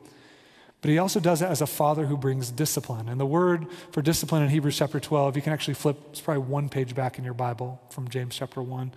But 0.80 0.90
he 0.90 0.98
also 0.98 1.18
does 1.18 1.42
it 1.42 1.46
as 1.46 1.60
a 1.60 1.66
father 1.66 2.06
who 2.06 2.16
brings 2.16 2.50
discipline. 2.50 3.08
And 3.08 3.18
the 3.18 3.26
word 3.26 3.66
for 3.90 4.00
discipline 4.00 4.42
in 4.42 4.50
Hebrews 4.50 4.78
chapter 4.78 5.00
12, 5.00 5.34
you 5.34 5.42
can 5.42 5.52
actually 5.52 5.74
flip, 5.74 5.98
it's 6.10 6.20
probably 6.20 6.44
one 6.44 6.68
page 6.68 6.94
back 6.94 7.18
in 7.18 7.24
your 7.24 7.34
Bible 7.34 7.80
from 7.90 8.08
James 8.08 8.36
chapter 8.36 8.62
1. 8.62 8.92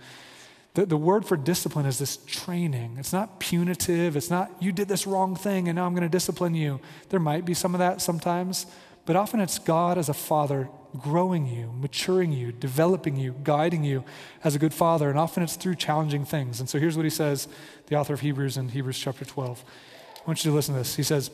The, 0.74 0.86
the 0.86 0.96
word 0.96 1.26
for 1.26 1.36
discipline 1.36 1.84
is 1.84 1.98
this 1.98 2.16
training. 2.26 2.96
It's 2.98 3.12
not 3.12 3.40
punitive. 3.40 4.16
It's 4.16 4.30
not, 4.30 4.50
you 4.60 4.72
did 4.72 4.88
this 4.88 5.06
wrong 5.06 5.36
thing 5.36 5.68
and 5.68 5.76
now 5.76 5.84
I'm 5.84 5.92
going 5.92 6.02
to 6.02 6.08
discipline 6.08 6.54
you. 6.54 6.80
There 7.10 7.20
might 7.20 7.44
be 7.44 7.54
some 7.54 7.74
of 7.74 7.78
that 7.80 8.00
sometimes, 8.00 8.66
but 9.04 9.16
often 9.16 9.40
it's 9.40 9.58
God 9.58 9.98
as 9.98 10.08
a 10.08 10.14
father 10.14 10.68
growing 10.98 11.46
you, 11.46 11.72
maturing 11.72 12.32
you, 12.32 12.52
developing 12.52 13.16
you, 13.16 13.34
guiding 13.42 13.84
you 13.84 14.04
as 14.44 14.54
a 14.54 14.58
good 14.58 14.72
father. 14.72 15.10
And 15.10 15.18
often 15.18 15.42
it's 15.42 15.56
through 15.56 15.74
challenging 15.76 16.24
things. 16.24 16.60
And 16.60 16.68
so 16.68 16.78
here's 16.78 16.96
what 16.96 17.04
he 17.04 17.10
says, 17.10 17.48
the 17.86 17.96
author 17.96 18.14
of 18.14 18.20
Hebrews 18.20 18.56
in 18.56 18.68
Hebrews 18.68 18.98
chapter 18.98 19.24
12. 19.24 19.64
I 20.16 20.20
want 20.26 20.44
you 20.44 20.50
to 20.50 20.54
listen 20.54 20.74
to 20.74 20.80
this. 20.80 20.96
He 20.96 21.02
says, 21.02 21.30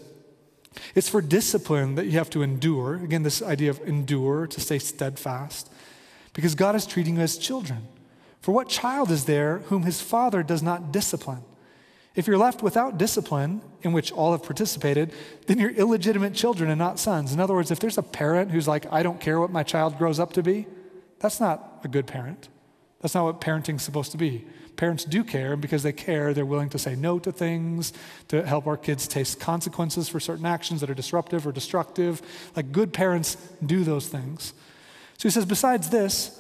It's 0.95 1.09
for 1.09 1.21
discipline 1.21 1.95
that 1.97 2.07
you 2.07 2.13
have 2.13 2.31
to 2.31 2.43
endure. 2.43 2.95
Again, 2.95 3.23
this 3.23 3.43
idea 3.43 3.71
of 3.71 3.81
endure, 3.87 4.47
to 4.47 4.61
stay 4.61 4.79
steadfast, 4.79 5.71
because 6.33 6.55
God 6.55 6.75
is 6.75 6.87
treating 6.87 7.17
you 7.17 7.23
as 7.23 7.37
children. 7.37 7.87
For 8.41 8.53
what 8.53 8.69
child 8.69 9.11
is 9.11 9.25
there 9.25 9.59
whom 9.67 9.83
his 9.83 10.01
father 10.01 10.43
does 10.43 10.63
not 10.63 10.93
discipline? 10.93 11.43
If 12.15 12.27
you're 12.27 12.39
left 12.39 12.63
without 12.63 12.99
discipline, 12.99 13.63
in 13.83 13.93
which 13.93 14.11
all 14.11 14.33
have 14.33 14.43
participated, 14.43 15.13
then 15.47 15.59
you're 15.59 15.71
illegitimate 15.71 16.35
children 16.35 16.69
and 16.69 16.79
not 16.79 16.99
sons. 16.99 17.33
In 17.33 17.39
other 17.39 17.55
words, 17.55 17.71
if 17.71 17.79
there's 17.79 17.99
a 17.99 18.03
parent 18.03 18.51
who's 18.51 18.67
like, 18.67 18.93
I 18.93 19.03
don't 19.03 19.21
care 19.21 19.39
what 19.39 19.51
my 19.51 19.63
child 19.63 19.99
grows 19.99 20.19
up 20.19 20.33
to 20.33 20.43
be, 20.43 20.67
that's 21.21 21.41
not 21.41 21.81
a 21.85 21.89
good 21.89 22.07
parent. 22.07 22.49
That's 23.01 23.15
not 23.15 23.25
what 23.25 23.41
parenting's 23.41 23.83
supposed 23.83 24.11
to 24.13 24.19
be. 24.19 24.47
Parents 24.75 25.05
do 25.05 25.25
care, 25.25 25.53
and 25.53 25.63
because 25.63 25.83
they 25.83 25.93
care, 25.93 26.35
they're 26.35 26.47
willing 26.47 26.71
to 26.71 26.79
say 26.79 26.95
no 26.95 27.19
to 27.21 27.33
things, 27.33 27.93
to 28.29 28.45
help 28.47 28.67
our 28.67 28.77
kids 28.77 29.09
taste 29.09 29.41
consequences 29.41 30.09
for 30.09 30.21
certain 30.21 30.47
actions 30.47 30.81
that 30.81 30.91
are 30.91 30.95
disruptive 30.95 31.47
or 31.47 31.53
destructive. 31.53 32.23
Like 32.55 32.73
good 32.73 32.93
parents 32.93 33.37
do 33.65 33.85
those 33.85 34.09
things. 34.09 34.53
So 35.19 35.29
he 35.29 35.33
says, 35.33 35.45
besides 35.45 35.91
this, 35.91 36.38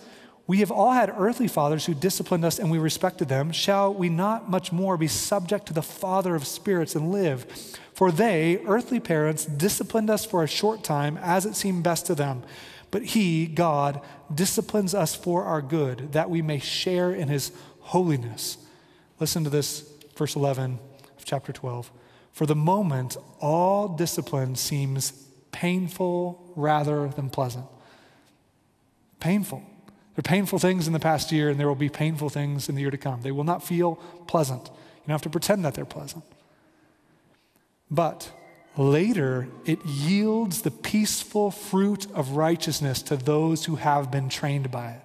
we 0.49 0.61
have 0.61 0.70
all 0.70 0.92
had 0.92 1.14
earthly 1.14 1.46
fathers 1.46 1.84
who 1.84 1.92
disciplined 1.92 2.42
us 2.42 2.59
and 2.59 2.70
we 2.70 2.78
respected 2.78 3.28
them. 3.28 3.53
Shall 3.53 3.92
we 3.92 4.09
not 4.09 4.51
much 4.51 4.72
more 4.72 4.96
be 4.96 5.07
subject 5.07 5.66
to 5.66 5.74
the 5.74 5.82
Father 5.82 6.34
of 6.34 6.46
spirits 6.46 6.94
and 6.94 7.12
live? 7.12 7.44
For 7.92 8.11
they, 8.11 8.59
earthly 8.66 8.99
parents, 8.99 9.44
disciplined 9.44 10.09
us 10.09 10.24
for 10.24 10.42
a 10.42 10.49
short 10.49 10.82
time 10.82 11.18
as 11.18 11.44
it 11.44 11.55
seemed 11.55 11.84
best 11.84 12.07
to 12.07 12.14
them. 12.14 12.44
But 12.90 13.05
He, 13.05 13.44
God, 13.44 14.01
disciplines 14.34 14.94
us 14.94 15.14
for 15.14 15.44
our 15.44 15.61
good, 15.61 16.12
that 16.12 16.30
we 16.30 16.40
may 16.40 16.61
share 16.61 17.12
in 17.12 17.28
His 17.28 17.53
holiness. 17.80 18.57
Listen 19.20 19.44
to 19.44 19.51
this, 19.51 19.92
verse 20.16 20.34
11 20.34 20.78
of 21.18 21.26
chapter 21.26 21.53
12. 21.53 21.92
For 22.32 22.46
the 22.46 22.57
moment, 22.57 23.18
all 23.38 23.86
discipline 23.86 24.57
seems 24.57 25.12
painful 25.53 26.53
rather 26.57 27.09
than 27.09 27.28
pleasant. 27.28 27.66
Painful. 29.20 29.62
There 30.18 30.22
are 30.22 30.34
painful 30.34 30.58
things 30.58 30.88
in 30.88 30.92
the 30.92 30.98
past 30.98 31.30
year, 31.30 31.48
and 31.48 31.60
there 31.60 31.68
will 31.68 31.76
be 31.76 31.88
painful 31.88 32.28
things 32.28 32.68
in 32.68 32.74
the 32.74 32.80
year 32.80 32.90
to 32.90 32.98
come. 32.98 33.22
They 33.22 33.30
will 33.30 33.44
not 33.44 33.62
feel 33.62 33.94
pleasant. 34.26 34.64
You 34.64 34.72
don't 35.06 35.14
have 35.14 35.22
to 35.22 35.30
pretend 35.30 35.64
that 35.64 35.74
they're 35.74 35.84
pleasant. 35.84 36.24
But 37.88 38.32
later, 38.76 39.46
it 39.64 39.78
yields 39.86 40.62
the 40.62 40.72
peaceful 40.72 41.52
fruit 41.52 42.10
of 42.14 42.30
righteousness 42.30 43.00
to 43.02 43.16
those 43.16 43.66
who 43.66 43.76
have 43.76 44.10
been 44.10 44.28
trained 44.28 44.72
by 44.72 44.94
it. 44.94 45.02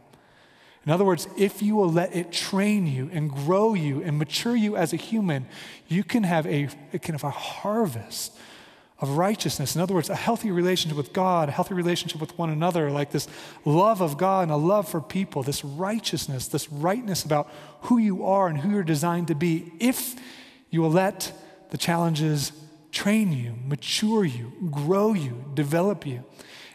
In 0.84 0.91
other 0.91 1.05
words, 1.05 1.28
if 1.38 1.61
you 1.61 1.76
will 1.76 1.91
let 1.91 2.16
it 2.16 2.32
train 2.32 2.88
you 2.88 3.11
and 3.14 3.30
grow 3.30 3.76
you 3.76 4.01
and 4.01 4.18
mature 4.18 4.55
you 4.55 4.76
as 4.76 4.93
a 4.93 4.97
human, 4.97 5.45
you 5.88 6.03
can 6.03 6.24
have 6.24 6.47
a, 6.47 6.70
kind 6.91 7.14
of 7.14 7.24
a 7.24 7.30
harvest 7.30 8.36
of 9.00 9.18
righteousness. 9.18 9.76
In 9.76 9.82
other 9.82 9.94
words, 9.94 10.10
a 10.10 10.16
healthy 10.16 10.52
relationship 10.52 10.98
with 10.98 11.14
God, 11.14 11.50
a 11.50 11.52
healthy 11.52 11.74
relationship 11.74 12.22
with 12.22 12.38
one 12.38 12.50
another, 12.50 12.89
like 12.91 13.12
this 13.12 13.28
love 13.66 14.02
of 14.02 14.18
God 14.18 14.44
and 14.44 14.52
a 14.52 14.56
love 14.56 14.88
for 14.88 15.02
people, 15.02 15.44
this 15.44 15.64
righteousness, 15.64 16.48
this 16.48 16.72
rightness 16.72 17.24
about 17.24 17.52
who 17.82 17.98
you 17.98 18.26
are 18.26 18.48
and 18.48 18.58
who 18.60 18.70
you're 18.70 18.84
designed 18.84 19.28
to 19.28 19.36
be, 19.36 19.74
if 19.80 20.16
you 20.70 20.82
will 20.82 20.91
let 20.91 21.34
the 21.72 21.78
challenges 21.78 22.52
train 22.91 23.34
you, 23.34 23.56
mature 23.66 24.24
you, 24.24 24.54
grow 24.72 25.14
you, 25.14 25.44
develop 25.54 26.06
you. 26.06 26.24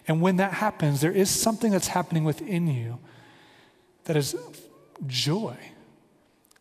And 0.07 0.21
when 0.21 0.37
that 0.37 0.55
happens, 0.55 1.01
there 1.01 1.13
is 1.13 1.31
something 1.31 1.71
that's 1.71 1.89
happening 1.89 2.25
within 2.25 2.67
you 2.67 2.99
that 4.05 4.17
is 4.17 4.35
joy. 5.07 5.57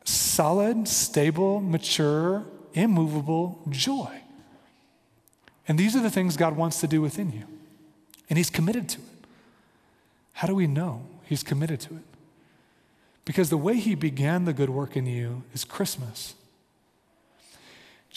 Solid, 0.03 0.87
stable, 0.87 1.59
mature, 1.59 2.45
immovable 2.73 3.59
joy. 3.69 4.21
And 5.67 5.77
these 5.77 5.95
are 5.95 6.01
the 6.01 6.09
things 6.09 6.37
God 6.37 6.55
wants 6.55 6.79
to 6.81 6.87
do 6.87 7.01
within 7.01 7.31
you. 7.31 7.43
And 8.29 8.37
He's 8.37 8.49
committed 8.49 8.87
to 8.89 8.99
it. 8.99 9.27
How 10.33 10.47
do 10.47 10.55
we 10.55 10.67
know 10.67 11.05
He's 11.25 11.43
committed 11.43 11.79
to 11.81 11.95
it? 11.95 12.03
Because 13.25 13.49
the 13.49 13.57
way 13.57 13.75
He 13.75 13.95
began 13.95 14.45
the 14.45 14.53
good 14.53 14.69
work 14.69 14.95
in 14.95 15.05
you 15.05 15.43
is 15.53 15.65
Christmas. 15.65 16.35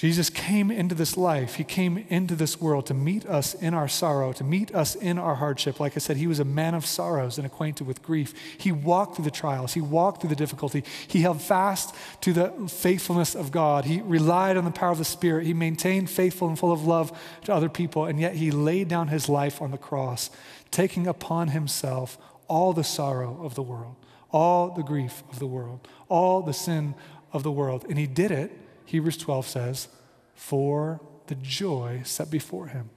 Jesus 0.00 0.30
came 0.30 0.70
into 0.70 0.94
this 0.94 1.18
life, 1.18 1.56
He 1.56 1.64
came 1.64 2.06
into 2.08 2.34
this 2.34 2.58
world 2.58 2.86
to 2.86 2.94
meet 2.94 3.26
us 3.26 3.52
in 3.52 3.74
our 3.74 3.86
sorrow, 3.86 4.32
to 4.32 4.42
meet 4.42 4.74
us 4.74 4.94
in 4.94 5.18
our 5.18 5.34
hardship. 5.34 5.78
Like 5.78 5.94
I 5.94 5.98
said, 5.98 6.16
He 6.16 6.26
was 6.26 6.40
a 6.40 6.44
man 6.44 6.72
of 6.72 6.86
sorrows 6.86 7.36
and 7.36 7.46
acquainted 7.46 7.86
with 7.86 8.02
grief. 8.02 8.32
He 8.56 8.72
walked 8.72 9.16
through 9.16 9.26
the 9.26 9.30
trials, 9.30 9.74
He 9.74 9.82
walked 9.82 10.22
through 10.22 10.30
the 10.30 10.36
difficulty. 10.36 10.84
He 11.06 11.20
held 11.20 11.42
fast 11.42 11.94
to 12.22 12.32
the 12.32 12.50
faithfulness 12.66 13.34
of 13.34 13.52
God. 13.52 13.84
He 13.84 14.00
relied 14.00 14.56
on 14.56 14.64
the 14.64 14.70
power 14.70 14.92
of 14.92 14.96
the 14.96 15.04
Spirit. 15.04 15.44
He 15.44 15.52
maintained 15.52 16.08
faithful 16.08 16.48
and 16.48 16.58
full 16.58 16.72
of 16.72 16.86
love 16.86 17.12
to 17.44 17.52
other 17.52 17.68
people, 17.68 18.06
and 18.06 18.18
yet 18.18 18.36
He 18.36 18.50
laid 18.50 18.88
down 18.88 19.08
His 19.08 19.28
life 19.28 19.60
on 19.60 19.70
the 19.70 19.76
cross, 19.76 20.30
taking 20.70 21.06
upon 21.06 21.48
Himself 21.48 22.16
all 22.48 22.72
the 22.72 22.84
sorrow 22.84 23.38
of 23.44 23.54
the 23.54 23.62
world, 23.62 23.96
all 24.30 24.70
the 24.70 24.82
grief 24.82 25.22
of 25.30 25.40
the 25.40 25.46
world, 25.46 25.86
all 26.08 26.40
the 26.40 26.54
sin 26.54 26.94
of 27.34 27.42
the 27.42 27.52
world. 27.52 27.84
And 27.86 27.98
He 27.98 28.06
did 28.06 28.30
it 28.30 28.50
Hebrews 28.90 29.18
12 29.18 29.46
says, 29.46 29.88
for 30.34 31.00
the 31.28 31.36
joy 31.36 32.00
set 32.04 32.28
before 32.28 32.66
him. 32.66 32.90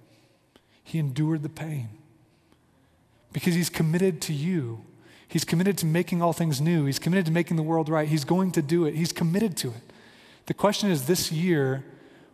He 0.84 0.98
endured 0.98 1.44
the 1.44 1.50
pain 1.50 1.90
because 3.32 3.54
he's 3.54 3.70
committed 3.70 4.20
to 4.24 4.34
you. 4.34 4.84
He's 5.28 5.46
committed 5.46 5.78
to 5.78 5.86
making 5.86 6.24
all 6.24 6.34
things 6.34 6.60
new. 6.60 6.86
He's 6.86 6.98
committed 6.98 7.28
to 7.28 7.32
making 7.32 7.58
the 7.58 7.64
world 7.64 7.90
right. 7.90 8.08
He's 8.08 8.26
going 8.26 8.52
to 8.54 8.64
do 8.64 8.86
it. 8.86 8.96
He's 8.96 9.12
committed 9.12 9.56
to 9.58 9.68
it. 9.68 9.94
The 10.48 10.56
question 10.56 10.90
is 10.90 11.06
this 11.06 11.32
year, 11.32 11.86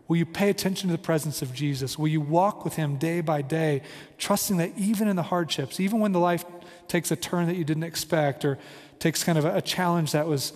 will 0.07 0.15
you 0.15 0.25
pay 0.25 0.49
attention 0.49 0.87
to 0.87 0.95
the 0.95 1.03
presence 1.03 1.41
of 1.41 1.53
Jesus? 1.53 1.99
Will 1.99 2.07
you 2.07 2.21
walk 2.21 2.63
with 2.63 2.75
him 2.75 2.95
day 2.95 3.19
by 3.19 3.41
day, 3.41 3.81
trusting 4.17 4.55
that 4.55 4.71
even 4.77 5.09
in 5.09 5.17
the 5.17 5.23
hardships, 5.23 5.81
even 5.81 5.99
when 5.99 6.13
the 6.13 6.19
life 6.19 6.45
takes 6.87 7.11
a 7.11 7.17
turn 7.17 7.47
that 7.47 7.57
you 7.57 7.65
didn't 7.65 7.83
expect 7.83 8.45
or 8.45 8.57
takes 8.99 9.21
kind 9.21 9.37
of 9.37 9.43
a 9.43 9.61
challenge 9.61 10.13
that 10.13 10.27
was 10.27 10.53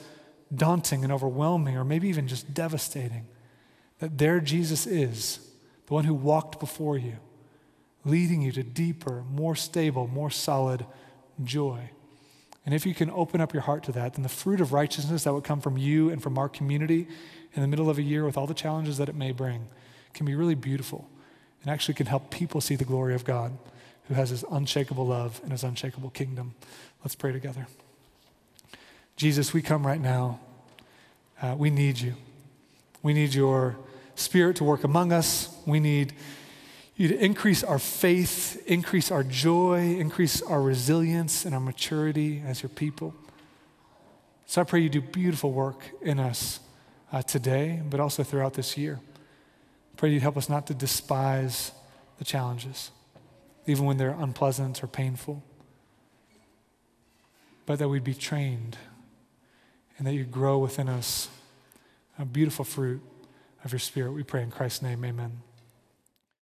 daunting 0.55 1.03
and 1.03 1.11
overwhelming, 1.11 1.77
or 1.77 1.83
maybe 1.83 2.07
even 2.07 2.27
just 2.27 2.53
devastating, 2.53 3.25
that 3.99 4.17
there 4.17 4.39
Jesus 4.39 4.85
is, 4.85 5.39
the 5.87 5.93
one 5.93 6.05
who 6.05 6.13
walked 6.13 6.59
before 6.59 6.97
you, 6.97 7.17
leading 8.05 8.41
you 8.41 8.51
to 8.51 8.63
deeper, 8.63 9.23
more 9.29 9.55
stable, 9.55 10.07
more 10.07 10.29
solid 10.29 10.85
joy. 11.43 11.89
And 12.65 12.73
if 12.73 12.85
you 12.85 12.93
can 12.93 13.09
open 13.09 13.41
up 13.41 13.53
your 13.53 13.63
heart 13.63 13.83
to 13.83 13.91
that, 13.93 14.13
then 14.13 14.23
the 14.23 14.29
fruit 14.29 14.61
of 14.61 14.71
righteousness 14.71 15.23
that 15.23 15.33
would 15.33 15.43
come 15.43 15.61
from 15.61 15.77
you 15.77 16.09
and 16.09 16.21
from 16.21 16.37
our 16.37 16.49
community 16.49 17.07
in 17.53 17.61
the 17.61 17.67
middle 17.67 17.89
of 17.89 17.97
a 17.97 18.01
year 18.01 18.25
with 18.25 18.37
all 18.37 18.47
the 18.47 18.53
challenges 18.53 18.97
that 18.97 19.09
it 19.09 19.15
may 19.15 19.31
bring 19.31 19.67
can 20.13 20.25
be 20.25 20.35
really 20.35 20.55
beautiful 20.55 21.09
and 21.61 21.71
actually 21.71 21.93
can 21.93 22.05
help 22.05 22.29
people 22.29 22.61
see 22.61 22.75
the 22.75 22.85
glory 22.85 23.15
of 23.15 23.25
God 23.25 23.57
who 24.07 24.13
has 24.13 24.29
his 24.29 24.43
unshakable 24.51 25.07
love 25.07 25.39
and 25.43 25.51
his 25.51 25.63
unshakable 25.63 26.09
kingdom. 26.09 26.55
Let's 27.03 27.15
pray 27.15 27.31
together. 27.31 27.67
Jesus, 29.15 29.53
we 29.53 29.61
come 29.61 29.85
right 29.85 30.01
now. 30.01 30.39
Uh, 31.41 31.55
we 31.57 31.69
need 31.69 31.99
you. 31.99 32.15
We 33.01 33.13
need 33.13 33.33
your 33.33 33.75
spirit 34.15 34.55
to 34.57 34.63
work 34.63 34.83
among 34.83 35.11
us. 35.11 35.55
We 35.65 35.79
need 35.79 36.13
you 36.95 37.07
to 37.07 37.23
increase 37.23 37.63
our 37.63 37.79
faith, 37.79 38.63
increase 38.67 39.11
our 39.11 39.23
joy, 39.23 39.95
increase 39.99 40.41
our 40.41 40.61
resilience 40.61 41.45
and 41.45 41.53
our 41.53 41.59
maturity 41.59 42.43
as 42.45 42.61
your 42.61 42.69
people. 42.69 43.13
So 44.45 44.61
I 44.61 44.63
pray 44.63 44.81
you 44.81 44.89
do 44.89 45.01
beautiful 45.01 45.51
work 45.51 45.83
in 46.01 46.19
us 46.19 46.59
uh, 47.11 47.21
today, 47.21 47.81
but 47.89 47.99
also 47.99 48.23
throughout 48.23 48.53
this 48.53 48.77
year. 48.77 48.99
I 49.01 49.95
pray 49.97 50.11
you 50.11 50.19
help 50.19 50.37
us 50.37 50.49
not 50.49 50.67
to 50.67 50.73
despise 50.73 51.71
the 52.19 52.25
challenges, 52.25 52.91
even 53.65 53.85
when 53.85 53.97
they're 53.97 54.15
unpleasant 54.17 54.83
or 54.83 54.87
painful, 54.87 55.43
but 57.65 57.79
that 57.79 57.89
we'd 57.89 58.03
be 58.03 58.13
trained 58.13 58.77
and 59.97 60.07
that 60.07 60.13
you 60.13 60.23
grow 60.23 60.57
within 60.57 60.89
us 60.89 61.29
a 62.17 62.25
beautiful 62.25 62.65
fruit 62.65 63.01
of 63.63 63.71
your 63.71 63.79
spirit. 63.79 64.11
We 64.11 64.23
pray 64.23 64.43
in 64.43 64.51
Christ's 64.51 64.81
name, 64.81 65.03
amen. 65.03 65.41